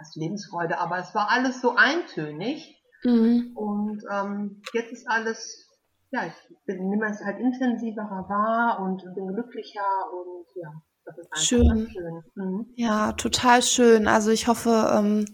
ist 0.00 0.16
Lebensfreude, 0.16 0.78
aber 0.78 0.98
es 0.98 1.14
war 1.14 1.30
alles 1.30 1.60
so 1.60 1.74
eintönig. 1.76 2.80
mhm. 3.04 3.52
Und 3.54 4.02
ähm, 4.10 4.62
jetzt 4.72 4.92
ist 4.92 5.08
alles, 5.08 5.68
ja, 6.10 6.26
ich 6.26 6.56
bin, 6.66 6.88
nehme 6.88 7.10
es 7.10 7.24
halt 7.24 7.38
intensiver 7.38 8.02
wahr 8.28 8.80
und 8.80 9.02
bin 9.14 9.28
glücklicher 9.28 9.80
und 10.12 10.46
ja, 10.54 10.72
das 11.04 11.18
ist 11.18 11.32
einfach 11.32 11.42
Schön. 11.42 11.88
schön. 11.90 12.22
Mhm. 12.34 12.66
Ja, 12.76 13.12
total 13.12 13.62
schön. 13.62 14.06
Also 14.06 14.30
ich 14.30 14.46
hoffe, 14.46 14.92
ähm, 14.96 15.24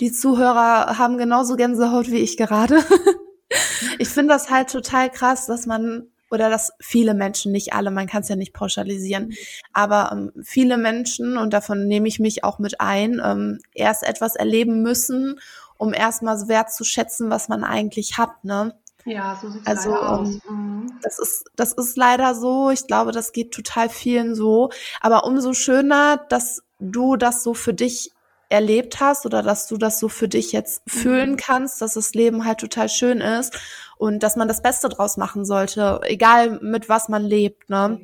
die 0.00 0.12
Zuhörer 0.12 0.98
haben 0.98 1.16
genauso 1.18 1.56
Gänsehaut 1.56 2.10
wie 2.10 2.18
ich 2.18 2.36
gerade. 2.36 2.78
ich 3.98 4.08
finde 4.08 4.34
das 4.34 4.50
halt 4.50 4.70
total 4.70 5.10
krass, 5.10 5.46
dass 5.46 5.66
man 5.66 6.10
oder 6.30 6.50
dass 6.50 6.72
viele 6.80 7.14
Menschen, 7.14 7.52
nicht 7.52 7.72
alle, 7.72 7.90
man 7.90 8.06
kann 8.06 8.22
es 8.22 8.28
ja 8.28 8.36
nicht 8.36 8.52
pauschalisieren, 8.52 9.32
aber 9.72 10.10
ähm, 10.12 10.32
viele 10.42 10.76
Menschen, 10.76 11.36
und 11.36 11.52
davon 11.52 11.86
nehme 11.86 12.08
ich 12.08 12.18
mich 12.20 12.44
auch 12.44 12.58
mit 12.58 12.80
ein, 12.80 13.20
ähm, 13.24 13.60
erst 13.74 14.02
etwas 14.02 14.36
erleben 14.36 14.82
müssen, 14.82 15.40
um 15.78 15.92
erstmal 15.94 16.38
so 16.38 16.48
wertzuschätzen, 16.48 17.30
was 17.30 17.48
man 17.48 17.64
eigentlich 17.64 18.18
hat, 18.18 18.44
ne? 18.44 18.74
Ja, 19.04 19.38
so 19.40 19.48
sieht 19.50 19.62
es 19.62 19.66
Also, 19.68 19.90
leider 19.90 20.20
aus. 20.20 20.38
ähm, 20.48 20.56
Mhm. 20.86 20.98
Das 21.02 21.18
ist, 21.18 21.44
das 21.56 21.72
ist 21.74 21.96
leider 21.96 22.34
so. 22.34 22.70
Ich 22.70 22.86
glaube, 22.86 23.12
das 23.12 23.32
geht 23.32 23.52
total 23.52 23.88
vielen 23.88 24.34
so. 24.34 24.70
Aber 25.00 25.24
umso 25.24 25.52
schöner, 25.52 26.16
dass 26.28 26.62
du 26.80 27.16
das 27.16 27.42
so 27.42 27.54
für 27.54 27.74
dich 27.74 28.12
erlebt 28.48 29.00
hast 29.00 29.26
oder 29.26 29.42
dass 29.42 29.66
du 29.66 29.76
das 29.76 29.98
so 29.98 30.08
für 30.08 30.28
dich 30.28 30.52
jetzt 30.52 30.82
fühlen 30.86 31.32
Mhm. 31.32 31.36
kannst, 31.36 31.80
dass 31.82 31.94
das 31.94 32.14
Leben 32.14 32.44
halt 32.44 32.58
total 32.58 32.88
schön 32.88 33.20
ist 33.20 33.58
und 33.98 34.22
dass 34.22 34.36
man 34.36 34.48
das 34.48 34.62
Beste 34.62 34.88
draus 34.88 35.16
machen 35.16 35.44
sollte, 35.44 36.00
egal 36.04 36.58
mit 36.62 36.88
was 36.88 37.08
man 37.08 37.24
lebt, 37.24 37.68
ne? 37.70 38.00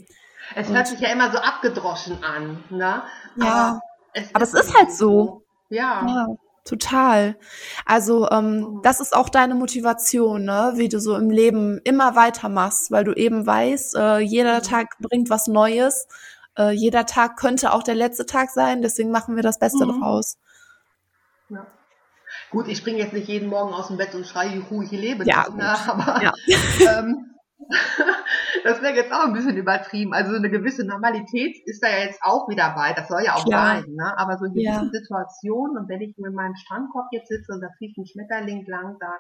Es 0.57 0.69
Und- 0.69 0.75
hört 0.77 0.89
sich 0.89 0.99
ja 1.01 1.11
immer 1.11 1.31
so 1.31 1.39
abgedroschen 1.39 2.23
an, 2.25 2.63
ne? 2.71 3.03
Ja, 3.37 3.81
es 4.13 4.35
aber 4.35 4.45
es 4.45 4.53
ist 4.55 4.77
halt 4.77 4.93
so. 4.93 5.43
Ja. 5.69 6.05
Ja, 6.07 6.27
total. 6.65 7.37
Also 7.87 8.29
ähm, 8.31 8.61
Mhm. 8.61 8.81
das 8.83 9.01
ist 9.01 9.15
auch 9.15 9.29
deine 9.29 9.55
Motivation, 9.55 10.45
ne? 10.45 10.73
wie 10.77 10.89
du 10.89 11.01
so 11.01 11.17
im 11.17 11.31
Leben 11.31 11.81
immer 11.85 12.15
weitermachst, 12.17 12.91
weil 12.91 13.05
du 13.05 13.13
eben 13.13 13.47
weißt, 13.47 13.95
äh, 13.97 14.19
jeder 14.19 14.59
Mhm. 14.59 14.63
Tag 14.65 14.99
bringt 15.01 15.31
was 15.31 15.47
Neues. 15.47 16.09
Äh, 16.59 16.71
jeder 16.73 17.07
Tag 17.07 17.37
könnte 17.37 17.73
auch 17.73 17.83
der 17.83 17.95
letzte 17.95 18.27
Tag 18.27 18.51
sein, 18.51 18.83
deswegen 18.83 19.11
machen 19.11 19.37
wir 19.37 19.43
das 19.43 19.59
Beste 19.59 19.87
Mhm. 19.87 20.01
draus. 20.01 20.37
ja. 21.49 21.67
Gut, 22.51 22.69
ich 22.69 22.79
springe 22.79 22.99
jetzt 22.99 23.13
nicht 23.13 23.29
jeden 23.29 23.49
Morgen 23.49 23.73
aus 23.75 23.89
dem 23.89 23.97
Bett 23.99 24.15
und 24.15 24.27
schreie, 24.27 24.55
juhu, 24.57 24.83
ich 24.83 24.91
lebe 24.91 25.25
Ja, 25.27 25.45
noch, 25.49 25.57
ne? 25.57 25.71
aber 25.89 26.23
Ja. 26.23 26.33
ähm, 26.99 27.29
das 28.65 28.83
wäre 28.83 28.95
jetzt 28.95 29.13
auch 29.13 29.25
ein 29.25 29.33
bisschen 29.33 29.57
übertrieben. 29.57 30.13
Also 30.13 30.35
eine 30.35 30.51
gewisse 30.51 30.85
Normalität 30.85 31.57
ist 31.67 31.83
da 31.83 31.89
ja 31.89 32.05
jetzt 32.05 32.21
auch 32.23 32.49
wieder 32.49 32.75
bei. 32.75 32.93
Das 32.93 33.09
soll 33.09 33.23
ja 33.25 33.35
auch 33.37 33.45
Klar. 33.45 33.77
sein. 33.77 33.85
Ne? 33.95 34.13
Aber 34.19 34.37
so 34.39 34.45
in 34.47 34.55
Ja. 34.55 34.71
gewissen 34.73 34.91
Situationen 34.93 35.77
und 35.79 35.89
wenn 35.89 36.01
ich 36.01 36.15
mit 36.19 36.35
meinem 36.35 36.55
Strandkorb 36.57 37.07
jetzt 37.13 37.29
sitze 37.29 37.53
und 37.53 37.61
da 37.61 37.69
fliegt 37.79 37.97
ein 37.99 38.07
Schmetterling 38.07 38.65
lang, 38.67 38.97
da 39.01 39.13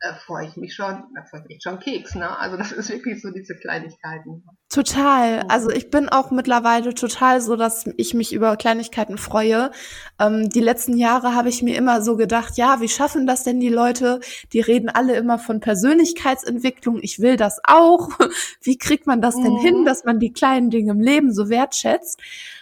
äh, 0.00 0.14
freue 0.14 0.46
ich 0.46 0.56
mich 0.56 0.74
schon, 0.74 1.04
da 1.14 1.22
freue 1.28 1.40
ich 1.42 1.46
mich 1.48 1.62
schon 1.62 1.78
Keks. 1.78 2.14
Ne? 2.14 2.38
Also 2.38 2.56
das 2.56 2.72
ist 2.72 2.88
wirklich 2.90 3.20
so 3.20 3.30
diese 3.30 3.54
Kleinigkeiten. 3.54 4.44
Total. 4.70 5.44
Mhm. 5.44 5.50
Also 5.50 5.70
ich 5.70 5.90
bin 5.90 6.08
auch 6.08 6.30
mittlerweile 6.30 6.94
total 6.94 7.40
so, 7.40 7.56
dass 7.56 7.86
ich 7.96 8.14
mich 8.14 8.32
über 8.32 8.56
Kleinigkeiten 8.56 9.18
freue. 9.18 9.70
Ähm, 10.18 10.48
die 10.48 10.60
letzten 10.60 10.96
Jahre 10.96 11.34
habe 11.34 11.48
ich 11.48 11.62
mir 11.62 11.76
immer 11.76 12.02
so 12.02 12.16
gedacht, 12.16 12.56
ja, 12.56 12.80
wie 12.80 12.88
schaffen 12.88 13.26
das 13.26 13.44
denn 13.44 13.60
die 13.60 13.68
Leute? 13.68 14.20
Die 14.52 14.60
reden 14.60 14.88
alle 14.88 15.16
immer 15.16 15.38
von 15.38 15.60
Persönlichkeitsentwicklung. 15.60 16.98
Ich 17.02 17.20
will 17.20 17.36
das 17.36 17.60
auch. 17.64 18.08
Wie 18.62 18.78
kriegt 18.78 19.06
man 19.06 19.20
das 19.20 19.34
denn 19.36 19.54
Mhm. 19.54 19.60
hin, 19.60 19.84
dass 19.84 20.04
man 20.04 20.18
die 20.18 20.32
kleinen 20.32 20.70
Dinge 20.70 20.92
im 20.92 21.00
Leben 21.00 21.32
so 21.32 21.48
wertschätzt? 21.48 22.20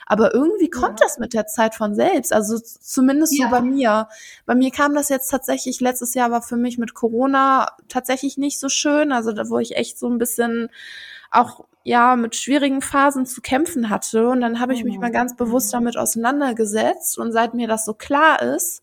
Aber 0.08 0.34
irgendwie 0.34 0.70
kommt 0.70 1.00
ja. 1.00 1.06
das 1.06 1.18
mit 1.18 1.34
der 1.34 1.46
Zeit 1.46 1.74
von 1.74 1.94
selbst. 1.94 2.32
Also 2.32 2.58
zumindest 2.58 3.38
ja. 3.38 3.44
so 3.46 3.50
bei 3.50 3.60
mir. 3.60 4.08
Bei 4.46 4.54
mir 4.54 4.70
kam 4.70 4.94
das 4.94 5.10
jetzt 5.10 5.28
tatsächlich, 5.28 5.80
letztes 5.80 6.14
Jahr 6.14 6.30
war 6.30 6.40
für 6.40 6.56
mich 6.56 6.78
mit 6.78 6.94
Corona 6.94 7.72
tatsächlich 7.88 8.38
nicht 8.38 8.58
so 8.58 8.70
schön. 8.70 9.12
Also 9.12 9.32
da, 9.32 9.50
wo 9.50 9.58
ich 9.58 9.76
echt 9.76 9.98
so 9.98 10.08
ein 10.08 10.18
bisschen 10.18 10.70
auch 11.30 11.66
ja 11.84 12.16
mit 12.16 12.36
schwierigen 12.36 12.80
Phasen 12.80 13.26
zu 13.26 13.42
kämpfen 13.42 13.90
hatte. 13.90 14.28
Und 14.28 14.40
dann 14.40 14.60
habe 14.60 14.72
ich 14.72 14.82
mich 14.82 14.94
mhm. 14.94 15.02
mal 15.02 15.12
ganz 15.12 15.36
bewusst 15.36 15.74
damit 15.74 15.98
auseinandergesetzt. 15.98 17.18
Und 17.18 17.32
seit 17.32 17.52
mir 17.52 17.68
das 17.68 17.84
so 17.84 17.92
klar 17.92 18.40
ist, 18.40 18.82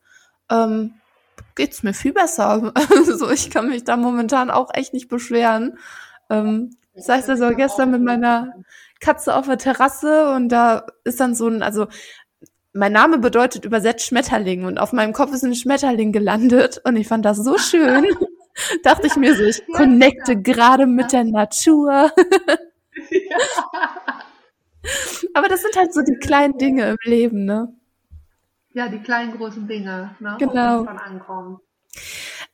ähm, 0.51 0.93
geht's 1.55 1.81
mir 1.81 1.93
viel 1.93 2.13
besser. 2.13 2.71
Also 2.89 3.31
ich 3.31 3.49
kann 3.49 3.69
mich 3.69 3.83
da 3.83 3.97
momentan 3.97 4.51
auch 4.51 4.69
echt 4.73 4.93
nicht 4.93 5.07
beschweren. 5.07 5.79
Ähm, 6.29 6.77
das 6.93 7.09
heißt 7.09 7.29
also 7.29 7.49
gestern 7.49 7.91
mit 7.91 8.01
meiner 8.01 8.53
Katze 9.05 9.35
auf 9.35 9.45
der 9.45 9.59
Terrasse 9.59 10.33
und 10.33 10.49
da 10.49 10.87
ist 11.03 11.19
dann 11.19 11.35
so 11.35 11.47
ein, 11.47 11.61
also 11.61 11.85
mein 12.73 12.91
Name 12.91 13.19
bedeutet 13.19 13.63
übersetzt 13.63 14.05
Schmetterling 14.05 14.65
und 14.65 14.79
auf 14.79 14.93
meinem 14.93 15.13
Kopf 15.13 15.31
ist 15.31 15.43
ein 15.43 15.53
Schmetterling 15.53 16.11
gelandet 16.11 16.81
und 16.83 16.97
ich 16.97 17.07
fand 17.07 17.23
das 17.23 17.37
so 17.37 17.57
schön. 17.57 18.05
Dachte 18.83 19.07
ich 19.07 19.15
mir 19.15 19.35
so, 19.35 19.43
ich 19.43 19.61
connecte 19.67 20.41
gerade 20.41 20.87
mit 20.87 21.11
der 21.11 21.25
Natur. 21.25 22.11
Aber 25.33 25.47
das 25.47 25.61
sind 25.61 25.75
halt 25.75 25.93
so 25.93 26.01
die 26.01 26.15
kleinen 26.15 26.57
Dinge 26.57 26.89
im 26.89 26.97
Leben, 27.03 27.45
ne? 27.45 27.73
Ja, 28.73 28.87
die 28.87 28.99
kleinen 28.99 29.37
großen 29.37 29.67
Dinge, 29.67 30.15
ne? 30.19 30.35
Genau. 30.39 30.85
ankommen. 30.85 31.59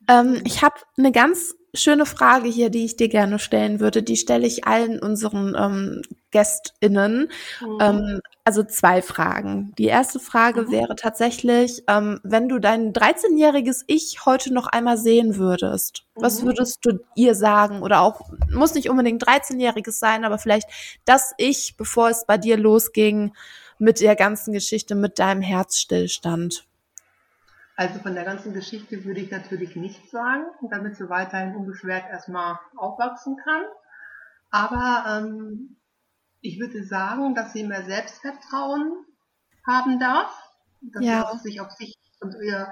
Ähm, 0.07 0.41
ich 0.45 0.61
habe 0.61 0.75
eine 0.97 1.11
ganz 1.11 1.55
schöne 1.73 2.05
Frage 2.05 2.49
hier, 2.49 2.69
die 2.69 2.85
ich 2.85 2.97
dir 2.97 3.07
gerne 3.07 3.39
stellen 3.39 3.79
würde. 3.79 4.03
Die 4.03 4.17
stelle 4.17 4.45
ich 4.45 4.65
allen 4.65 4.99
unseren 4.99 5.55
ähm, 5.57 6.01
GästInnen. 6.31 7.29
Mhm. 7.61 7.77
Ähm, 7.79 8.21
also 8.43 8.63
zwei 8.63 9.01
Fragen. 9.01 9.73
Die 9.77 9.85
erste 9.85 10.19
Frage 10.19 10.63
mhm. 10.63 10.71
wäre 10.71 10.95
tatsächlich, 10.95 11.83
ähm, 11.87 12.19
wenn 12.23 12.49
du 12.49 12.59
dein 12.59 12.93
13-jähriges 12.93 13.83
Ich 13.87 14.25
heute 14.25 14.53
noch 14.53 14.67
einmal 14.67 14.97
sehen 14.97 15.37
würdest, 15.37 16.03
mhm. 16.15 16.21
was 16.21 16.43
würdest 16.43 16.79
du 16.83 16.99
ihr 17.15 17.35
sagen? 17.35 17.81
Oder 17.81 18.01
auch, 18.01 18.31
muss 18.53 18.73
nicht 18.73 18.89
unbedingt 18.89 19.23
13-jähriges 19.23 19.99
sein, 19.99 20.25
aber 20.25 20.37
vielleicht 20.37 20.67
das 21.05 21.33
Ich, 21.37 21.75
bevor 21.77 22.09
es 22.09 22.25
bei 22.25 22.37
dir 22.37 22.57
losging 22.57 23.33
mit 23.79 24.01
der 24.01 24.15
ganzen 24.15 24.53
Geschichte, 24.53 24.95
mit 24.95 25.19
deinem 25.19 25.41
Herzstillstand. 25.41 26.65
Also 27.75 27.99
von 27.99 28.13
der 28.13 28.25
ganzen 28.25 28.53
Geschichte 28.53 29.05
würde 29.05 29.21
ich 29.21 29.31
natürlich 29.31 29.75
nichts 29.75 30.11
sagen, 30.11 30.45
damit 30.69 30.97
sie 30.97 31.09
weiterhin 31.09 31.55
unbeschwert 31.55 32.09
erstmal 32.09 32.59
aufwachsen 32.75 33.37
kann. 33.43 33.63
Aber 34.51 35.05
ähm, 35.07 35.77
ich 36.41 36.59
würde 36.59 36.83
sagen, 36.83 37.33
dass 37.35 37.53
sie 37.53 37.63
mehr 37.63 37.85
Selbstvertrauen 37.85 39.05
haben 39.65 39.99
darf, 39.99 40.31
dass 40.81 41.03
ja. 41.03 41.31
sie 41.33 41.49
sich 41.49 41.61
auf 41.61 41.71
sich 41.71 41.95
und 42.19 42.35
ihr, 42.43 42.71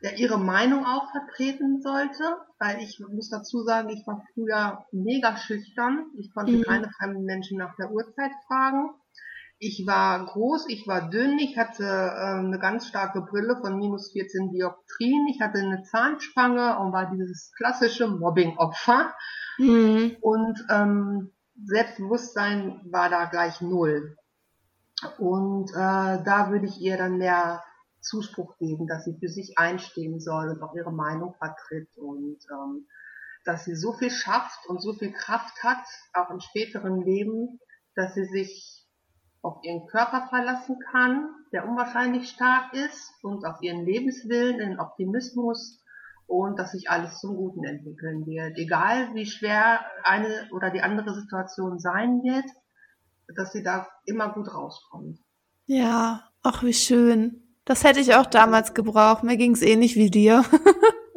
ja, 0.00 0.10
ihre 0.12 0.38
Meinung 0.38 0.86
auch 0.86 1.10
vertreten 1.10 1.82
sollte, 1.82 2.36
weil 2.58 2.80
ich 2.80 3.00
muss 3.00 3.30
dazu 3.30 3.64
sagen, 3.64 3.88
ich 3.90 4.06
war 4.06 4.24
früher 4.34 4.86
mega 4.92 5.36
schüchtern. 5.36 6.06
Ich 6.18 6.32
konnte 6.32 6.52
mhm. 6.52 6.62
keine 6.62 6.90
fremden 6.90 7.24
Menschen 7.24 7.58
nach 7.58 7.74
der 7.76 7.90
Uhrzeit 7.90 8.32
fragen. 8.46 8.90
Ich 9.60 9.84
war 9.86 10.24
groß, 10.24 10.68
ich 10.68 10.86
war 10.86 11.10
dünn, 11.10 11.38
ich 11.38 11.58
hatte 11.58 11.84
äh, 11.84 12.38
eine 12.38 12.58
ganz 12.60 12.86
starke 12.86 13.22
Brille 13.22 13.56
von 13.60 13.76
minus 13.76 14.12
14 14.12 14.50
Dioptrien, 14.50 15.26
ich 15.28 15.40
hatte 15.40 15.58
eine 15.58 15.82
Zahnspange 15.82 16.78
und 16.78 16.92
war 16.92 17.10
dieses 17.10 17.52
klassische 17.56 18.06
Mobbing-Opfer. 18.06 19.12
Mhm. 19.58 20.16
Und 20.20 20.64
ähm, 20.70 21.32
Selbstbewusstsein 21.64 22.80
war 22.90 23.10
da 23.10 23.24
gleich 23.24 23.60
null. 23.60 24.16
Und 25.18 25.70
äh, 25.70 26.22
da 26.22 26.50
würde 26.50 26.66
ich 26.66 26.80
ihr 26.80 26.96
dann 26.96 27.18
mehr 27.18 27.62
Zuspruch 28.00 28.56
geben, 28.58 28.86
dass 28.86 29.04
sie 29.04 29.16
für 29.18 29.28
sich 29.28 29.58
einstehen 29.58 30.20
soll 30.20 30.50
und 30.50 30.62
auch 30.62 30.74
ihre 30.74 30.92
Meinung 30.92 31.34
vertritt 31.34 31.88
und 31.96 32.38
ähm, 32.50 32.86
dass 33.44 33.64
sie 33.64 33.74
so 33.74 33.92
viel 33.92 34.10
schafft 34.10 34.68
und 34.68 34.80
so 34.80 34.92
viel 34.92 35.12
Kraft 35.12 35.62
hat, 35.62 35.84
auch 36.12 36.30
im 36.30 36.40
späteren 36.40 37.02
Leben, 37.02 37.60
dass 37.94 38.14
sie 38.14 38.26
sich 38.26 38.77
auf 39.48 39.64
ihren 39.64 39.86
Körper 39.86 40.26
verlassen 40.28 40.78
kann, 40.90 41.30
der 41.52 41.66
unwahrscheinlich 41.66 42.28
stark 42.28 42.74
ist 42.74 43.12
und 43.22 43.44
auf 43.46 43.62
ihren 43.62 43.84
Lebenswillen, 43.86 44.58
den 44.58 44.78
Optimismus 44.78 45.82
und 46.26 46.58
dass 46.58 46.72
sich 46.72 46.90
alles 46.90 47.18
zum 47.18 47.36
Guten 47.36 47.64
entwickeln 47.64 48.26
wird. 48.26 48.58
Egal 48.58 49.14
wie 49.14 49.24
schwer 49.24 49.80
eine 50.04 50.48
oder 50.52 50.70
die 50.70 50.82
andere 50.82 51.14
Situation 51.14 51.78
sein 51.78 52.22
wird, 52.22 52.44
dass 53.34 53.52
sie 53.52 53.62
da 53.62 53.88
immer 54.04 54.32
gut 54.34 54.54
rauskommt. 54.54 55.18
Ja, 55.64 56.28
ach 56.42 56.62
wie 56.62 56.74
schön. 56.74 57.42
Das 57.64 57.84
hätte 57.84 58.00
ich 58.00 58.14
auch 58.14 58.26
damals 58.26 58.74
gebraucht. 58.74 59.24
Mir 59.24 59.36
ging 59.36 59.52
es 59.52 59.62
ähnlich 59.62 59.96
wie 59.96 60.10
dir. 60.10 60.44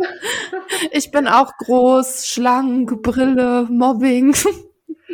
ich 0.91 1.11
bin 1.11 1.27
auch 1.27 1.57
groß, 1.57 2.25
schlank, 2.25 3.01
Brille, 3.01 3.67
Mobbing. 3.69 4.33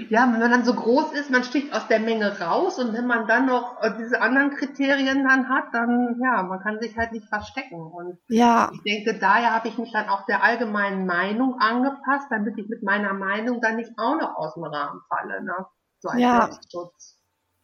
Ja, 0.10 0.32
wenn 0.32 0.40
man 0.40 0.52
dann 0.52 0.64
so 0.64 0.74
groß 0.74 1.14
ist, 1.14 1.30
man 1.30 1.44
sticht 1.44 1.74
aus 1.74 1.88
der 1.88 2.00
Menge 2.00 2.40
raus 2.40 2.80
und 2.80 2.94
wenn 2.94 3.08
man 3.08 3.28
dann 3.28 3.46
noch 3.46 3.82
äh, 3.82 3.92
diese 3.98 4.22
anderen 4.22 4.52
Kriterien 4.52 5.28
dann 5.28 5.50
hat, 5.50 5.66
dann 5.74 6.20
ja, 6.22 6.44
man 6.44 6.60
kann 6.60 6.80
sich 6.80 6.96
halt 6.98 7.12
nicht 7.12 7.28
verstecken. 7.28 7.82
Und 7.82 8.18
ja. 8.28 8.70
ich 8.74 8.82
denke, 8.84 9.20
daher 9.20 9.54
habe 9.54 9.68
ich 9.68 9.78
mich 9.78 9.92
dann 9.92 10.10
auch 10.10 10.26
der 10.26 10.44
allgemeinen 10.44 11.06
Meinung 11.06 11.60
angepasst, 11.60 12.28
damit 12.30 12.58
ich 12.58 12.70
mit 12.70 12.84
meiner 12.84 13.14
Meinung 13.14 13.60
dann 13.62 13.78
nicht 13.78 13.92
auch 13.98 14.16
noch 14.20 14.36
aus 14.36 14.54
dem 14.54 14.64
Rahmen 14.64 15.02
falle, 15.10 15.44
ne? 15.44 15.66
So 16.00 16.10
als 16.10 16.22
ja. 16.22 16.42
Selbstschutz. 16.42 17.18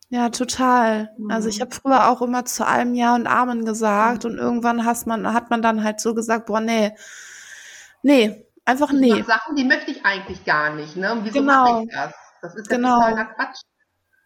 Ja, 0.10 0.30
total. 0.30 1.10
Mhm. 1.18 1.32
Also 1.32 1.50
ich 1.50 1.58
mhm. 1.58 1.62
habe 1.62 1.76
früher 1.76 2.10
auch 2.10 2.22
immer 2.22 2.46
zu 2.46 2.66
allem 2.66 2.94
Ja 2.94 3.16
und 3.16 3.28
Amen 3.28 3.66
gesagt 3.66 4.24
mhm. 4.24 4.32
und 4.32 4.38
irgendwann 4.38 4.86
hat 4.86 5.08
man, 5.08 5.34
hat 5.34 5.50
man 5.50 5.62
dann 5.62 5.84
halt 5.84 6.00
so 6.00 6.14
gesagt, 6.14 6.46
boah, 6.48 6.60
nee, 6.60 6.94
nee, 8.02 8.46
einfach 8.66 8.92
nee. 8.92 9.24
Sachen, 9.24 9.56
die 9.56 9.64
möchte 9.64 9.92
ich 9.92 10.06
eigentlich 10.06 10.46
gar 10.46 10.74
nicht, 10.74 10.96
ne? 10.96 11.12
Und 11.12 11.26
wieso 11.26 11.40
genau. 11.40 11.64
mache 11.64 11.84
ich 11.84 11.94
das? 11.94 12.14
Das 12.44 12.56
ist 12.56 12.70
ja 12.70 12.76
genau. 12.76 13.00
totaler 13.00 13.26
Quatsch. 13.26 13.62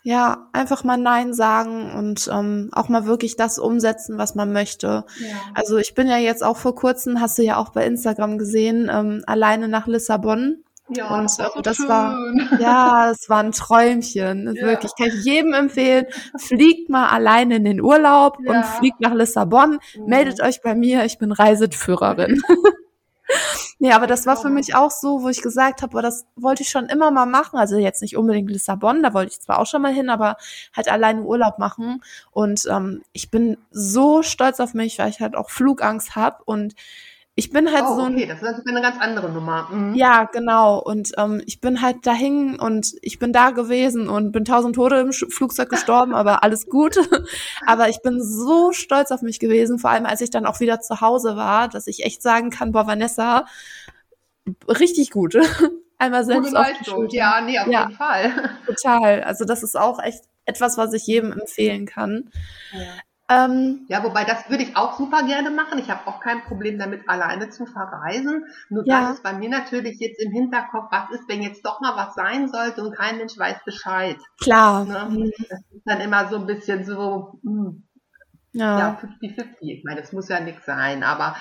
Ja, 0.04 0.48
einfach 0.54 0.84
mal 0.84 0.98
Nein 0.98 1.34
sagen 1.34 1.92
und 1.92 2.30
ähm, 2.32 2.70
auch 2.72 2.90
mal 2.90 3.06
wirklich 3.06 3.36
das 3.36 3.60
umsetzen, 3.60 4.18
was 4.18 4.36
man 4.36 4.54
möchte. 4.54 5.04
Ja. 5.20 5.36
Also 5.54 5.78
ich 5.78 5.96
bin 5.96 6.08
ja 6.08 6.18
jetzt 6.18 6.44
auch 6.44 6.58
vor 6.58 6.76
kurzem, 6.76 7.20
hast 7.20 7.38
du 7.38 7.44
ja 7.44 7.58
auch 7.58 7.70
bei 7.70 7.86
Instagram 7.86 8.38
gesehen, 8.38 8.90
ähm, 8.92 9.24
alleine 9.28 9.68
nach 9.68 9.86
Lissabon. 9.86 10.64
Ja, 10.90 11.14
und 11.14 11.26
das, 11.26 11.40
war, 11.40 11.62
das 11.62 11.80
war 11.88 12.18
ja, 12.60 13.12
es 13.12 13.30
war 13.30 13.44
ein 13.44 13.52
Träumchen. 13.52 14.56
Ja. 14.56 14.68
Wirklich, 14.68 14.94
kann 14.98 15.08
ich 15.08 15.26
jedem 15.26 15.54
empfehlen. 15.54 16.06
Fliegt 16.38 16.90
mal 16.90 17.10
alleine 17.10 17.58
in 17.58 17.66
den 17.66 17.82
Urlaub 17.82 18.38
ja. 18.46 18.54
und 18.54 18.66
fliegt 18.66 19.02
nach 19.02 19.14
Lissabon. 19.14 19.80
Mhm. 19.96 20.06
Meldet 20.06 20.42
euch 20.42 20.62
bei 20.62 20.74
mir, 20.74 21.04
ich 21.06 21.20
bin 21.20 21.32
Reiseführerin. 21.32 22.42
Nee, 23.80 23.92
aber 23.92 24.08
das 24.08 24.26
war 24.26 24.38
für 24.38 24.50
mich 24.50 24.74
auch 24.74 24.90
so, 24.90 25.22
wo 25.22 25.30
ich 25.30 25.42
gesagt 25.42 25.82
habe, 25.82 26.02
das 26.02 26.26
wollte 26.36 26.64
ich 26.64 26.70
schon 26.70 26.88
immer 26.88 27.12
mal 27.12 27.26
machen. 27.26 27.58
Also 27.58 27.78
jetzt 27.78 28.02
nicht 28.02 28.18
unbedingt 28.18 28.50
Lissabon, 28.50 29.04
da 29.04 29.14
wollte 29.14 29.34
ich 29.34 29.40
zwar 29.40 29.60
auch 29.60 29.68
schon 29.68 29.84
mal 29.84 29.94
hin, 29.94 30.10
aber 30.10 30.38
halt 30.76 30.90
alleine 30.90 31.22
Urlaub 31.22 31.60
machen. 31.60 32.02
Und 32.32 32.66
ähm, 32.70 33.04
ich 33.12 33.30
bin 33.30 33.58
so 33.72 34.24
stolz 34.24 34.60
auf 34.60 34.74
mich, 34.74 34.98
weil 34.98 35.10
ich 35.10 35.20
halt 35.20 35.36
auch 35.36 35.50
Flugangst 35.52 36.16
habe 36.16 36.44
und 36.46 36.74
ich 37.40 37.52
bin 37.52 37.72
halt 37.72 37.84
oh, 37.88 37.96
so 37.96 38.02
ein. 38.02 38.16
Okay, 38.16 38.26
das 38.26 38.42
ist 38.42 38.68
eine 38.68 38.82
ganz 38.82 39.00
andere 39.00 39.30
Nummer. 39.30 39.70
Mhm. 39.70 39.94
Ja, 39.94 40.24
genau. 40.24 40.80
Und 40.80 41.12
ähm, 41.18 41.40
ich 41.46 41.62
bin 41.62 41.84
halt 41.84 42.08
dahin 42.08 42.60
und 42.60 42.96
ich 43.04 43.20
bin 43.20 43.32
da 43.32 43.52
gewesen 43.52 44.10
und 44.10 44.32
bin 44.32 44.44
tausend 44.44 44.74
Tode 44.74 45.00
im 45.02 45.14
Flugzeug 45.14 45.70
gestorben, 45.70 46.16
aber 46.16 46.44
alles 46.44 46.66
gut. 46.66 46.98
aber 47.68 47.90
ich 47.90 48.02
bin 48.02 48.24
so 48.24 48.72
stolz 48.72 49.12
auf 49.12 49.22
mich 49.22 49.40
gewesen, 49.40 49.78
vor 49.78 49.92
allem 49.92 50.08
als 50.08 50.22
ich 50.22 50.32
dann 50.32 50.48
auch 50.48 50.60
wieder 50.62 50.82
zu 50.82 51.00
Hause 51.00 51.36
war, 51.36 51.68
dass 51.68 51.86
ich 51.86 52.04
echt 52.04 52.24
sagen 52.24 52.50
kann, 52.50 52.72
boah, 52.72 52.88
Vanessa, 52.88 53.46
richtig 54.68 55.12
gut. 55.12 55.38
Einmal 56.00 56.26
selbst 56.26 56.50
Gute 56.50 56.54
Leistung. 56.54 57.08
Ja, 57.10 57.42
nee, 57.42 57.60
auf 57.60 57.68
ja, 57.68 57.84
jeden 57.84 57.98
Fall. 57.98 58.60
Total. 58.66 59.24
Also 59.24 59.46
das 59.46 59.62
ist 59.62 59.78
auch 59.78 60.02
echt 60.02 60.24
etwas, 60.46 60.80
was 60.80 60.92
ich 60.94 61.06
jedem 61.06 61.34
empfehlen 61.34 61.86
kann. 61.86 62.32
Ja. 62.74 62.80
Ähm, 63.30 63.86
ja, 63.90 64.04
wobei 64.04 64.24
das 64.24 64.50
würde 64.50 64.64
ich 64.64 64.78
auch 64.78 64.98
super 64.98 65.24
gerne 65.24 65.50
machen. 65.50 65.80
Ich 65.80 65.90
habe 65.90 66.08
auch 66.08 66.22
kein 66.22 66.44
Problem 66.44 66.80
damit, 66.80 67.10
alleine 67.10 67.50
zu 67.50 67.66
verreisen. 67.66 68.46
Nur 68.70 68.88
ja. 68.88 69.02
das 69.02 69.16
ist 69.16 69.24
bei 69.24 69.34
mir 69.34 69.50
natürlich 69.50 70.00
jetzt 70.00 70.22
im 70.22 70.32
Hinterkopf, 70.32 70.92
was 70.92 71.12
ist, 71.12 71.28
wenn 71.28 71.42
jetzt 71.42 71.66
doch 71.66 71.82
mal 71.82 71.98
was 71.98 72.16
sein 72.16 72.48
sollte 72.48 72.82
und 72.84 72.96
kein 72.96 73.18
Mensch 73.18 73.38
weiß 73.38 73.66
Bescheid. 73.66 74.18
Klar. 74.42 74.86
Ne? 74.86 75.08
Mhm. 75.10 75.32
Das 75.50 75.60
ist 75.60 75.84
dann 75.86 76.00
immer 76.00 76.30
so 76.30 76.38
ein 76.38 76.46
bisschen 76.46 76.86
so, 76.86 77.40
hm, 77.44 77.84
ja, 78.54 78.98
50-50. 79.22 79.56
Ich 79.60 79.84
meine, 79.84 80.00
das 80.02 80.14
muss 80.14 80.30
ja 80.30 80.40
nichts 80.40 80.66
sein, 80.66 81.04
aber 81.04 81.36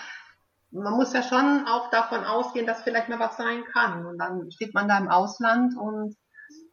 man 0.72 0.94
muss 0.94 1.12
ja 1.12 1.22
schon 1.22 1.66
auch 1.66 1.90
davon 1.90 2.24
ausgehen, 2.24 2.66
dass 2.66 2.82
vielleicht 2.82 3.08
mal 3.08 3.20
was 3.20 3.36
sein 3.36 3.64
kann. 3.72 4.04
Und 4.06 4.18
dann 4.18 4.50
steht 4.50 4.74
man 4.74 4.88
da 4.88 4.98
im 4.98 5.08
Ausland 5.08 5.76
und 5.76 6.16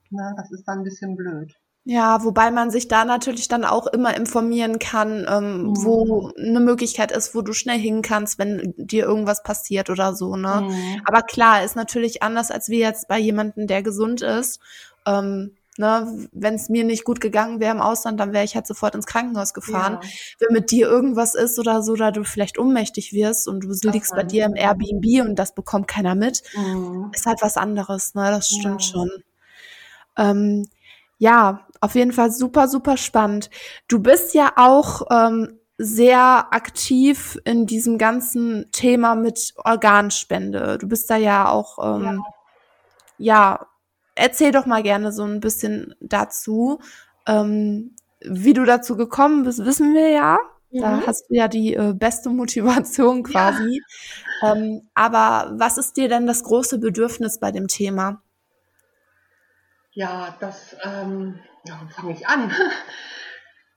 na, 0.09 0.29
ne, 0.29 0.35
das 0.37 0.51
ist 0.51 0.65
dann 0.65 0.79
ein 0.79 0.83
bisschen 0.83 1.15
blöd. 1.15 1.53
Ja, 1.85 2.23
wobei 2.23 2.49
man 2.49 2.71
sich 2.71 2.87
da 2.87 3.03
natürlich 3.03 3.49
dann 3.49 3.65
auch 3.65 3.87
immer 3.87 4.15
informieren 4.15 4.79
kann, 4.79 5.25
ähm, 5.29 5.63
mhm. 5.63 5.83
wo 5.83 6.31
eine 6.37 6.61
Möglichkeit 6.61 7.11
ist, 7.11 7.35
wo 7.35 7.41
du 7.41 7.51
schnell 7.51 7.77
hin 7.77 8.01
kannst, 8.01 8.39
wenn 8.39 8.73
dir 8.77 9.03
irgendwas 9.03 9.43
passiert 9.43 9.89
oder 9.89 10.15
so, 10.15 10.37
ne? 10.37 10.61
Mhm. 10.69 11.01
Aber 11.05 11.23
klar, 11.23 11.63
ist 11.63 11.75
natürlich 11.75 12.23
anders 12.23 12.51
als 12.51 12.69
wie 12.69 12.79
jetzt 12.79 13.09
bei 13.09 13.19
jemandem, 13.19 13.67
der 13.67 13.83
gesund 13.83 14.21
ist. 14.21 14.61
Ähm, 15.05 15.55
Ne, 15.75 16.29
wenn 16.31 16.53
es 16.53 16.69
mir 16.69 16.83
nicht 16.83 17.03
gut 17.03 17.19
gegangen 17.19 17.59
wäre 17.59 17.73
im 17.73 17.81
Ausland, 17.81 18.19
dann 18.19 18.31
wäre 18.31 18.45
ich 18.45 18.53
halt 18.53 18.67
sofort 18.67 18.93
ins 18.93 19.07
Krankenhaus 19.07 19.55
gefahren. 19.55 19.97
Ja. 20.03 20.09
Wenn 20.39 20.53
mit 20.53 20.69
dir 20.69 20.87
irgendwas 20.87 21.33
ist 21.33 21.57
oder 21.57 21.81
so, 21.81 21.93
oder 21.93 22.11
du 22.11 22.23
vielleicht 22.23 22.59
ohnmächtig 22.59 23.11
wirst 23.11 23.47
und 23.47 23.61
du 23.61 23.69
das 23.69 23.81
liegst 23.81 24.13
bei 24.13 24.21
dir 24.21 24.45
im 24.45 24.55
Airbnb 24.55 25.27
und 25.27 25.35
das 25.35 25.55
bekommt 25.55 25.87
keiner 25.87 26.13
mit, 26.13 26.43
mhm. 26.55 27.09
ist 27.15 27.25
halt 27.25 27.41
was 27.41 27.57
anderes. 27.57 28.13
Ne? 28.13 28.21
Das 28.29 28.49
stimmt 28.49 28.83
ja. 28.83 28.87
schon. 28.91 29.09
Ähm, 30.15 30.67
ja, 31.23 31.65
auf 31.79 31.95
jeden 31.95 32.11
Fall 32.11 32.31
super, 32.31 32.67
super 32.67 32.97
spannend. 32.97 33.49
Du 33.87 33.99
bist 33.99 34.33
ja 34.33 34.51
auch 34.57 35.03
ähm, 35.09 35.57
sehr 35.77 36.53
aktiv 36.53 37.39
in 37.45 37.65
diesem 37.65 37.97
ganzen 37.97 38.69
Thema 38.73 39.15
mit 39.15 39.53
Organspende. 39.55 40.77
Du 40.77 40.89
bist 40.89 41.09
da 41.09 41.15
ja 41.15 41.47
auch, 41.47 41.79
ähm, 41.81 42.03
ja. 43.17 43.55
ja. 43.55 43.67
erzähl 44.15 44.51
doch 44.51 44.65
mal 44.65 44.83
gerne 44.83 45.13
so 45.13 45.23
ein 45.23 45.39
bisschen 45.39 45.95
dazu. 46.01 46.81
Ähm, 47.25 47.95
wie 48.19 48.53
du 48.53 48.65
dazu 48.65 48.97
gekommen 48.97 49.43
bist, 49.43 49.63
wissen 49.63 49.93
wir 49.93 50.09
ja. 50.09 50.37
Mhm. 50.71 50.81
Da 50.81 51.03
hast 51.07 51.29
du 51.29 51.35
ja 51.35 51.47
die 51.47 51.73
äh, 51.73 51.93
beste 51.93 52.31
Motivation 52.31 53.23
quasi. 53.23 53.81
Ja. 54.41 54.55
Ähm, 54.55 54.89
aber 54.93 55.53
was 55.57 55.77
ist 55.77 55.95
dir 55.95 56.09
denn 56.09 56.27
das 56.27 56.43
große 56.43 56.79
Bedürfnis 56.79 57.39
bei 57.39 57.53
dem 57.53 57.69
Thema? 57.69 58.22
Ja, 59.95 60.35
das, 60.39 60.75
ähm, 60.83 61.39
ja, 61.65 61.79
wo 61.81 61.87
fange 61.89 62.13
ich 62.13 62.27
an? 62.27 62.51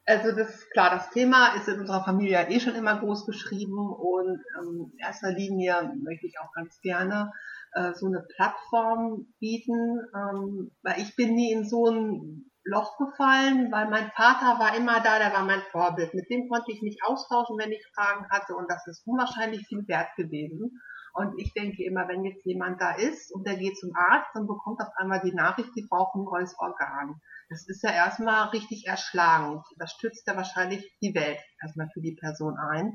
Also 0.08 0.30
das 0.30 0.70
klar, 0.70 0.90
das 0.90 1.10
Thema 1.10 1.56
ist 1.56 1.66
in 1.66 1.80
unserer 1.80 2.04
Familie 2.04 2.48
eh 2.48 2.60
schon 2.60 2.76
immer 2.76 2.96
groß 3.00 3.26
geschrieben 3.26 3.92
und 3.92 4.40
ähm, 4.56 4.92
in 4.92 4.98
erster 5.00 5.32
Linie 5.32 5.92
möchte 6.00 6.28
ich 6.28 6.38
auch 6.38 6.52
ganz 6.52 6.80
gerne 6.80 7.32
äh, 7.72 7.92
so 7.92 8.06
eine 8.06 8.24
Plattform 8.36 9.26
bieten, 9.40 9.98
ähm, 10.14 10.70
weil 10.84 11.00
ich 11.00 11.16
bin 11.16 11.34
nie 11.34 11.50
in 11.50 11.64
so 11.64 11.88
ein 11.88 12.52
Loch 12.62 12.96
gefallen, 12.98 13.72
weil 13.72 13.90
mein 13.90 14.12
Vater 14.12 14.60
war 14.60 14.76
immer 14.76 15.00
da, 15.00 15.18
der 15.18 15.32
war 15.32 15.44
mein 15.44 15.62
Vorbild. 15.72 16.14
Mit 16.14 16.30
dem 16.30 16.48
konnte 16.48 16.70
ich 16.70 16.82
mich 16.82 16.98
austauschen, 17.04 17.58
wenn 17.58 17.72
ich 17.72 17.84
Fragen 17.92 18.30
hatte 18.30 18.54
und 18.54 18.70
das 18.70 18.86
ist 18.86 19.04
unwahrscheinlich 19.08 19.66
viel 19.66 19.88
wert 19.88 20.14
gewesen. 20.16 20.80
Und 21.16 21.38
ich 21.38 21.54
denke 21.54 21.82
immer, 21.82 22.08
wenn 22.08 22.26
jetzt 22.26 22.44
jemand 22.44 22.78
da 22.78 22.92
ist 22.92 23.32
und 23.32 23.46
der 23.46 23.56
geht 23.56 23.78
zum 23.78 23.90
Arzt, 23.96 24.28
dann 24.34 24.46
bekommt 24.46 24.80
auf 24.80 24.92
einmal 24.96 25.22
die 25.24 25.32
Nachricht, 25.32 25.70
die 25.74 25.86
brauchen 25.88 26.20
ein 26.20 26.24
neues 26.24 26.54
Organ. 26.58 27.18
Das 27.48 27.66
ist 27.66 27.82
ja 27.82 27.90
erstmal 27.90 28.48
richtig 28.48 28.86
erschlagend. 28.86 29.64
Das 29.78 29.92
stützt 29.92 30.26
ja 30.26 30.36
wahrscheinlich 30.36 30.94
die 31.00 31.14
Welt 31.14 31.38
erstmal 31.62 31.88
für 31.94 32.02
die 32.02 32.16
Person 32.20 32.58
ein. 32.58 32.92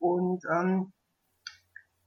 Und 0.00 0.44
ähm, 0.52 0.92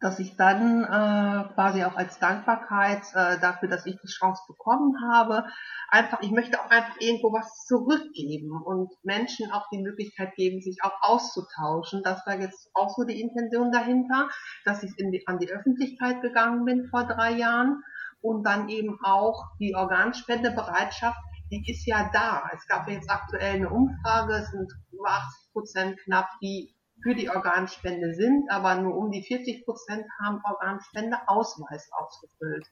dass 0.05 0.19
ich 0.19 0.35
dann 0.35 0.83
äh, 0.83 1.53
quasi 1.55 1.83
auch 1.83 1.95
als 1.95 2.19
Dankbarkeit 2.19 3.01
äh, 3.15 3.39
dafür, 3.39 3.69
dass 3.69 3.87
ich 3.87 3.97
die 3.99 4.07
Chance 4.07 4.43
bekommen 4.47 4.93
habe, 5.11 5.45
einfach, 5.89 6.21
ich 6.21 6.29
möchte 6.29 6.59
auch 6.61 6.69
einfach 6.69 6.95
irgendwo 6.99 7.33
was 7.33 7.65
zurückgeben 7.65 8.51
und 8.51 8.91
Menschen 9.01 9.51
auch 9.51 9.67
die 9.71 9.81
Möglichkeit 9.81 10.35
geben, 10.35 10.61
sich 10.61 10.77
auch 10.83 10.93
auszutauschen. 11.01 12.03
Das 12.03 12.23
war 12.27 12.39
jetzt 12.39 12.69
auch 12.75 12.95
so 12.95 13.03
die 13.03 13.19
Intention 13.19 13.71
dahinter, 13.71 14.29
dass 14.63 14.83
ich 14.83 14.93
die, 14.95 15.23
an 15.25 15.39
die 15.39 15.49
Öffentlichkeit 15.49 16.21
gegangen 16.21 16.65
bin 16.65 16.87
vor 16.91 17.07
drei 17.07 17.31
Jahren 17.31 17.81
und 18.21 18.43
dann 18.43 18.69
eben 18.69 18.99
auch 19.03 19.57
die 19.59 19.73
Organspendebereitschaft, 19.73 21.17
die 21.49 21.63
ist 21.67 21.87
ja 21.87 22.11
da. 22.13 22.43
Es 22.53 22.67
gab 22.67 22.87
jetzt 22.87 23.09
aktuell 23.09 23.55
eine 23.55 23.71
Umfrage, 23.71 24.33
es 24.35 24.51
sind 24.51 24.71
über 24.91 25.09
80 25.09 25.51
Prozent 25.51 25.99
knapp, 26.03 26.29
die 26.43 26.74
für 27.05 27.13
die 27.13 27.29
Organspende 27.29 28.15
sind, 28.15 28.49
aber 28.49 28.81
nur 28.81 28.97
um 28.97 29.11
die 29.11 29.21
40 29.21 29.63
Prozent 29.63 30.05
haben 30.19 30.41
Organspendeausweis 30.43 31.91
ausgefüllt. 31.91 32.65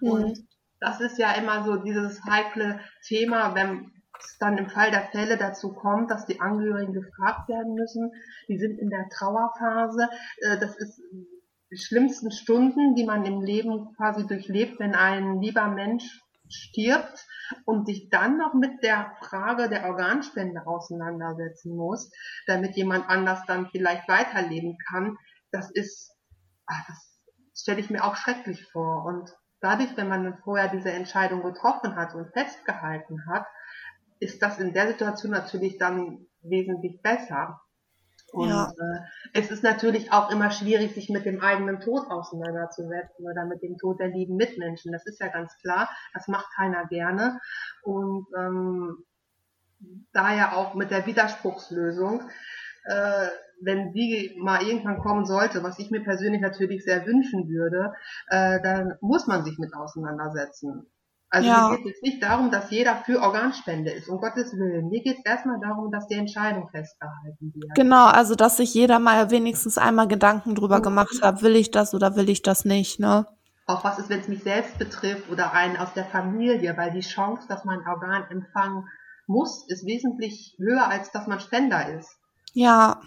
Mhm. 0.00 0.10
Und 0.10 0.48
das 0.80 1.00
ist 1.00 1.18
ja 1.18 1.30
immer 1.34 1.64
so 1.64 1.76
dieses 1.76 2.20
heikle 2.24 2.80
Thema, 3.06 3.54
wenn 3.54 3.92
es 4.18 4.38
dann 4.38 4.58
im 4.58 4.68
Fall 4.68 4.90
der 4.90 5.06
Fälle 5.12 5.36
dazu 5.36 5.72
kommt, 5.72 6.10
dass 6.10 6.26
die 6.26 6.40
Angehörigen 6.40 6.94
gefragt 6.94 7.48
werden 7.48 7.74
müssen. 7.74 8.10
Die 8.48 8.58
sind 8.58 8.80
in 8.80 8.90
der 8.90 9.08
Trauerphase. 9.08 10.08
Äh, 10.38 10.58
das 10.58 10.76
ist 10.76 11.00
die 11.70 11.78
schlimmsten 11.78 12.32
Stunden, 12.32 12.96
die 12.96 13.04
man 13.04 13.24
im 13.24 13.40
Leben 13.40 13.94
quasi 13.96 14.26
durchlebt, 14.26 14.80
wenn 14.80 14.96
ein 14.96 15.40
lieber 15.40 15.68
Mensch 15.68 16.24
stirbt 16.48 17.24
und 17.64 17.86
sich 17.86 18.08
dann 18.10 18.38
noch 18.38 18.54
mit 18.54 18.82
der 18.82 19.12
Frage 19.20 19.68
der 19.68 19.86
Organspende 19.86 20.66
auseinandersetzen 20.66 21.76
muss, 21.76 22.10
damit 22.46 22.76
jemand 22.76 23.08
anders 23.08 23.44
dann 23.46 23.68
vielleicht 23.68 24.08
weiterleben 24.08 24.76
kann, 24.88 25.16
das 25.52 25.70
ist, 25.70 26.12
ach, 26.66 26.86
das 26.86 27.16
stelle 27.54 27.80
ich 27.80 27.90
mir 27.90 28.04
auch 28.04 28.16
schrecklich 28.16 28.64
vor. 28.70 29.04
Und 29.04 29.30
dadurch, 29.60 29.96
wenn 29.96 30.08
man 30.08 30.38
vorher 30.44 30.68
diese 30.68 30.92
Entscheidung 30.92 31.42
getroffen 31.42 31.96
hat 31.96 32.14
und 32.14 32.32
festgehalten 32.32 33.26
hat, 33.26 33.46
ist 34.18 34.42
das 34.42 34.58
in 34.58 34.72
der 34.72 34.88
Situation 34.88 35.32
natürlich 35.32 35.78
dann 35.78 36.26
wesentlich 36.42 37.00
besser. 37.02 37.60
Und 38.36 38.50
ja. 38.50 38.68
äh, 38.68 39.00
es 39.32 39.50
ist 39.50 39.62
natürlich 39.62 40.12
auch 40.12 40.30
immer 40.30 40.50
schwierig, 40.50 40.92
sich 40.92 41.08
mit 41.08 41.24
dem 41.24 41.40
eigenen 41.40 41.80
Tod 41.80 42.10
auseinanderzusetzen 42.10 43.24
oder 43.24 43.46
mit 43.46 43.62
dem 43.62 43.78
Tod 43.78 43.98
der 43.98 44.08
lieben 44.08 44.36
Mitmenschen. 44.36 44.92
Das 44.92 45.06
ist 45.06 45.18
ja 45.20 45.28
ganz 45.28 45.56
klar. 45.62 45.88
Das 46.12 46.28
macht 46.28 46.46
keiner 46.54 46.86
gerne. 46.86 47.40
Und 47.82 48.26
ähm, 48.36 48.98
daher 50.12 50.54
auch 50.54 50.74
mit 50.74 50.90
der 50.90 51.06
Widerspruchslösung, 51.06 52.28
äh, 52.84 53.28
wenn 53.62 53.94
die 53.94 54.36
mal 54.38 54.62
irgendwann 54.62 54.98
kommen 54.98 55.24
sollte, 55.24 55.62
was 55.62 55.78
ich 55.78 55.90
mir 55.90 56.02
persönlich 56.02 56.42
natürlich 56.42 56.84
sehr 56.84 57.06
wünschen 57.06 57.48
würde, 57.48 57.94
äh, 58.28 58.60
dann 58.60 58.98
muss 59.00 59.26
man 59.26 59.44
sich 59.44 59.56
mit 59.56 59.72
auseinandersetzen. 59.72 60.86
Also 61.36 61.50
ja. 61.50 61.68
mir 61.68 61.76
geht 61.82 61.96
es 61.96 62.00
nicht 62.00 62.22
darum, 62.22 62.50
dass 62.50 62.70
jeder 62.70 62.96
für 63.04 63.20
Organspende 63.20 63.90
ist, 63.90 64.08
um 64.08 64.18
Gottes 64.18 64.54
Willen. 64.54 64.88
Mir 64.88 65.02
geht 65.02 65.18
es 65.18 65.24
erstmal 65.26 65.60
darum, 65.60 65.92
dass 65.92 66.08
die 66.08 66.14
Entscheidung 66.14 66.66
festgehalten 66.70 67.52
wird. 67.54 67.74
Genau, 67.74 68.06
also 68.06 68.34
dass 68.34 68.56
sich 68.56 68.72
jeder 68.72 68.98
mal 68.98 69.30
wenigstens 69.30 69.76
einmal 69.76 70.08
Gedanken 70.08 70.54
drüber 70.54 70.78
mhm. 70.78 70.84
gemacht 70.84 71.20
hat, 71.20 71.42
will 71.42 71.54
ich 71.54 71.70
das 71.70 71.92
oder 71.92 72.16
will 72.16 72.30
ich 72.30 72.40
das 72.40 72.64
nicht, 72.64 73.00
ne? 73.00 73.26
Auch 73.66 73.84
was 73.84 73.98
ist, 73.98 74.08
wenn 74.08 74.20
es 74.20 74.28
mich 74.28 74.44
selbst 74.44 74.78
betrifft 74.78 75.28
oder 75.30 75.52
einen 75.52 75.76
aus 75.76 75.92
der 75.92 76.06
Familie, 76.06 76.74
weil 76.78 76.92
die 76.92 77.00
Chance, 77.00 77.46
dass 77.48 77.66
man 77.66 77.80
ein 77.80 77.86
Organ 77.86 78.24
empfangen 78.30 78.88
muss, 79.26 79.68
ist 79.68 79.84
wesentlich 79.84 80.56
höher, 80.56 80.88
als 80.88 81.12
dass 81.12 81.26
man 81.26 81.38
Spender 81.40 81.98
ist. 81.98 82.16
Ja, 82.54 82.66
ja, 82.94 83.00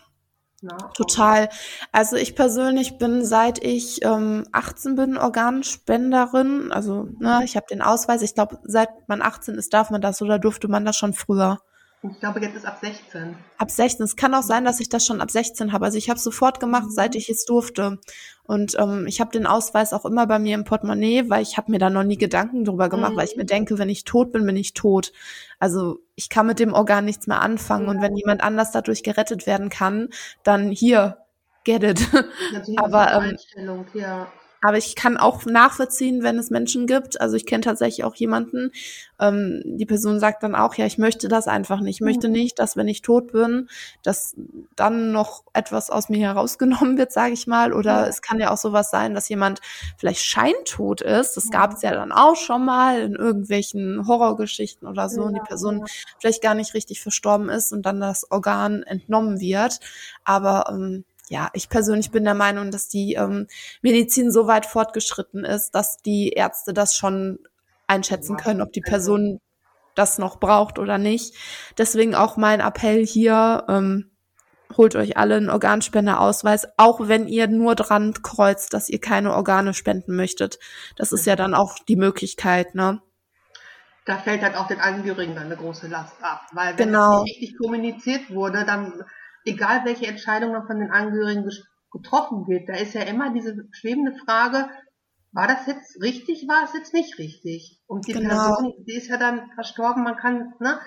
Total. 0.93 1.49
Also 1.91 2.15
ich 2.15 2.35
persönlich 2.35 2.97
bin, 2.97 3.23
seit 3.23 3.63
ich 3.63 4.03
ähm, 4.03 4.45
18 4.51 4.95
bin, 4.95 5.17
Organspenderin. 5.17 6.71
Also 6.71 7.07
ne, 7.19 7.41
ich 7.45 7.55
habe 7.55 7.67
den 7.69 7.81
Ausweis. 7.81 8.21
Ich 8.21 8.35
glaube, 8.35 8.59
seit 8.63 8.89
man 9.07 9.21
18 9.21 9.55
ist, 9.55 9.73
darf 9.73 9.89
man 9.89 10.01
das 10.01 10.21
oder 10.21 10.39
durfte 10.39 10.67
man 10.67 10.85
das 10.85 10.97
schon 10.97 11.13
früher? 11.13 11.59
Ich 12.01 12.19
glaube, 12.21 12.39
jetzt 12.39 12.55
ist 12.55 12.65
ab 12.65 12.77
16. 12.81 13.35
Ab 13.57 13.69
16. 13.69 14.05
Es 14.05 14.15
kann 14.15 14.33
auch 14.33 14.43
sein, 14.43 14.63
dass 14.63 14.79
ich 14.79 14.87
das 14.87 15.05
schon 15.05 15.19
ab 15.19 15.29
16 15.29 15.73
habe. 15.73 15.83
Also 15.83 15.97
ich 15.97 16.09
habe 16.09 16.19
sofort 16.19 16.61
gemacht, 16.61 16.85
mhm. 16.85 16.91
seit 16.91 17.15
ich 17.15 17.29
es 17.29 17.43
durfte. 17.43 17.99
Und 18.43 18.77
ähm, 18.79 19.05
ich 19.05 19.19
habe 19.19 19.31
den 19.31 19.45
Ausweis 19.45 19.91
auch 19.91 20.05
immer 20.05 20.25
bei 20.25 20.39
mir 20.39 20.55
im 20.55 20.63
Portemonnaie, 20.63 21.29
weil 21.29 21.41
ich 21.41 21.57
habe 21.57 21.71
mir 21.71 21.77
da 21.77 21.89
noch 21.89 22.03
nie 22.03 22.17
Gedanken 22.17 22.63
drüber 22.63 22.87
gemacht, 22.87 23.13
mhm. 23.13 23.17
weil 23.17 23.27
ich 23.27 23.35
mir 23.35 23.43
mhm. 23.43 23.47
denke, 23.47 23.77
wenn 23.79 23.89
ich 23.89 24.05
tot 24.05 24.31
bin, 24.31 24.45
bin 24.45 24.55
ich 24.55 24.73
tot. 24.73 25.11
Also 25.59 25.99
ich 26.15 26.29
kann 26.29 26.47
mit 26.47 26.59
dem 26.59 26.73
Organ 26.73 27.03
nichts 27.03 27.27
mehr 27.27 27.41
anfangen. 27.41 27.85
Ja. 27.85 27.91
Und 27.91 28.01
wenn 28.01 28.15
jemand 28.15 28.41
anders 28.41 28.71
dadurch 28.71 29.03
gerettet 29.03 29.45
werden 29.45 29.69
kann, 29.69 30.07
dann 30.43 30.71
hier, 30.71 31.17
get 31.65 31.83
it. 31.83 32.01
Aber 32.77 33.23
ähm, 33.57 33.85
ja. 33.93 34.31
Aber 34.61 34.77
ich 34.77 34.95
kann 34.95 35.17
auch 35.17 35.45
nachvollziehen, 35.45 36.23
wenn 36.23 36.37
es 36.37 36.49
Menschen 36.49 36.85
gibt. 36.87 37.21
Also 37.21 37.35
ich 37.35 37.45
kenne 37.45 37.61
tatsächlich 37.61 38.03
auch 38.03 38.15
jemanden, 38.15 38.71
ähm, 39.19 39.61
die 39.65 39.85
Person 39.85 40.19
sagt 40.19 40.43
dann 40.43 40.55
auch, 40.55 40.75
ja, 40.75 40.85
ich 40.85 40.97
möchte 40.97 41.27
das 41.27 41.47
einfach 41.47 41.79
nicht. 41.79 41.97
Ich 41.97 42.01
möchte 42.01 42.27
mhm. 42.27 42.33
nicht, 42.33 42.59
dass 42.59 42.75
wenn 42.75 42.87
ich 42.87 43.01
tot 43.01 43.31
bin, 43.31 43.69
dass 44.03 44.35
dann 44.75 45.11
noch 45.11 45.43
etwas 45.53 45.89
aus 45.89 46.09
mir 46.09 46.19
herausgenommen 46.19 46.97
wird, 46.97 47.11
sage 47.11 47.33
ich 47.33 47.47
mal. 47.47 47.73
Oder 47.73 48.07
es 48.07 48.21
kann 48.21 48.39
ja 48.39 48.51
auch 48.51 48.57
sowas 48.57 48.91
sein, 48.91 49.13
dass 49.13 49.29
jemand 49.29 49.61
vielleicht 49.97 50.23
scheintot 50.23 51.01
ist. 51.01 51.35
Das 51.35 51.49
gab 51.49 51.73
es 51.73 51.81
ja 51.81 51.91
dann 51.91 52.11
auch 52.11 52.35
schon 52.35 52.65
mal 52.65 53.01
in 53.01 53.15
irgendwelchen 53.15 54.07
Horrorgeschichten 54.07 54.87
oder 54.87 55.09
so. 55.09 55.23
Und 55.23 55.35
die 55.35 55.47
Person 55.47 55.85
vielleicht 56.19 56.41
gar 56.41 56.53
nicht 56.53 56.73
richtig 56.73 57.01
verstorben 57.01 57.49
ist 57.49 57.71
und 57.71 57.85
dann 57.85 57.99
das 57.99 58.29
Organ 58.31 58.83
entnommen 58.83 59.39
wird. 59.39 59.79
Aber 60.23 60.65
ähm, 60.69 61.05
ja, 61.29 61.49
ich 61.53 61.69
persönlich 61.69 62.11
bin 62.11 62.23
der 62.23 62.33
Meinung, 62.33 62.71
dass 62.71 62.87
die 62.87 63.13
ähm, 63.13 63.47
Medizin 63.81 64.31
so 64.31 64.47
weit 64.47 64.65
fortgeschritten 64.65 65.45
ist, 65.45 65.71
dass 65.71 65.97
die 65.97 66.29
Ärzte 66.29 66.73
das 66.73 66.95
schon 66.95 67.39
einschätzen 67.87 68.35
können, 68.35 68.61
ob 68.61 68.73
die 68.73 68.81
Person 68.81 69.39
das 69.95 70.17
noch 70.17 70.39
braucht 70.39 70.79
oder 70.79 70.97
nicht. 70.97 71.35
Deswegen 71.77 72.15
auch 72.15 72.35
mein 72.35 72.61
Appell 72.61 73.05
hier, 73.05 73.63
ähm, 73.67 74.09
holt 74.75 74.95
euch 74.95 75.17
alle 75.17 75.35
einen 75.35 75.49
Organspendeausweis, 75.49 76.67
auch 76.77 77.07
wenn 77.07 77.27
ihr 77.27 77.47
nur 77.47 77.75
dran 77.75 78.13
kreuzt, 78.21 78.73
dass 78.73 78.89
ihr 78.89 78.99
keine 78.99 79.33
Organe 79.33 79.73
spenden 79.73 80.15
möchtet. 80.15 80.59
Das 80.95 81.11
ist 81.11 81.25
ja 81.25 81.35
dann 81.35 81.53
auch 81.53 81.77
die 81.87 81.95
Möglichkeit, 81.95 82.75
ne? 82.75 83.01
Da 84.05 84.17
fällt 84.17 84.41
halt 84.41 84.55
auch 84.55 84.67
den 84.67 84.79
Angehörigen 84.79 85.35
dann 85.35 85.45
eine 85.45 85.57
große 85.57 85.87
Last 85.87 86.15
ab, 86.21 86.41
weil 86.53 86.77
wenn 86.77 86.87
genau. 86.87 87.17
es 87.17 87.23
nicht 87.23 87.41
richtig 87.41 87.57
kommuniziert 87.59 88.29
wurde, 88.31 88.65
dann 88.65 89.03
egal 89.45 89.85
welche 89.85 90.07
Entscheidung 90.07 90.55
von 90.67 90.79
den 90.79 90.91
Angehörigen 90.91 91.49
getroffen 91.91 92.47
wird, 92.47 92.69
da 92.69 92.73
ist 92.73 92.93
ja 92.93 93.01
immer 93.01 93.33
diese 93.33 93.67
schwebende 93.71 94.15
Frage, 94.25 94.69
war 95.31 95.47
das 95.47 95.67
jetzt 95.67 96.01
richtig, 96.01 96.47
war 96.47 96.63
es 96.63 96.73
jetzt 96.73 96.93
nicht 96.93 97.17
richtig? 97.19 97.79
Und 97.87 98.07
die 98.07 98.13
genau. 98.13 98.29
Person, 98.29 98.73
die 98.85 98.95
ist 98.95 99.07
ja 99.07 99.17
dann 99.17 99.51
verstorben, 99.53 100.03
man 100.03 100.17
kann, 100.17 100.53
ne? 100.59 100.79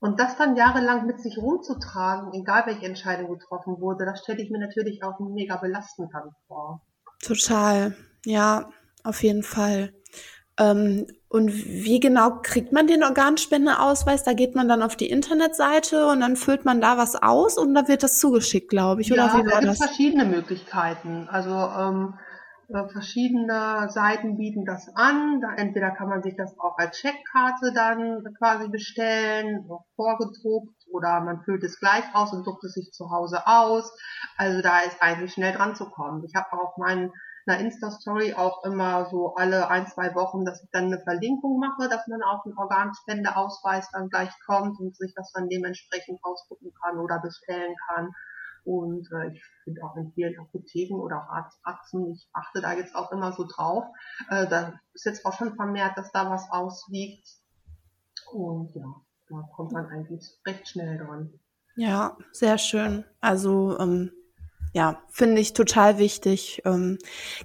Und 0.00 0.20
das 0.20 0.36
dann 0.36 0.56
jahrelang 0.56 1.06
mit 1.06 1.20
sich 1.20 1.38
rumzutragen, 1.38 2.32
egal 2.32 2.66
welche 2.66 2.86
Entscheidung 2.86 3.36
getroffen 3.36 3.80
wurde, 3.80 4.04
das 4.04 4.20
stelle 4.20 4.40
ich 4.40 4.50
mir 4.50 4.60
natürlich 4.60 5.02
auch 5.02 5.18
mega 5.18 5.56
belastend 5.56 6.12
vor. 6.46 6.82
Total, 7.20 7.96
ja, 8.24 8.70
auf 9.02 9.22
jeden 9.24 9.42
Fall. 9.42 9.92
Ähm, 10.58 11.06
und 11.28 11.50
wie 11.52 12.00
genau 12.00 12.40
kriegt 12.42 12.72
man 12.72 12.86
den 12.86 13.02
Organspendeausweis? 13.04 14.24
Da 14.24 14.32
geht 14.32 14.54
man 14.54 14.66
dann 14.66 14.82
auf 14.82 14.96
die 14.96 15.10
Internetseite 15.10 16.06
und 16.08 16.20
dann 16.20 16.36
füllt 16.36 16.64
man 16.64 16.80
da 16.80 16.96
was 16.96 17.16
aus 17.16 17.58
und 17.58 17.74
dann 17.74 17.86
wird 17.86 18.02
das 18.02 18.18
zugeschickt, 18.18 18.68
glaube 18.68 19.02
ich. 19.02 19.12
Oder 19.12 19.26
ja, 19.26 19.42
da 19.42 19.60
gibt 19.60 19.72
es 19.72 19.78
verschiedene 19.78 20.24
Möglichkeiten. 20.24 21.28
Also 21.30 21.50
ähm, 21.50 22.14
äh, 22.70 22.88
verschiedene 22.88 23.88
Seiten 23.90 24.36
bieten 24.36 24.64
das 24.64 24.90
an. 24.94 25.40
Da 25.40 25.54
entweder 25.54 25.90
kann 25.90 26.08
man 26.08 26.22
sich 26.22 26.34
das 26.36 26.58
auch 26.58 26.76
als 26.78 26.98
Checkkarte 26.98 27.72
dann 27.74 28.24
quasi 28.38 28.68
bestellen, 28.68 29.68
vorgedruckt, 29.96 30.74
oder 30.92 31.20
man 31.20 31.42
füllt 31.42 31.62
es 31.64 31.78
gleich 31.78 32.04
aus 32.14 32.32
und 32.32 32.46
druckt 32.46 32.64
es 32.64 32.72
sich 32.72 32.90
zu 32.92 33.10
Hause 33.10 33.46
aus. 33.46 33.92
Also 34.36 34.62
da 34.62 34.80
ist 34.80 35.00
eigentlich 35.00 35.32
schnell 35.32 35.52
dran 35.52 35.76
zu 35.76 35.90
kommen. 35.90 36.24
Ich 36.24 36.34
habe 36.34 36.52
auch 36.52 36.76
meinen 36.78 37.12
einer 37.48 37.60
Insta-Story 37.60 38.34
auch 38.34 38.64
immer 38.64 39.08
so 39.10 39.34
alle 39.34 39.68
ein, 39.70 39.86
zwei 39.86 40.14
Wochen, 40.14 40.44
dass 40.44 40.62
ich 40.62 40.70
dann 40.70 40.86
eine 40.86 41.00
Verlinkung 41.00 41.58
mache, 41.58 41.88
dass 41.88 42.06
man 42.06 42.22
auf 42.22 42.42
den 42.44 42.56
Organspendeausweis 42.56 43.90
dann 43.92 44.08
gleich 44.08 44.32
kommt 44.46 44.78
und 44.78 44.96
sich 44.96 45.14
das 45.14 45.32
dann 45.32 45.48
dementsprechend 45.48 46.20
ausdrucken 46.22 46.72
kann 46.82 46.98
oder 46.98 47.20
bestellen 47.20 47.74
kann. 47.88 48.10
Und 48.64 49.08
äh, 49.12 49.32
ich 49.32 49.42
finde 49.64 49.82
auch 49.82 49.96
in 49.96 50.12
vielen 50.12 50.38
Apotheken 50.38 51.00
oder 51.00 51.26
Arztpraxen, 51.30 52.12
ich 52.12 52.28
achte 52.34 52.60
da 52.60 52.74
jetzt 52.74 52.94
auch 52.94 53.10
immer 53.12 53.32
so 53.32 53.46
drauf. 53.46 53.84
Äh, 54.28 54.46
da 54.48 54.74
ist 54.92 55.06
jetzt 55.06 55.24
auch 55.24 55.32
schon 55.32 55.54
vermehrt, 55.54 55.96
dass 55.96 56.12
da 56.12 56.30
was 56.30 56.50
ausliegt. 56.50 57.26
Und 58.32 58.74
ja, 58.74 58.94
da 59.30 59.48
kommt 59.56 59.72
man 59.72 59.86
eigentlich 59.86 60.38
recht 60.46 60.68
schnell 60.68 60.98
dran. 60.98 61.32
Ja, 61.76 62.18
sehr 62.32 62.58
schön. 62.58 63.04
Also 63.20 63.78
ähm, 63.78 64.10
ja, 64.72 65.00
finde 65.10 65.40
ich 65.40 65.52
total 65.52 65.98
wichtig. 65.98 66.62
Ähm, 66.64 66.98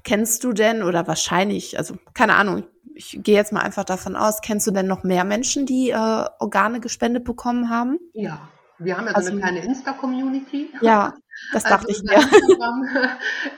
kennst 0.04 0.44
du 0.44 0.54
denn 0.54 0.84
oder 0.84 1.08
wahrscheinlich, 1.08 1.78
also 1.78 1.96
keine 2.14 2.36
Ahnung, 2.36 2.64
ich 2.96 3.20
gehe 3.24 3.36
jetzt 3.36 3.52
mal 3.52 3.62
einfach 3.62 3.84
davon 3.84 4.16
aus, 4.16 4.42
kennst 4.42 4.68
du 4.68 4.72
denn 4.72 4.88
noch 4.88 5.04
mehr 5.04 5.24
Menschen, 5.24 5.66
die 5.66 5.90
äh, 5.90 6.26
Organe 6.40 6.80
gespendet 6.80 7.24
bekommen 7.24 7.70
haben? 7.70 7.98
Ja, 8.14 8.48
wir 8.78 8.98
haben 8.98 9.06
ja 9.06 9.12
so 9.12 9.18
also, 9.18 9.32
eine 9.32 9.42
kleine 9.42 9.64
Insta-Community. 9.64 10.70
Ja, 10.82 11.16
das 11.52 11.64
dachte 11.64 11.88
also, 11.88 11.90
ich 11.90 12.04
mir. 12.04 12.18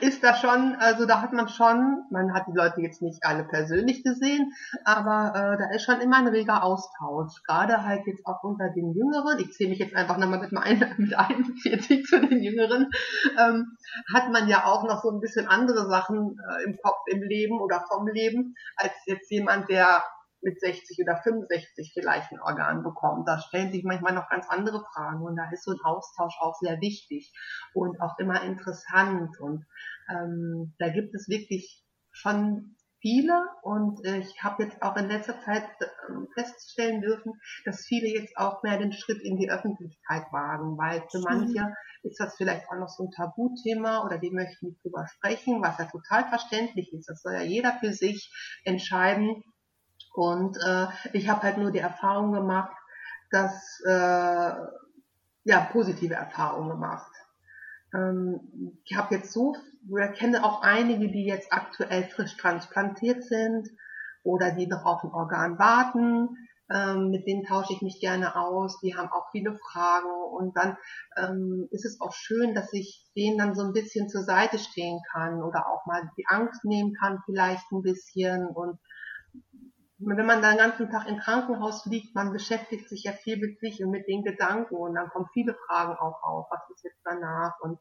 ist 0.00 0.22
da 0.22 0.34
schon, 0.34 0.76
also 0.78 1.06
da 1.06 1.20
hat 1.20 1.32
man 1.32 1.48
schon, 1.48 2.04
man 2.10 2.32
hat 2.32 2.46
die 2.48 2.56
Leute 2.56 2.80
jetzt 2.80 3.02
nicht 3.02 3.24
alle 3.24 3.44
persönlich 3.44 4.02
gesehen, 4.02 4.52
aber 4.84 5.32
äh, 5.34 5.58
da 5.58 5.70
ist 5.74 5.84
schon 5.84 6.00
immer 6.00 6.16
ein 6.16 6.28
reger 6.28 6.62
Austausch. 6.62 7.42
Gerade 7.44 7.84
halt 7.84 8.06
jetzt 8.06 8.26
auch 8.26 8.42
unter 8.42 8.70
den 8.70 8.92
Jüngeren, 8.94 9.38
ich 9.38 9.52
zähle 9.52 9.70
mich 9.70 9.78
jetzt 9.78 9.94
einfach 9.94 10.16
nochmal 10.18 10.40
mit, 10.40 10.52
mein, 10.52 10.78
mit 10.96 11.16
41 11.16 12.04
zu 12.04 12.20
den 12.20 12.42
Jüngeren, 12.42 12.90
ähm, 13.38 13.76
hat 14.12 14.30
man 14.30 14.48
ja 14.48 14.64
auch 14.64 14.84
noch 14.84 15.02
so 15.02 15.10
ein 15.10 15.20
bisschen 15.20 15.46
andere 15.46 15.88
Sachen 15.88 16.38
äh, 16.38 16.64
im 16.64 16.76
Kopf, 16.82 17.00
im 17.06 17.22
Leben 17.22 17.60
oder 17.60 17.84
vom 17.88 18.06
Leben, 18.08 18.54
als 18.76 18.92
jetzt 19.06 19.30
jemand, 19.30 19.68
der 19.68 20.02
mit 20.46 20.60
60 20.60 20.98
oder 21.02 21.20
65 21.22 21.90
vielleicht 21.92 22.32
ein 22.32 22.40
Organ 22.40 22.82
bekommt. 22.82 23.28
Da 23.28 23.38
stellen 23.40 23.72
sich 23.72 23.84
manchmal 23.84 24.14
noch 24.14 24.30
ganz 24.30 24.46
andere 24.48 24.82
Fragen 24.94 25.22
und 25.22 25.36
da 25.36 25.50
ist 25.50 25.64
so 25.64 25.72
ein 25.72 25.80
Austausch 25.84 26.36
auch 26.40 26.54
sehr 26.54 26.80
wichtig 26.80 27.34
und 27.74 28.00
auch 28.00 28.18
immer 28.18 28.42
interessant 28.42 29.38
und 29.40 29.66
ähm, 30.08 30.74
da 30.78 30.88
gibt 30.88 31.14
es 31.14 31.28
wirklich 31.28 31.82
schon 32.12 32.76
viele 33.00 33.44
und 33.62 34.04
ich 34.04 34.42
habe 34.42 34.64
jetzt 34.64 34.82
auch 34.82 34.96
in 34.96 35.08
letzter 35.08 35.38
Zeit 35.40 35.68
ähm, 36.08 36.28
feststellen 36.34 37.02
dürfen, 37.02 37.32
dass 37.64 37.84
viele 37.84 38.08
jetzt 38.08 38.36
auch 38.36 38.62
mehr 38.62 38.78
den 38.78 38.92
Schritt 38.92 39.20
in 39.22 39.36
die 39.36 39.50
Öffentlichkeit 39.50 40.24
wagen, 40.32 40.78
weil 40.78 41.02
für 41.10 41.20
manche 41.20 41.74
ist 42.02 42.20
das 42.20 42.36
vielleicht 42.36 42.68
auch 42.70 42.78
noch 42.78 42.88
so 42.88 43.04
ein 43.04 43.10
Tabuthema 43.10 44.04
oder 44.04 44.18
die 44.18 44.30
möchten 44.30 44.66
nicht 44.66 44.82
drüber 44.82 45.06
sprechen, 45.06 45.62
was 45.62 45.78
ja 45.78 45.86
total 45.86 46.28
verständlich 46.28 46.92
ist. 46.92 47.08
Das 47.08 47.22
soll 47.22 47.34
ja 47.34 47.42
jeder 47.42 47.72
für 47.80 47.92
sich 47.92 48.32
entscheiden, 48.64 49.42
und 50.16 50.56
äh, 50.66 50.86
ich 51.12 51.28
habe 51.28 51.42
halt 51.42 51.58
nur 51.58 51.70
die 51.70 51.78
Erfahrung 51.78 52.32
gemacht, 52.32 52.74
dass 53.30 53.82
äh, 53.86 54.50
ja 55.44 55.60
positive 55.70 56.14
Erfahrungen 56.14 56.70
gemacht. 56.70 57.12
Ähm, 57.94 58.80
ich 58.84 58.96
habe 58.96 59.14
jetzt 59.14 59.32
so, 59.32 59.54
oder 59.90 60.08
kenne 60.08 60.42
auch 60.42 60.62
einige, 60.62 61.08
die 61.08 61.26
jetzt 61.26 61.52
aktuell 61.52 62.04
frisch 62.04 62.34
transplantiert 62.38 63.24
sind 63.24 63.68
oder 64.22 64.52
die 64.52 64.66
noch 64.66 64.86
auf 64.86 65.04
ein 65.04 65.12
Organ 65.12 65.58
warten. 65.58 66.30
Ähm, 66.72 67.10
mit 67.10 67.26
denen 67.26 67.44
tausche 67.44 67.74
ich 67.74 67.82
mich 67.82 68.00
gerne 68.00 68.36
aus. 68.36 68.80
Die 68.80 68.96
haben 68.96 69.12
auch 69.12 69.30
viele 69.32 69.56
Fragen 69.56 70.10
und 70.32 70.56
dann 70.56 70.78
ähm, 71.18 71.68
ist 71.70 71.84
es 71.84 72.00
auch 72.00 72.14
schön, 72.14 72.54
dass 72.54 72.72
ich 72.72 73.06
denen 73.14 73.36
dann 73.36 73.54
so 73.54 73.64
ein 73.64 73.74
bisschen 73.74 74.08
zur 74.08 74.22
Seite 74.22 74.58
stehen 74.58 74.98
kann 75.12 75.42
oder 75.42 75.68
auch 75.68 75.84
mal 75.84 76.10
die 76.16 76.26
Angst 76.26 76.64
nehmen 76.64 76.94
kann 76.94 77.22
vielleicht 77.26 77.70
ein 77.70 77.82
bisschen 77.82 78.46
und 78.46 78.78
wenn 79.98 80.26
man 80.26 80.42
den 80.42 80.58
ganzen 80.58 80.90
Tag 80.90 81.08
im 81.08 81.18
Krankenhaus 81.18 81.86
liegt, 81.86 82.14
man 82.14 82.32
beschäftigt 82.32 82.88
sich 82.88 83.04
ja 83.04 83.12
viel 83.12 83.38
mit 83.38 83.58
sich 83.60 83.82
und 83.82 83.90
mit 83.90 84.06
den 84.06 84.22
Gedanken 84.22 84.74
und 84.74 84.94
dann 84.94 85.08
kommen 85.08 85.26
viele 85.32 85.54
Fragen 85.66 85.94
auch 85.94 86.22
auf, 86.22 86.46
was 86.50 86.60
ist 86.74 86.84
jetzt 86.84 87.00
danach 87.04 87.58
und 87.60 87.78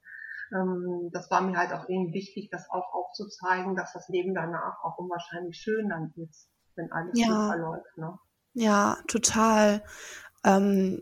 ähm, 0.54 1.10
das 1.12 1.30
war 1.32 1.42
mir 1.42 1.58
halt 1.58 1.74
auch 1.74 1.90
eben 1.90 2.14
wichtig, 2.14 2.50
das 2.52 2.70
auch 2.70 2.94
aufzuzeigen, 2.94 3.76
dass 3.76 3.94
das 3.94 4.08
Leben 4.10 4.34
danach 4.34 4.84
auch 4.84 4.98
unwahrscheinlich 4.98 5.58
schön 5.58 5.90
dann 5.90 6.14
ist, 6.16 6.50
wenn 6.76 6.92
alles 6.92 7.20
ja. 7.20 7.28
gut 7.28 7.48
verläuft. 7.48 7.98
Ne? 7.98 8.20
Ja, 8.54 8.98
total. 9.08 9.84
Ähm, 10.44 11.02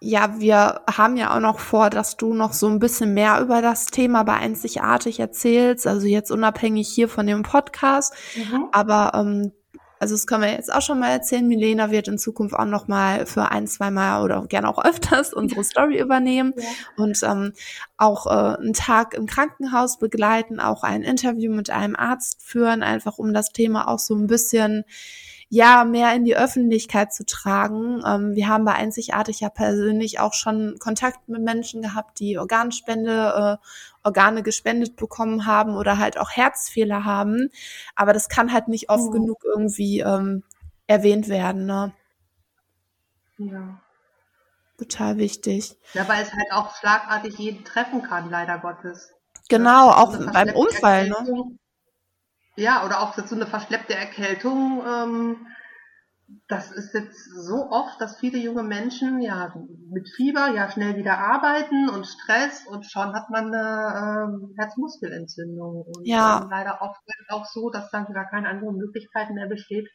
ja, 0.00 0.38
wir 0.38 0.82
haben 0.88 1.16
ja 1.16 1.34
auch 1.34 1.40
noch 1.40 1.58
vor, 1.58 1.90
dass 1.90 2.16
du 2.16 2.32
noch 2.32 2.52
so 2.52 2.68
ein 2.68 2.78
bisschen 2.78 3.14
mehr 3.14 3.40
über 3.40 3.60
das 3.62 3.86
Thema 3.86 4.22
bei 4.22 4.34
Einzigartig 4.34 5.18
erzählst, 5.18 5.88
also 5.88 6.06
jetzt 6.06 6.30
unabhängig 6.30 6.88
hier 6.88 7.08
von 7.08 7.26
dem 7.26 7.42
Podcast. 7.42 8.14
Mhm. 8.36 8.68
Aber 8.70 9.10
ähm, 9.14 9.52
also 10.00 10.14
das 10.14 10.26
können 10.26 10.42
wir 10.42 10.52
jetzt 10.52 10.72
auch 10.72 10.82
schon 10.82 10.98
mal 10.98 11.10
erzählen. 11.10 11.46
Milena 11.46 11.90
wird 11.90 12.08
in 12.08 12.18
Zukunft 12.18 12.54
auch 12.54 12.64
noch 12.64 12.88
mal 12.88 13.26
für 13.26 13.50
ein, 13.50 13.66
zwei 13.66 13.90
Mal 13.90 14.22
oder 14.22 14.44
gerne 14.46 14.68
auch 14.68 14.84
öfters 14.84 15.32
unsere 15.32 15.64
Story 15.64 16.00
übernehmen 16.00 16.54
ja. 16.56 16.64
und 16.96 17.20
ähm, 17.22 17.52
auch 17.96 18.26
äh, 18.26 18.56
einen 18.56 18.74
Tag 18.74 19.14
im 19.14 19.26
Krankenhaus 19.26 19.98
begleiten, 19.98 20.60
auch 20.60 20.82
ein 20.82 21.02
Interview 21.02 21.52
mit 21.52 21.70
einem 21.70 21.96
Arzt 21.96 22.42
führen, 22.42 22.82
einfach 22.82 23.18
um 23.18 23.32
das 23.32 23.50
Thema 23.52 23.88
auch 23.88 23.98
so 23.98 24.14
ein 24.14 24.26
bisschen 24.26 24.84
ja 25.50 25.84
mehr 25.84 26.14
in 26.14 26.24
die 26.24 26.36
Öffentlichkeit 26.36 27.12
zu 27.12 27.24
tragen. 27.24 28.02
Ähm, 28.06 28.34
wir 28.34 28.48
haben 28.48 28.64
bei 28.64 28.74
Einzigartig 28.74 29.40
ja 29.40 29.48
persönlich 29.48 30.20
auch 30.20 30.34
schon 30.34 30.76
Kontakt 30.78 31.28
mit 31.28 31.42
Menschen 31.42 31.82
gehabt, 31.82 32.20
die 32.20 32.38
Organspende, 32.38 33.58
äh, 33.60 33.66
Organe 34.06 34.42
gespendet 34.42 34.96
bekommen 34.96 35.46
haben 35.46 35.76
oder 35.76 35.98
halt 35.98 36.18
auch 36.18 36.30
Herzfehler 36.30 37.04
haben. 37.04 37.50
Aber 37.94 38.12
das 38.12 38.28
kann 38.28 38.52
halt 38.52 38.68
nicht 38.68 38.90
oft 38.90 39.08
oh. 39.08 39.10
genug 39.10 39.42
irgendwie 39.44 40.00
ähm, 40.00 40.42
erwähnt 40.86 41.28
werden. 41.28 41.66
Ne? 41.66 41.92
Ja. 43.38 43.80
Total 44.78 45.16
wichtig. 45.16 45.76
Ja, 45.94 46.08
weil 46.08 46.22
es 46.22 46.32
halt 46.32 46.52
auch 46.52 46.76
schlagartig 46.76 47.36
jeden 47.38 47.64
treffen 47.64 48.02
kann, 48.02 48.30
leider 48.30 48.58
Gottes. 48.58 49.10
Genau, 49.48 49.90
auch 49.90 50.16
beim 50.32 50.54
Unfall, 50.54 51.08
ne? 51.08 51.58
Ja, 52.58 52.84
oder 52.84 53.00
auch 53.00 53.14
so 53.14 53.36
eine 53.36 53.46
verschleppte 53.46 53.94
Erkältung. 53.94 54.82
Ähm, 54.84 55.46
das 56.48 56.72
ist 56.72 56.92
jetzt 56.92 57.24
so 57.46 57.70
oft, 57.70 58.00
dass 58.00 58.18
viele 58.18 58.36
junge 58.38 58.64
Menschen 58.64 59.22
ja 59.22 59.54
mit 59.90 60.08
Fieber 60.16 60.48
ja 60.48 60.68
schnell 60.68 60.96
wieder 60.96 61.18
arbeiten 61.18 61.88
und 61.88 62.04
Stress 62.04 62.66
und 62.66 62.84
schon 62.84 63.14
hat 63.14 63.30
man 63.30 63.54
eine 63.54 64.26
ähm, 64.26 64.54
Herzmuskelentzündung. 64.58 65.82
Und 65.82 66.04
ja. 66.04 66.48
leider 66.50 66.82
oft 66.82 67.00
auch 67.28 67.46
so, 67.46 67.70
dass 67.70 67.92
dann 67.92 68.12
gar 68.12 68.28
keine 68.28 68.48
andere 68.48 68.72
Möglichkeit 68.72 69.30
mehr 69.30 69.46
besteht, 69.46 69.88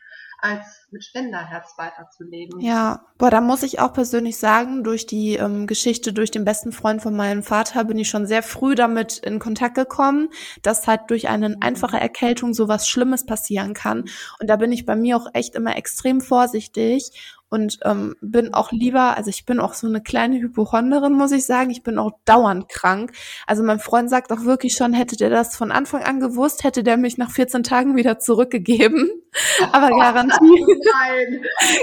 als 0.43 0.87
mit 0.91 1.05
Spenderherz 1.05 1.73
weiterzuleben. 1.77 2.59
Ja, 2.59 3.05
boah, 3.17 3.31
da 3.31 3.39
muss 3.39 3.63
ich 3.63 3.79
auch 3.79 3.93
persönlich 3.93 4.37
sagen, 4.37 4.83
durch 4.83 5.05
die 5.05 5.35
ähm, 5.35 5.67
Geschichte, 5.67 6.11
durch 6.11 6.31
den 6.31 6.43
besten 6.43 6.73
Freund 6.73 7.01
von 7.01 7.15
meinem 7.15 7.43
Vater 7.43 7.85
bin 7.85 7.97
ich 7.97 8.09
schon 8.09 8.27
sehr 8.27 8.43
früh 8.43 8.75
damit 8.75 9.19
in 9.19 9.39
Kontakt 9.39 9.75
gekommen, 9.75 10.29
dass 10.61 10.85
halt 10.85 11.01
durch 11.07 11.29
eine 11.29 11.49
mhm. 11.49 11.57
einfache 11.61 11.97
Erkältung 11.97 12.53
sowas 12.53 12.89
Schlimmes 12.89 13.25
passieren 13.25 13.73
kann. 13.73 14.01
Und 14.41 14.49
da 14.49 14.57
bin 14.57 14.73
ich 14.73 14.85
bei 14.85 14.97
mir 14.97 15.15
auch 15.15 15.27
echt 15.33 15.55
immer 15.55 15.77
extrem 15.77 16.19
vorsichtig 16.19 17.11
und 17.53 17.77
ähm, 17.85 18.15
bin 18.19 18.55
auch 18.55 18.71
lieber, 18.71 19.15
also 19.15 19.29
ich 19.29 19.45
bin 19.45 19.59
auch 19.59 19.75
so 19.75 19.85
eine 19.85 20.01
kleine 20.01 20.39
Hypochonderin, 20.39 21.13
muss 21.13 21.31
ich 21.31 21.45
sagen. 21.45 21.69
Ich 21.69 21.83
bin 21.83 21.99
auch 21.99 22.13
dauernd 22.25 22.67
krank. 22.67 23.11
Also 23.45 23.61
mein 23.61 23.77
Freund 23.77 24.09
sagt 24.09 24.31
auch 24.31 24.43
wirklich 24.43 24.73
schon, 24.73 24.91
hätte 24.91 25.17
der 25.17 25.29
das 25.29 25.55
von 25.55 25.71
Anfang 25.71 26.01
an 26.01 26.19
gewusst, 26.19 26.63
hätte 26.63 26.83
der 26.83 26.97
mich 26.97 27.19
nach 27.19 27.29
14 27.29 27.61
Tagen 27.61 27.95
wieder 27.95 28.17
zurückgegeben. 28.17 29.07
Aber 29.71 29.91
oh, 29.93 29.99
Garantie, 29.99 30.65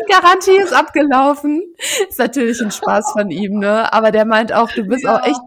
Garantie 0.09 0.57
ist 0.61 0.73
abgelaufen. 0.73 1.62
Ist 2.09 2.18
natürlich 2.18 2.61
ein 2.61 2.73
Spaß 2.73 3.12
von 3.12 3.31
ihm, 3.31 3.59
ne? 3.59 3.93
Aber 3.93 4.11
der 4.11 4.25
meint 4.25 4.53
auch, 4.53 4.71
du 4.73 4.85
bist 4.85 5.05
ja. 5.05 5.16
auch 5.16 5.27
echt, 5.27 5.41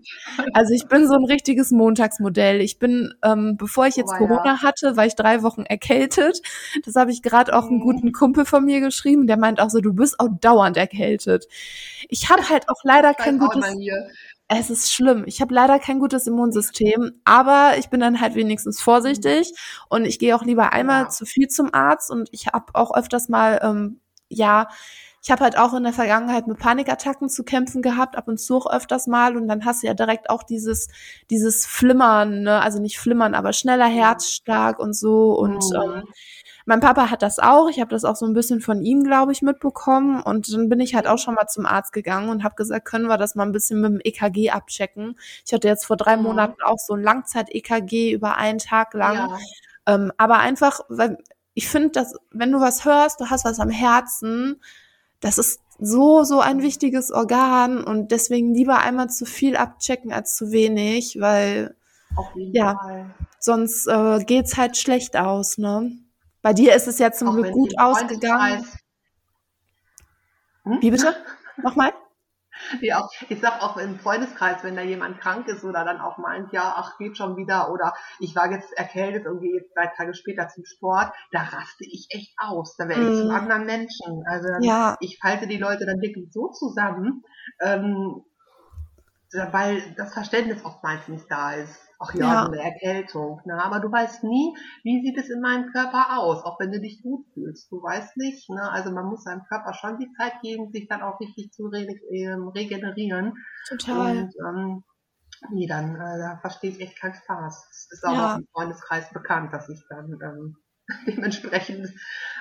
also 0.53 0.73
ich 0.73 0.87
bin 0.87 1.07
so 1.07 1.15
ein 1.15 1.25
richtiges 1.25 1.71
Montagsmodell. 1.71 2.61
Ich 2.61 2.79
bin, 2.79 3.13
ähm, 3.23 3.55
bevor 3.57 3.87
ich 3.87 3.95
jetzt 3.95 4.13
oh, 4.15 4.17
Corona 4.17 4.55
ja. 4.55 4.61
hatte, 4.61 4.95
war 4.95 5.05
ich 5.05 5.15
drei 5.15 5.43
Wochen 5.43 5.63
erkältet. 5.63 6.41
Das 6.85 6.95
habe 6.95 7.11
ich 7.11 7.21
gerade 7.21 7.55
auch 7.55 7.67
einen 7.67 7.79
mhm. 7.79 7.83
guten 7.83 8.11
Kumpel 8.11 8.45
von 8.45 8.65
mir 8.65 8.79
geschrieben. 8.79 9.27
Der 9.27 9.37
meint 9.37 9.59
auch 9.59 9.69
so, 9.69 9.79
du 9.79 9.93
bist 9.93 10.12
bist 10.13 10.19
auch 10.19 10.29
dauernd 10.39 10.77
erkältet. 10.77 11.47
Ich 12.09 12.29
habe 12.29 12.47
halt 12.49 12.69
auch 12.69 12.83
leider 12.83 13.13
kein 13.13 13.39
gutes. 13.39 13.65
Es 14.49 14.69
ist 14.69 14.93
schlimm. 14.93 15.23
Ich 15.25 15.41
habe 15.41 15.53
leider 15.53 15.79
kein 15.79 15.99
gutes 15.99 16.27
Immunsystem, 16.27 17.21
aber 17.23 17.77
ich 17.77 17.89
bin 17.89 18.01
dann 18.01 18.19
halt 18.19 18.35
wenigstens 18.35 18.81
vorsichtig 18.81 19.51
und 19.89 20.05
ich 20.05 20.19
gehe 20.19 20.35
auch 20.35 20.43
lieber 20.43 20.73
einmal 20.73 21.03
ja. 21.03 21.09
zu 21.09 21.25
viel 21.25 21.47
zum 21.47 21.73
Arzt 21.73 22.11
und 22.11 22.29
ich 22.31 22.47
habe 22.47 22.65
auch 22.73 22.93
öfters 22.93 23.29
mal, 23.29 23.59
ähm, 23.63 24.01
ja, 24.29 24.67
ich 25.23 25.31
habe 25.31 25.45
halt 25.45 25.57
auch 25.57 25.73
in 25.73 25.83
der 25.83 25.93
Vergangenheit 25.93 26.47
mit 26.47 26.59
Panikattacken 26.59 27.29
zu 27.29 27.45
kämpfen 27.45 27.81
gehabt, 27.81 28.17
ab 28.17 28.27
und 28.27 28.37
zu 28.37 28.57
auch 28.57 28.69
öfters 28.69 29.07
mal 29.07 29.37
und 29.37 29.47
dann 29.47 29.63
hast 29.63 29.81
du 29.81 29.87
ja 29.87 29.93
direkt 29.93 30.29
auch 30.29 30.43
dieses 30.43 30.89
dieses 31.31 31.65
Flimmern, 31.65 32.41
ne? 32.41 32.61
also 32.61 32.79
nicht 32.79 32.99
Flimmern, 32.99 33.33
aber 33.33 33.53
schneller 33.53 33.87
Herzschlag 33.87 34.77
und 34.77 34.93
so 34.93 35.31
und 35.31 35.63
mhm. 35.71 35.81
ähm, 35.81 36.03
mein 36.65 36.79
Papa 36.79 37.09
hat 37.09 37.21
das 37.21 37.39
auch. 37.39 37.69
Ich 37.69 37.79
habe 37.79 37.89
das 37.89 38.05
auch 38.05 38.15
so 38.15 38.25
ein 38.25 38.33
bisschen 38.33 38.61
von 38.61 38.83
ihm, 38.83 39.03
glaube 39.03 39.31
ich, 39.31 39.41
mitbekommen. 39.41 40.21
Und 40.21 40.51
dann 40.53 40.69
bin 40.69 40.79
ich 40.79 40.95
halt 40.95 41.07
auch 41.07 41.17
schon 41.17 41.35
mal 41.35 41.47
zum 41.47 41.65
Arzt 41.65 41.93
gegangen 41.93 42.29
und 42.29 42.43
habe 42.43 42.55
gesagt, 42.55 42.85
können 42.85 43.07
wir 43.07 43.17
das 43.17 43.35
mal 43.35 43.43
ein 43.43 43.51
bisschen 43.51 43.81
mit 43.81 43.91
dem 43.91 44.01
EKG 44.03 44.51
abchecken. 44.51 45.17
Ich 45.45 45.53
hatte 45.53 45.67
jetzt 45.67 45.85
vor 45.85 45.97
drei 45.97 46.17
mhm. 46.17 46.23
Monaten 46.23 46.61
auch 46.63 46.79
so 46.79 46.93
ein 46.93 47.03
Langzeit-EKG 47.03 48.11
über 48.11 48.37
einen 48.37 48.59
Tag 48.59 48.93
lang. 48.93 49.15
Ja. 49.15 49.37
Ähm, 49.85 50.11
aber 50.17 50.39
einfach, 50.39 50.81
weil 50.89 51.17
ich 51.53 51.67
finde, 51.67 51.89
dass 51.89 52.15
wenn 52.31 52.51
du 52.51 52.59
was 52.59 52.85
hörst, 52.85 53.19
du 53.19 53.29
hast 53.29 53.45
was 53.45 53.59
am 53.59 53.69
Herzen, 53.69 54.61
das 55.19 55.37
ist 55.37 55.59
so, 55.79 56.23
so 56.23 56.39
ein 56.39 56.61
wichtiges 56.61 57.11
Organ 57.11 57.83
und 57.83 58.11
deswegen 58.11 58.53
lieber 58.53 58.79
einmal 58.79 59.09
zu 59.09 59.25
viel 59.25 59.55
abchecken 59.57 60.13
als 60.13 60.35
zu 60.35 60.51
wenig, 60.51 61.19
weil 61.19 61.75
ja, 62.35 62.75
Fall. 62.75 63.15
sonst 63.39 63.87
äh, 63.87 64.23
geht's 64.23 64.55
halt 64.55 64.77
schlecht 64.77 65.17
aus, 65.17 65.57
ne? 65.57 65.91
Bei 66.43 66.53
dir 66.53 66.75
ist 66.75 66.87
es 66.87 66.99
ja 66.99 67.11
zum 67.11 67.29
auch 67.29 67.35
Glück 67.35 67.53
gut 67.53 67.73
ausgegangen. 67.79 68.67
Hm? 70.65 70.81
Wie 70.81 70.91
bitte? 70.91 71.15
Nochmal? 71.57 71.93
Ja, 72.81 73.09
ich 73.29 73.41
sag 73.41 73.61
auch 73.63 73.77
im 73.77 73.99
Freundeskreis, 73.99 74.63
wenn 74.63 74.75
da 74.75 74.83
jemand 74.83 75.19
krank 75.19 75.47
ist 75.47 75.63
oder 75.63 75.83
dann 75.83 75.99
auch 75.99 76.19
meint, 76.19 76.53
ja, 76.53 76.75
ach, 76.77 76.97
geht 76.99 77.17
schon 77.17 77.35
wieder 77.35 77.71
oder 77.71 77.93
ich 78.19 78.35
war 78.35 78.49
jetzt 78.51 78.71
erkältet 78.77 79.25
und 79.25 79.41
gehe 79.41 79.55
jetzt 79.55 79.75
drei 79.75 79.87
Tage 79.87 80.13
später 80.13 80.47
zum 80.47 80.63
Sport, 80.63 81.11
da 81.31 81.41
raste 81.41 81.83
ich 81.83 82.07
echt 82.11 82.33
aus. 82.37 82.75
Da 82.77 82.87
werde 82.87 83.01
ich 83.01 83.09
mm. 83.09 83.21
zum 83.21 83.31
anderen 83.31 83.65
Menschen. 83.65 84.23
Also 84.27 84.49
ja. 84.61 84.95
ich 84.99 85.17
falte 85.19 85.47
die 85.47 85.57
Leute 85.57 85.87
dann 85.87 85.99
wirklich 85.99 86.31
so 86.31 86.49
zusammen, 86.49 87.23
ähm, 87.59 88.23
weil 89.51 89.81
das 89.97 90.13
Verständnis 90.13 90.63
oftmals 90.63 91.07
nicht 91.07 91.25
da 91.29 91.53
ist. 91.53 91.79
Ach 92.03 92.13
ja, 92.13 92.33
ja. 92.33 92.45
so 92.45 92.51
eine 92.51 92.61
Erkältung. 92.61 93.41
Ne? 93.45 93.63
Aber 93.63 93.79
du 93.79 93.91
weißt 93.91 94.23
nie, 94.23 94.55
wie 94.83 95.01
sieht 95.01 95.17
es 95.17 95.29
in 95.29 95.41
meinem 95.41 95.71
Körper 95.71 96.17
aus, 96.19 96.43
auch 96.43 96.59
wenn 96.59 96.71
du 96.71 96.79
dich 96.79 97.01
gut 97.01 97.25
fühlst. 97.33 97.71
Du 97.71 97.81
weißt 97.81 98.17
nicht. 98.17 98.49
Ne? 98.49 98.71
Also 98.71 98.91
man 98.91 99.05
muss 99.05 99.23
seinem 99.23 99.43
Körper 99.45 99.73
schon 99.73 99.99
die 99.99 100.11
Zeit 100.13 100.41
geben, 100.41 100.71
sich 100.71 100.87
dann 100.87 101.01
auch 101.01 101.19
richtig 101.19 101.51
zu 101.51 101.67
re 101.67 101.87
ähm, 102.11 102.49
regenerieren. 102.49 103.33
Total. 103.67 104.17
Und 104.17 104.33
ähm, 104.45 104.83
nee, 105.51 105.67
dann 105.67 105.95
äh, 105.95 106.17
da 106.17 106.37
verstehe 106.41 106.71
ich 106.71 106.81
echt 106.81 106.99
keinen 106.99 107.15
Spaß. 107.15 107.67
Es 107.71 107.87
ist 107.91 108.03
auch 108.05 108.13
ja. 108.13 108.35
im 108.35 108.47
Freundeskreis 108.53 109.11
bekannt, 109.13 109.53
dass 109.53 109.69
ich 109.69 109.83
dann 109.89 110.17
ähm, 110.21 110.57
dementsprechend 111.07 111.89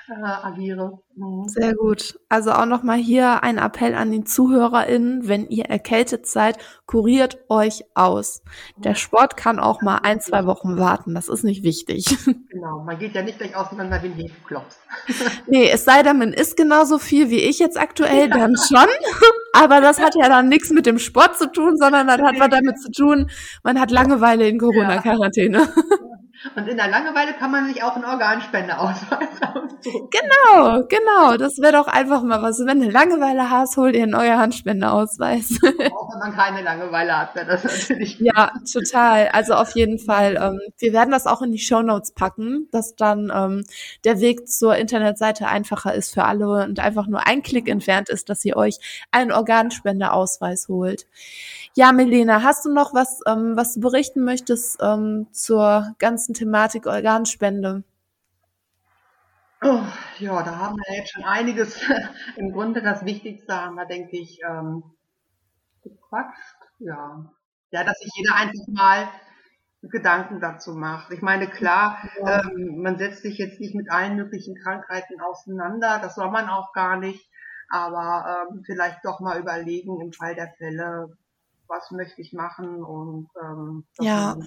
äh, 0.09 0.23
agiere. 0.23 0.99
Mhm. 1.15 1.47
Sehr 1.47 1.73
gut. 1.75 2.19
Also 2.29 2.51
auch 2.51 2.65
nochmal 2.65 2.97
hier 2.97 3.43
ein 3.43 3.57
Appell 3.57 3.95
an 3.95 4.11
die 4.11 4.23
ZuhörerInnen, 4.23 5.27
wenn 5.27 5.47
ihr 5.47 5.65
erkältet 5.65 6.27
seid, 6.27 6.57
kuriert 6.85 7.39
euch 7.49 7.83
aus. 7.95 8.43
Der 8.77 8.95
Sport 8.95 9.37
kann 9.37 9.59
auch 9.59 9.81
mal 9.81 9.99
ein, 10.03 10.19
zwei 10.19 10.45
Wochen 10.45 10.77
warten. 10.77 11.13
Das 11.15 11.29
ist 11.29 11.43
nicht 11.43 11.63
wichtig. 11.63 12.17
Genau, 12.53 12.83
man 12.83 12.99
geht 12.99 13.15
ja 13.15 13.23
nicht 13.23 13.39
gleich 13.39 13.55
auseinander 13.55 14.01
wie 14.03 14.07
ein 14.07 14.13
Hefeklops. 14.13 14.79
nee, 15.47 15.69
es 15.69 15.83
sei 15.83 16.03
denn, 16.03 16.19
man 16.19 16.33
isst 16.33 16.55
genauso 16.55 16.99
viel 16.99 17.29
wie 17.31 17.39
ich 17.39 17.57
jetzt 17.57 17.79
aktuell, 17.79 18.29
dann 18.29 18.55
schon. 18.55 18.87
Aber 19.53 19.81
das 19.81 19.99
hat 19.99 20.15
ja 20.15 20.29
dann 20.29 20.49
nichts 20.49 20.69
mit 20.69 20.85
dem 20.85 20.99
Sport 20.99 21.37
zu 21.37 21.51
tun, 21.51 21.77
sondern 21.77 22.07
das 22.07 22.21
hat 22.21 22.39
was 22.39 22.49
damit 22.49 22.79
zu 22.79 22.91
tun, 22.91 23.29
man 23.63 23.79
hat 23.81 23.91
Langeweile 23.91 24.47
in 24.47 24.59
Corona-Quarantäne. 24.59 25.67
Und 26.55 26.67
in 26.67 26.77
der 26.77 26.89
Langeweile 26.89 27.33
kann 27.33 27.51
man 27.51 27.67
sich 27.67 27.83
auch 27.83 27.95
einen 27.95 28.05
Organspendeausweis 28.05 29.41
aussuchen. 29.41 30.09
Genau, 30.11 30.83
genau. 30.87 31.37
Das 31.37 31.59
wäre 31.59 31.73
doch 31.73 31.87
einfach 31.87 32.23
mal 32.23 32.41
was. 32.41 32.59
Wenn 32.65 32.81
du 32.81 32.89
Langeweile 32.89 33.49
hast, 33.49 33.77
hol 33.77 33.91
dir 33.91 34.03
einen 34.03 34.15
Organspendeausweis. 34.15 35.59
Auch 35.63 36.11
wenn 36.11 36.19
man 36.19 36.33
keine 36.35 36.61
Langeweile 36.61 37.17
hat, 37.17 37.35
wäre 37.35 37.45
das 37.45 37.63
natürlich. 37.63 38.19
Ja, 38.19 38.51
total. 38.71 39.29
Also 39.29 39.53
auf 39.53 39.75
jeden 39.75 39.99
Fall. 39.99 40.37
Ähm, 40.39 40.59
wir 40.79 40.93
werden 40.93 41.11
das 41.11 41.27
auch 41.27 41.41
in 41.41 41.51
die 41.51 41.59
Show 41.59 41.81
Notes 41.81 42.13
packen, 42.13 42.67
dass 42.71 42.95
dann 42.95 43.31
ähm, 43.33 43.63
der 44.03 44.19
Weg 44.19 44.47
zur 44.47 44.75
Internetseite 44.75 45.47
einfacher 45.47 45.93
ist 45.93 46.13
für 46.13 46.25
alle 46.25 46.47
und 46.63 46.79
einfach 46.79 47.07
nur 47.07 47.25
ein 47.27 47.41
Klick 47.41 47.69
entfernt 47.69 48.09
ist, 48.09 48.29
dass 48.29 48.43
ihr 48.45 48.57
euch 48.57 48.79
einen 49.11 49.31
Organspendeausweis 49.31 50.67
holt. 50.67 51.07
Ja, 51.75 51.91
Melena, 51.91 52.43
hast 52.43 52.65
du 52.65 52.71
noch 52.71 52.93
was, 52.93 53.21
ähm, 53.25 53.57
was 53.57 53.73
du 53.73 53.79
berichten 53.79 54.23
möchtest 54.23 54.77
ähm, 54.79 55.27
zur 55.31 55.95
ganzen 55.97 56.35
Thematik 56.35 56.85
Organspende? 56.85 57.83
Oh, 59.63 59.81
ja, 60.19 60.43
da 60.43 60.55
haben 60.57 60.75
wir 60.75 60.97
jetzt 60.97 61.13
schon 61.13 61.23
einiges. 61.23 61.81
Im 62.35 62.51
Grunde 62.51 62.83
das 62.83 63.05
Wichtigste 63.05 63.59
haben 63.59 63.73
wir, 63.73 63.87
denke 63.87 64.17
ich, 64.17 64.39
ähm, 64.47 64.83
gequatscht. 65.81 66.57
Ja. 66.77 67.25
ja, 67.71 67.83
dass 67.83 67.97
sich 67.97 68.11
jeder 68.17 68.35
einfach 68.35 68.67
mal 68.67 69.09
Gedanken 69.81 70.39
dazu 70.39 70.73
macht. 70.75 71.11
Ich 71.11 71.23
meine, 71.23 71.47
klar, 71.47 71.97
ja. 72.19 72.43
ähm, 72.43 72.83
man 72.83 72.99
setzt 72.99 73.23
sich 73.23 73.39
jetzt 73.39 73.59
nicht 73.59 73.73
mit 73.73 73.91
allen 73.91 74.15
möglichen 74.15 74.55
Krankheiten 74.55 75.19
auseinander, 75.21 75.99
das 76.01 76.15
soll 76.15 76.29
man 76.29 76.49
auch 76.49 76.71
gar 76.73 76.97
nicht, 76.97 77.27
aber 77.69 78.47
ähm, 78.51 78.63
vielleicht 78.63 79.03
doch 79.03 79.19
mal 79.21 79.39
überlegen 79.39 79.99
im 80.01 80.13
Fall 80.13 80.35
der 80.35 80.53
Fälle, 80.57 81.17
was 81.67 81.91
möchte 81.91 82.21
ich 82.21 82.33
machen 82.33 82.83
und 82.83 83.29
ähm, 83.41 83.85
ja. 83.99 84.37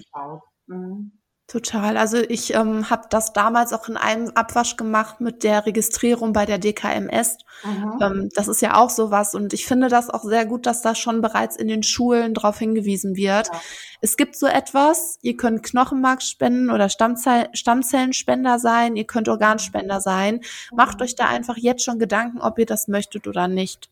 Mhm. 0.67 1.11
Total. 1.47 1.95
Also 1.95 2.17
ich 2.17 2.53
ähm, 2.55 2.89
habe 2.89 3.03
das 3.09 3.31
damals 3.31 3.71
auch 3.71 3.87
in 3.87 3.95
einem 3.95 4.31
Abwasch 4.35 4.75
gemacht 4.75 5.21
mit 5.21 5.45
der 5.45 5.65
Registrierung 5.65 6.33
bei 6.33 6.45
der 6.45 6.57
DKMS. 6.57 7.37
Mhm. 7.63 7.99
Ähm, 8.01 8.29
das 8.35 8.49
ist 8.49 8.61
ja 8.61 8.75
auch 8.75 8.89
sowas 8.89 9.33
und 9.33 9.53
ich 9.53 9.65
finde 9.65 9.87
das 9.87 10.09
auch 10.09 10.23
sehr 10.23 10.45
gut, 10.45 10.65
dass 10.65 10.81
da 10.81 10.93
schon 10.93 11.21
bereits 11.21 11.55
in 11.55 11.69
den 11.69 11.83
Schulen 11.83 12.33
darauf 12.33 12.59
hingewiesen 12.59 13.15
wird. 13.15 13.47
Ja. 13.47 13.61
Es 14.01 14.17
gibt 14.17 14.35
so 14.35 14.45
etwas, 14.45 15.19
ihr 15.21 15.37
könnt 15.37 15.63
Knochenmark 15.63 16.21
spenden 16.21 16.69
oder 16.69 16.89
Stammzell 16.89 17.47
Stammzellenspender 17.53 18.59
sein, 18.59 18.97
ihr 18.97 19.07
könnt 19.07 19.29
Organspender 19.29 20.01
sein. 20.01 20.41
Mhm. 20.71 20.75
Macht 20.75 21.01
euch 21.01 21.15
da 21.15 21.27
einfach 21.29 21.55
jetzt 21.55 21.85
schon 21.85 21.97
Gedanken, 21.97 22.41
ob 22.41 22.59
ihr 22.59 22.65
das 22.65 22.89
möchtet 22.89 23.25
oder 23.25 23.47
nicht. 23.47 23.89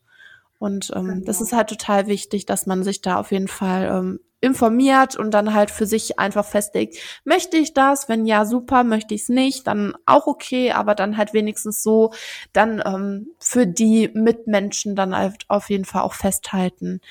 Und 0.57 0.91
ähm, 0.95 1.07
genau. 1.07 1.25
das 1.25 1.41
ist 1.41 1.53
halt 1.53 1.69
total 1.69 2.07
wichtig, 2.07 2.45
dass 2.45 2.65
man 2.65 2.83
sich 2.83 3.01
da 3.01 3.17
auf 3.17 3.31
jeden 3.31 3.47
Fall 3.47 3.85
ähm, 3.85 4.19
informiert 4.41 5.15
und 5.15 5.31
dann 5.31 5.53
halt 5.53 5.71
für 5.71 5.87
sich 5.87 6.19
einfach 6.19 6.45
festlegt, 6.45 6.97
möchte 7.23 7.57
ich 7.57 7.73
das? 7.73 8.07
Wenn 8.07 8.25
ja, 8.25 8.45
super, 8.45 8.83
möchte 8.83 9.15
ich 9.15 9.23
es 9.23 9.29
nicht, 9.29 9.65
dann 9.65 9.95
auch 10.05 10.27
okay, 10.27 10.71
aber 10.71 10.93
dann 10.93 11.17
halt 11.17 11.33
wenigstens 11.33 11.81
so, 11.81 12.13
dann 12.53 12.81
ähm, 12.85 13.31
für 13.39 13.65
die 13.65 14.09
Mitmenschen 14.13 14.95
dann 14.95 15.17
halt 15.17 15.45
auf 15.47 15.69
jeden 15.69 15.85
Fall 15.85 16.03
auch 16.03 16.13
festhalten. 16.13 17.01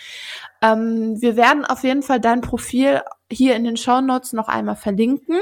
Ähm, 0.63 1.21
wir 1.21 1.37
werden 1.37 1.65
auf 1.65 1.83
jeden 1.83 2.03
Fall 2.03 2.21
dein 2.21 2.41
Profil 2.41 3.03
hier 3.31 3.57
in 3.57 3.65
den 3.65 3.77
Show 3.77 4.01
Notes 4.01 4.33
noch 4.33 4.49
einmal 4.49 4.77
verlinken. 4.77 5.41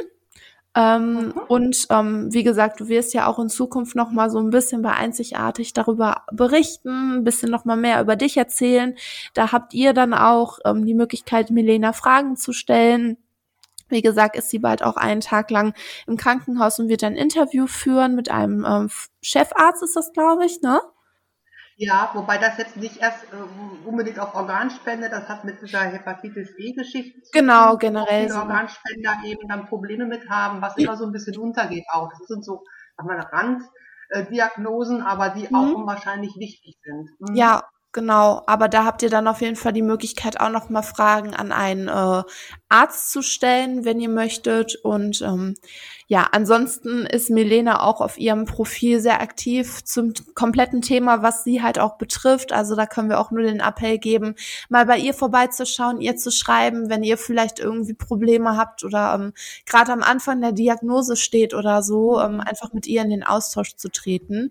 Ähm, 0.75 1.27
mhm. 1.27 1.33
Und 1.49 1.87
ähm, 1.91 2.33
wie 2.33 2.43
gesagt, 2.43 2.81
du 2.81 2.89
wirst 2.89 3.13
ja 3.13 3.27
auch 3.27 3.39
in 3.39 3.49
Zukunft 3.49 3.95
noch 3.95 4.11
mal 4.11 4.31
so 4.31 4.39
ein 4.39 4.51
bisschen 4.51 4.83
bei 4.83 4.93
Einzigartig 4.93 5.75
darüber 5.75 6.23
berichten, 6.33 7.19
ein 7.19 7.25
bisschen 7.25 7.51
noch 7.51 7.65
mal 7.65 7.77
mehr 7.77 8.01
über 8.01 8.17
dich 8.17 8.37
erzählen. 8.37 8.97
Da 9.35 9.53
habt 9.53 9.75
ihr 9.75 9.93
dann 9.93 10.15
auch 10.15 10.59
ähm, 10.65 10.87
die 10.87 10.95
Möglichkeit, 10.95 11.51
Milena 11.51 11.93
Fragen 11.93 12.37
zu 12.37 12.53
stellen. 12.53 13.19
Wie 13.89 14.01
gesagt, 14.01 14.37
ist 14.37 14.49
sie 14.49 14.59
bald 14.59 14.83
auch 14.83 14.97
einen 14.97 15.21
Tag 15.21 15.51
lang 15.51 15.75
im 16.07 16.17
Krankenhaus 16.17 16.79
und 16.79 16.89
wird 16.89 17.05
ein 17.05 17.17
Interview 17.17 17.67
führen 17.67 18.15
mit 18.15 18.31
einem 18.31 18.65
ähm, 18.65 18.91
Chefarzt, 19.21 19.83
ist 19.83 19.97
das, 19.97 20.13
glaube 20.15 20.47
ich, 20.47 20.63
ne? 20.63 20.81
Ja, 21.85 22.11
wobei 22.15 22.39
das 22.39 22.59
jetzt 22.59 22.77
nicht 22.77 22.99
erst 22.99 23.25
äh, 23.25 23.89
unbedingt 23.89 24.21
auf 24.21 24.37
Organspende, 24.37 25.11
das 25.11 25.29
hat 25.29 25.43
mit 25.45 25.61
dieser 25.61 25.81
Hepatitis 25.81 26.51
E-Geschichte 26.57 27.23
zu 27.23 27.33
genau, 27.33 27.71
tun. 27.71 27.79
Genau, 27.81 28.05
generell. 28.05 28.29
Viele 28.29 28.39
Organspender 28.39 29.17
eben 29.25 29.49
dann 29.49 29.67
Probleme 29.67 30.07
mit 30.07 30.31
haben, 30.31 30.63
was 30.63 30.77
immer 30.77 30.97
so 30.97 31.05
ein 31.05 31.11
bisschen 31.11 31.37
untergeht 31.39 31.85
auch. 31.93 32.09
Das 32.09 32.29
sind 32.29 32.45
so, 32.45 32.63
sag 32.97 33.05
mal, 33.05 33.19
Rand, 33.19 33.65
äh, 34.11 34.25
aber 35.05 35.31
die 35.31 35.49
mhm. 35.49 35.57
auch 35.57 35.75
unwahrscheinlich 35.75 36.37
wichtig 36.37 36.79
sind. 36.85 37.11
Mhm. 37.19 37.35
Ja, 37.35 37.65
Genau, 37.95 38.43
aber 38.47 38.69
da 38.69 38.87
habt 38.87 39.03
ihr 39.03 39.11
dann 39.11 39.29
auf 39.29 39.43
jeden 39.43 39.57
Fall 39.57 39.75
die 39.75 39.83
Möglichkeit, 39.83 40.41
auch 40.41 40.49
noch 40.49 40.71
mal 40.71 40.81
Fragen 40.81 41.35
an 41.35 41.53
einen 41.53 41.89
äh, 41.89 42.23
Arzt 42.73 43.13
zu 43.13 43.23
stellen, 43.23 43.85
wenn 43.85 44.01
ihr 44.01 44.09
möchtet. 44.09 44.77
Und 44.77 45.21
ähm, 45.21 45.55
ja, 46.07 46.29
ansonsten 46.33 47.07
ist 47.07 47.31
Milena 47.31 47.83
auch 47.83 48.01
auf 48.01 48.19
ihrem 48.19 48.47
Profil 48.47 49.01
sehr 49.01 49.21
aktiv 49.21 49.85
zum 49.85 50.15
kompletten 50.35 50.81
Thema, 50.81 51.23
was 51.23 51.45
sie 51.45 51.63
halt 51.63 51.79
auch 51.79 51.99
betrifft. 51.99 52.53
Also 52.53 52.75
da 52.75 52.87
können 52.87 53.11
wir 53.11 53.21
auch 53.21 53.31
nur 53.31 53.43
den 53.43 53.61
Appell 53.61 53.99
geben, 53.99 54.35
mal 54.69 54.87
bei 54.87 54.99
ihr 54.99 55.15
vorbeizuschauen, 55.15 56.01
ihr 56.01 56.17
zu 56.17 56.31
schreiben, 56.31 56.89
wenn 56.89 57.03
ihr 57.03 57.19
vielleicht 57.19 57.61
irgendwie 57.61 57.95
Probleme 57.95 58.57
habt 58.57 58.85
oder 58.85 59.15
ähm, 59.15 59.33
gerade 59.67 59.93
am 59.93 60.03
Anfang 60.03 60.41
der 60.41 60.53
Diagnose 60.53 61.17
steht 61.17 61.55
oder 61.55 61.83
so, 61.83 62.21
ähm, 62.21 62.41
einfach 62.41 62.73
mit 62.73 62.87
ihr 62.87 63.03
in 63.03 63.11
den 63.11 63.23
Austausch 63.23 63.77
zu 63.77 63.91
treten. 63.91 64.51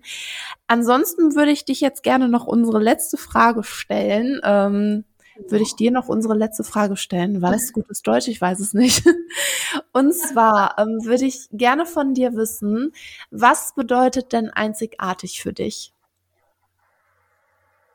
Ansonsten 0.68 1.34
würde 1.34 1.50
ich 1.50 1.64
dich 1.64 1.80
jetzt 1.80 2.02
gerne 2.02 2.28
noch 2.28 2.46
unsere 2.46 2.80
letzte 2.80 3.16
Frage 3.16 3.64
stellen. 3.64 4.40
Ähm, 4.44 5.04
würde 5.36 5.62
ich 5.62 5.74
dir 5.74 5.90
noch 5.90 6.08
unsere 6.08 6.34
letzte 6.34 6.64
Frage 6.64 6.96
stellen. 6.96 7.40
Das 7.40 7.72
gutes 7.72 8.02
Deutsch? 8.02 8.28
Ich 8.28 8.40
weiß 8.40 8.60
es 8.60 8.74
nicht. 8.74 9.06
Und 9.92 10.12
zwar 10.14 10.78
ähm, 10.78 11.04
würde 11.04 11.24
ich 11.24 11.48
gerne 11.52 11.86
von 11.86 12.14
dir 12.14 12.34
wissen, 12.34 12.92
was 13.30 13.74
bedeutet 13.74 14.32
denn 14.32 14.50
einzigartig 14.50 15.42
für 15.42 15.52
dich? 15.52 15.92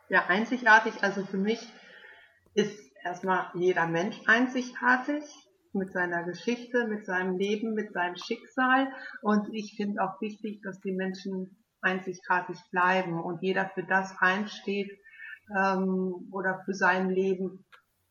Ja, 0.10 0.26
einzigartig, 0.28 0.94
also 1.02 1.26
für 1.26 1.38
mich 1.38 1.60
ist 2.54 2.80
erstmal 3.04 3.48
jeder 3.56 3.88
Mensch 3.88 4.18
einzigartig 4.26 5.24
mit 5.74 5.92
seiner 5.92 6.24
Geschichte, 6.24 6.88
mit 6.88 7.06
seinem 7.06 7.38
Leben, 7.38 7.74
mit 7.74 7.92
seinem 7.94 8.16
Schicksal. 8.16 8.92
Und 9.22 9.54
ich 9.54 9.76
finde 9.76 10.02
auch 10.02 10.20
wichtig, 10.22 10.62
dass 10.64 10.80
die 10.80 10.94
Menschen 10.94 11.58
einzigartig 11.82 12.58
bleiben 12.72 13.22
und 13.22 13.42
jeder 13.42 13.70
für 13.74 13.84
das 13.84 14.16
einsteht, 14.20 14.92
ähm, 15.56 16.30
oder 16.32 16.62
für 16.66 16.74
sein 16.74 17.10
Leben 17.10 17.66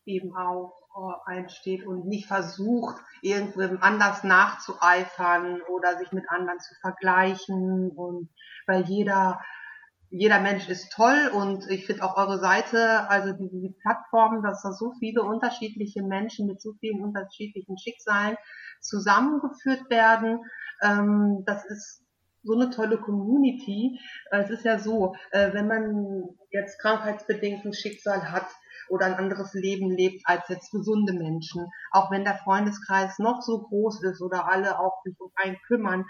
eben 0.04 0.36
auch 0.36 0.74
äh, 0.96 1.30
einsteht 1.30 1.86
und 1.86 2.06
nicht 2.06 2.26
versucht, 2.26 2.96
irgendwem 3.22 3.78
anders 3.80 4.24
nachzueifern 4.24 5.60
oder 5.68 5.98
sich 5.98 6.12
mit 6.12 6.28
anderen 6.30 6.60
zu 6.60 6.74
vergleichen 6.80 7.90
und 7.90 8.30
weil 8.66 8.82
jeder 8.84 9.40
jeder 10.10 10.40
Mensch 10.40 10.68
ist 10.68 10.92
toll 10.92 11.30
und 11.34 11.68
ich 11.68 11.86
finde 11.86 12.04
auch 12.04 12.16
eure 12.16 12.38
Seite, 12.38 13.08
also 13.10 13.32
die, 13.32 13.50
die 13.50 13.74
Plattform, 13.82 14.42
dass 14.42 14.62
da 14.62 14.72
so 14.72 14.92
viele 15.00 15.22
unterschiedliche 15.22 16.02
Menschen 16.02 16.46
mit 16.46 16.60
so 16.60 16.74
vielen 16.80 17.02
unterschiedlichen 17.02 17.76
Schicksalen 17.76 18.36
zusammengeführt 18.80 19.90
werden, 19.90 20.40
ähm, 20.82 21.42
das 21.44 21.64
ist 21.64 22.05
so 22.46 22.54
eine 22.54 22.70
tolle 22.70 22.98
Community. 22.98 23.98
Äh, 24.30 24.42
es 24.42 24.50
ist 24.50 24.64
ja 24.64 24.78
so, 24.78 25.14
äh, 25.32 25.52
wenn 25.52 25.66
man 25.66 26.28
jetzt 26.50 26.80
krankheitsbedingt 26.80 27.64
ein 27.64 27.74
Schicksal 27.74 28.30
hat 28.30 28.46
oder 28.88 29.06
ein 29.06 29.14
anderes 29.14 29.52
Leben 29.54 29.90
lebt 29.90 30.22
als 30.24 30.48
jetzt 30.48 30.70
gesunde 30.70 31.12
Menschen, 31.12 31.66
auch 31.90 32.10
wenn 32.10 32.24
der 32.24 32.38
Freundeskreis 32.38 33.18
noch 33.18 33.42
so 33.42 33.62
groß 33.62 34.02
ist 34.04 34.22
oder 34.22 34.48
alle 34.48 34.78
auch 34.78 35.02
sich 35.04 35.18
um 35.18 35.30
einen 35.34 35.58
kümmern, 35.66 36.04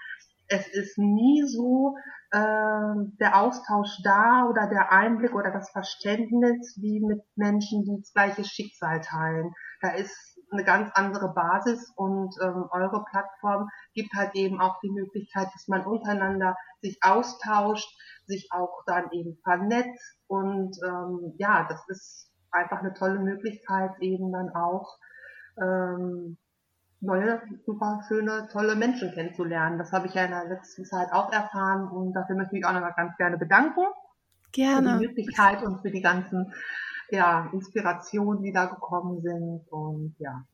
es 0.48 0.68
ist 0.68 0.98
nie 0.98 1.42
so 1.46 1.96
äh, 2.30 2.94
der 3.20 3.40
Austausch 3.40 4.00
da 4.04 4.46
oder 4.48 4.68
der 4.68 4.92
Einblick 4.92 5.34
oder 5.34 5.50
das 5.50 5.70
Verständnis 5.70 6.78
wie 6.80 7.00
mit 7.00 7.22
Menschen, 7.34 7.84
die 7.84 7.96
das 7.98 8.12
gleiche 8.12 8.44
Schicksal 8.44 9.00
teilen. 9.00 9.52
Da 9.80 9.90
ist 9.90 10.35
eine 10.50 10.64
ganz 10.64 10.90
andere 10.94 11.32
Basis 11.32 11.92
und 11.96 12.34
ähm, 12.42 12.66
eure 12.70 13.04
Plattform 13.10 13.68
gibt 13.94 14.12
halt 14.14 14.34
eben 14.34 14.60
auch 14.60 14.78
die 14.80 14.90
Möglichkeit, 14.90 15.48
dass 15.52 15.68
man 15.68 15.84
untereinander 15.84 16.56
sich 16.80 16.98
austauscht, 17.02 17.88
sich 18.26 18.48
auch 18.52 18.82
dann 18.86 19.10
eben 19.12 19.38
vernetzt 19.42 20.18
und 20.26 20.76
ähm, 20.84 21.34
ja, 21.38 21.66
das 21.68 21.82
ist 21.88 22.30
einfach 22.50 22.80
eine 22.80 22.94
tolle 22.94 23.18
Möglichkeit 23.18 23.92
eben 24.00 24.32
dann 24.32 24.50
auch 24.50 24.98
ähm, 25.60 26.38
neue, 27.00 27.42
super 27.64 28.02
schöne, 28.08 28.48
tolle 28.52 28.74
Menschen 28.74 29.12
kennenzulernen. 29.12 29.78
Das 29.78 29.92
habe 29.92 30.06
ich 30.06 30.14
ja 30.14 30.24
in 30.24 30.30
der 30.30 30.46
letzten 30.46 30.84
Zeit 30.84 31.12
auch 31.12 31.32
erfahren 31.32 31.88
und 31.88 32.12
dafür 32.14 32.36
möchte 32.36 32.56
ich 32.56 32.62
mich 32.62 32.66
auch 32.66 32.72
nochmal 32.72 32.94
ganz 32.96 33.16
gerne 33.16 33.36
bedanken. 33.36 33.82
Gerne. 34.52 34.92
Für 34.92 34.98
die 34.98 35.06
Möglichkeit 35.06 35.62
und 35.62 35.80
für 35.82 35.90
die 35.90 36.00
ganzen 36.00 36.52
ja, 37.10 37.48
Inspirationen, 37.52 38.42
die 38.42 38.52
da 38.52 38.66
gekommen 38.66 39.20
sind 39.22 39.62
und 39.70 40.14
ja. 40.18 40.44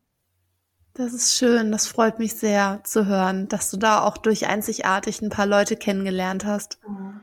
Das 0.94 1.14
ist 1.14 1.34
schön, 1.36 1.72
das 1.72 1.86
freut 1.86 2.18
mich 2.18 2.34
sehr 2.34 2.80
zu 2.84 3.06
hören, 3.06 3.48
dass 3.48 3.70
du 3.70 3.78
da 3.78 4.02
auch 4.02 4.18
durch 4.18 4.46
einzigartig 4.46 5.22
ein 5.22 5.30
paar 5.30 5.46
Leute 5.46 5.76
kennengelernt 5.76 6.44
hast. 6.44 6.78
Mhm. 6.86 7.20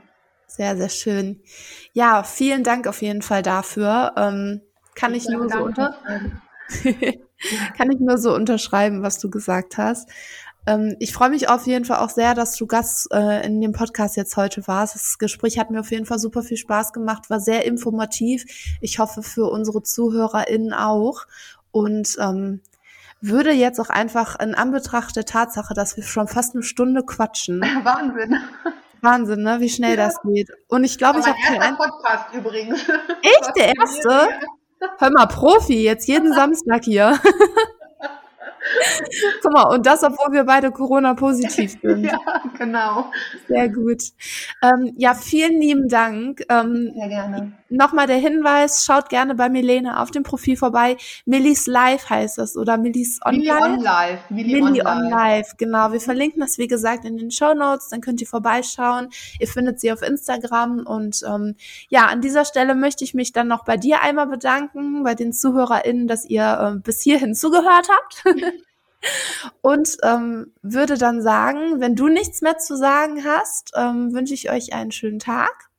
Sehr, 0.48 0.76
sehr 0.76 0.90
schön. 0.90 1.44
Ja, 1.94 2.24
vielen 2.24 2.64
Dank 2.64 2.88
auf 2.88 3.04
jeden 3.04 3.22
Fall 3.22 3.44
dafür. 3.44 4.14
Ähm, 4.18 4.62
kann 4.96 5.14
ich, 5.14 5.26
ich 5.26 5.30
nur 5.30 5.48
so 5.48 5.64
unterschreiben. 5.64 6.42
kann 7.78 7.92
ich 7.92 8.00
nur 8.00 8.18
so 8.18 8.34
unterschreiben, 8.34 9.04
was 9.04 9.20
du 9.20 9.30
gesagt 9.30 9.78
hast. 9.78 10.10
Ähm, 10.70 10.96
ich 11.00 11.14
freue 11.14 11.32
mich 11.32 11.50
auf 11.50 11.66
jeden 11.66 11.84
Fall 11.84 11.98
auch 11.98 12.12
sehr, 12.12 12.36
dass 12.36 12.56
du 12.56 12.68
Gast 12.68 13.12
äh, 13.12 13.44
in 13.44 13.60
dem 13.60 13.72
Podcast 13.72 14.16
jetzt 14.16 14.38
heute 14.38 14.68
warst. 14.68 14.94
Das 14.94 15.18
Gespräch 15.18 15.58
hat 15.58 15.72
mir 15.72 15.80
auf 15.80 15.90
jeden 15.90 16.06
Fall 16.06 16.20
super 16.20 16.44
viel 16.44 16.58
Spaß 16.58 16.94
gemacht, 16.94 17.32
war 17.32 17.40
sehr 17.40 17.66
informativ. 17.66 18.46
Ich 18.80 19.00
hoffe 19.00 19.24
für 19.24 19.50
unsere 19.50 19.82
ZuhörerInnen 19.82 20.74
auch. 20.74 21.26
Und 21.72 22.18
ähm, 22.20 22.62
würde 23.20 23.52
jetzt 23.52 23.80
auch 23.80 23.90
einfach 23.90 24.40
in 24.40 24.54
Anbetracht 24.54 25.16
der 25.16 25.26
Tatsache, 25.26 25.74
dass 25.74 25.98
wir 25.98 26.04
schon 26.04 26.28
fast 26.28 26.54
eine 26.54 26.64
Stunde 26.64 27.04
quatschen. 27.04 27.62
Wahnsinn. 27.84 28.38
Wahnsinn, 29.02 29.42
ne? 29.42 29.60
Wie 29.62 29.70
schnell 29.70 29.98
ja. 29.98 30.06
das 30.06 30.22
geht. 30.24 30.52
Und 30.68 30.84
ich 30.84 31.00
glaube, 31.00 31.20
ich 31.20 31.26
habe 31.26 31.38
keinen 31.48 31.62
ein 31.62 31.78
Podcast 31.78 32.34
übrigens. 32.34 32.80
Echt 33.24 33.52
der 33.56 33.74
erste? 33.76 34.30
Hör 35.00 35.10
mal, 35.12 35.26
Profi, 35.26 35.84
jetzt 35.84 36.08
jeden 36.08 36.34
Samstag 36.36 36.84
hier. 36.84 37.20
Guck 39.42 39.54
mal, 39.54 39.64
und 39.74 39.86
das, 39.86 40.04
obwohl 40.04 40.34
wir 40.34 40.44
beide 40.44 40.72
Corona-positiv 40.72 41.78
sind. 41.82 42.06
ja, 42.06 42.20
genau. 42.58 43.12
Sehr 43.48 43.70
gut. 43.70 44.04
Ähm, 44.62 44.94
ja, 44.98 45.14
vielen 45.14 45.60
lieben 45.60 45.88
Dank. 45.88 46.44
Ähm, 46.50 46.92
Sehr 46.96 47.08
gerne. 47.08 47.54
Nochmal 47.70 48.08
der 48.08 48.18
Hinweis, 48.18 48.84
schaut 48.84 49.10
gerne 49.10 49.36
bei 49.36 49.48
Milene 49.48 50.00
auf 50.00 50.10
dem 50.10 50.24
Profil 50.24 50.58
vorbei. 50.58 50.98
Millis 51.26 51.68
Live 51.68 52.10
heißt 52.10 52.40
das 52.40 52.58
oder 52.58 52.78
Millis 52.78 53.20
On 53.24 53.36
Milli 53.36 53.52
On 53.52 53.80
Live. 53.80 54.30
Milli, 54.30 54.62
Milli 54.62 54.82
On, 54.82 54.88
on 54.88 55.10
Live, 55.10 55.56
genau. 55.58 55.92
Wir 55.92 56.02
verlinken 56.02 56.42
das, 56.42 56.58
wie 56.58 56.68
gesagt, 56.68 57.06
in 57.06 57.18
den 57.18 57.30
Show 57.30 57.54
Notes, 57.54 57.90
dann 57.90 58.02
könnt 58.02 58.22
ihr 58.22 58.28
vorbeischauen. 58.28 59.10
Ihr 59.40 59.48
findet 59.48 59.80
sie 59.80 59.92
auf 59.92 60.02
Instagram 60.02 60.80
und 60.80 61.22
ähm, 61.28 61.56
ja, 61.90 62.08
an 62.08 62.22
dieser 62.22 62.44
Stelle 62.44 62.74
möchte 62.74 63.04
ich 63.04 63.14
mich 63.14 63.34
dann 63.34 63.48
noch 63.48 63.66
bei 63.66 63.78
dir 63.78 64.02
einmal 64.02 64.28
bedanken, 64.28 65.04
bei 65.04 65.14
den 65.14 65.32
ZuhörerInnen, 65.32 66.08
dass 66.08 66.26
ihr 66.26 66.74
äh, 66.76 66.80
bis 66.80 67.02
hierhin 67.02 67.36
zugehört 67.36 67.88
habt. 67.88 68.24
Und 69.62 69.98
ähm, 70.04 70.54
würde 70.62 70.98
dann 70.98 71.22
sagen, 71.22 71.80
wenn 71.80 71.96
du 71.96 72.08
nichts 72.08 72.42
mehr 72.42 72.58
zu 72.58 72.76
sagen 72.76 73.24
hast, 73.24 73.72
ähm, 73.76 74.14
wünsche 74.14 74.34
ich 74.34 74.52
euch 74.52 74.74
einen 74.74 74.92
schönen 74.92 75.20
Tag. 75.20 75.70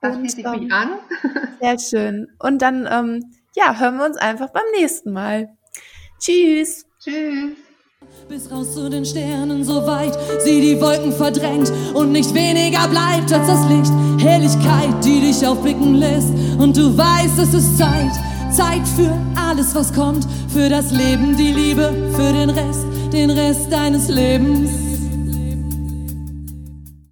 Das 0.00 0.16
schließe 0.16 0.40
ich 0.40 0.46
ähm, 0.46 0.64
mich 0.64 0.72
an. 0.72 0.90
Sehr 1.60 1.78
schön. 1.78 2.28
Und 2.38 2.62
dann, 2.62 2.88
ähm, 2.90 3.32
ja, 3.54 3.78
hören 3.78 3.98
wir 3.98 4.04
uns 4.04 4.16
einfach 4.16 4.50
beim 4.50 4.64
nächsten 4.78 5.12
Mal. 5.12 5.48
Tschüss. 6.20 6.86
Tschüss. 7.02 7.56
Bis 8.28 8.50
raus 8.50 8.74
zu 8.74 8.88
den 8.88 9.04
Sternen, 9.04 9.64
so 9.64 9.86
weit 9.86 10.16
sie 10.40 10.60
die 10.60 10.80
Wolken 10.80 11.12
verdrängt 11.12 11.72
und 11.94 12.12
nicht 12.12 12.34
weniger 12.34 12.86
bleibt 12.88 13.32
als 13.32 13.46
das 13.46 13.68
Licht. 13.68 13.92
Helligkeit, 14.18 15.04
die 15.04 15.20
dich 15.20 15.46
aufblicken 15.46 15.94
lässt 15.94 16.30
und 16.58 16.76
du 16.76 16.96
weißt, 16.96 17.38
es 17.38 17.54
ist 17.54 17.78
Zeit 17.78 18.12
Zeit 18.56 18.88
für 18.88 19.12
alles, 19.34 19.74
was 19.74 19.92
kommt, 19.92 20.26
für 20.48 20.70
das 20.70 20.90
Leben, 20.90 21.36
die 21.36 21.52
Liebe, 21.52 21.92
für 22.16 22.32
den 22.32 22.48
Rest, 22.48 22.86
den 23.12 23.28
Rest 23.28 23.70
deines 23.70 24.08
Lebens. 24.08 24.85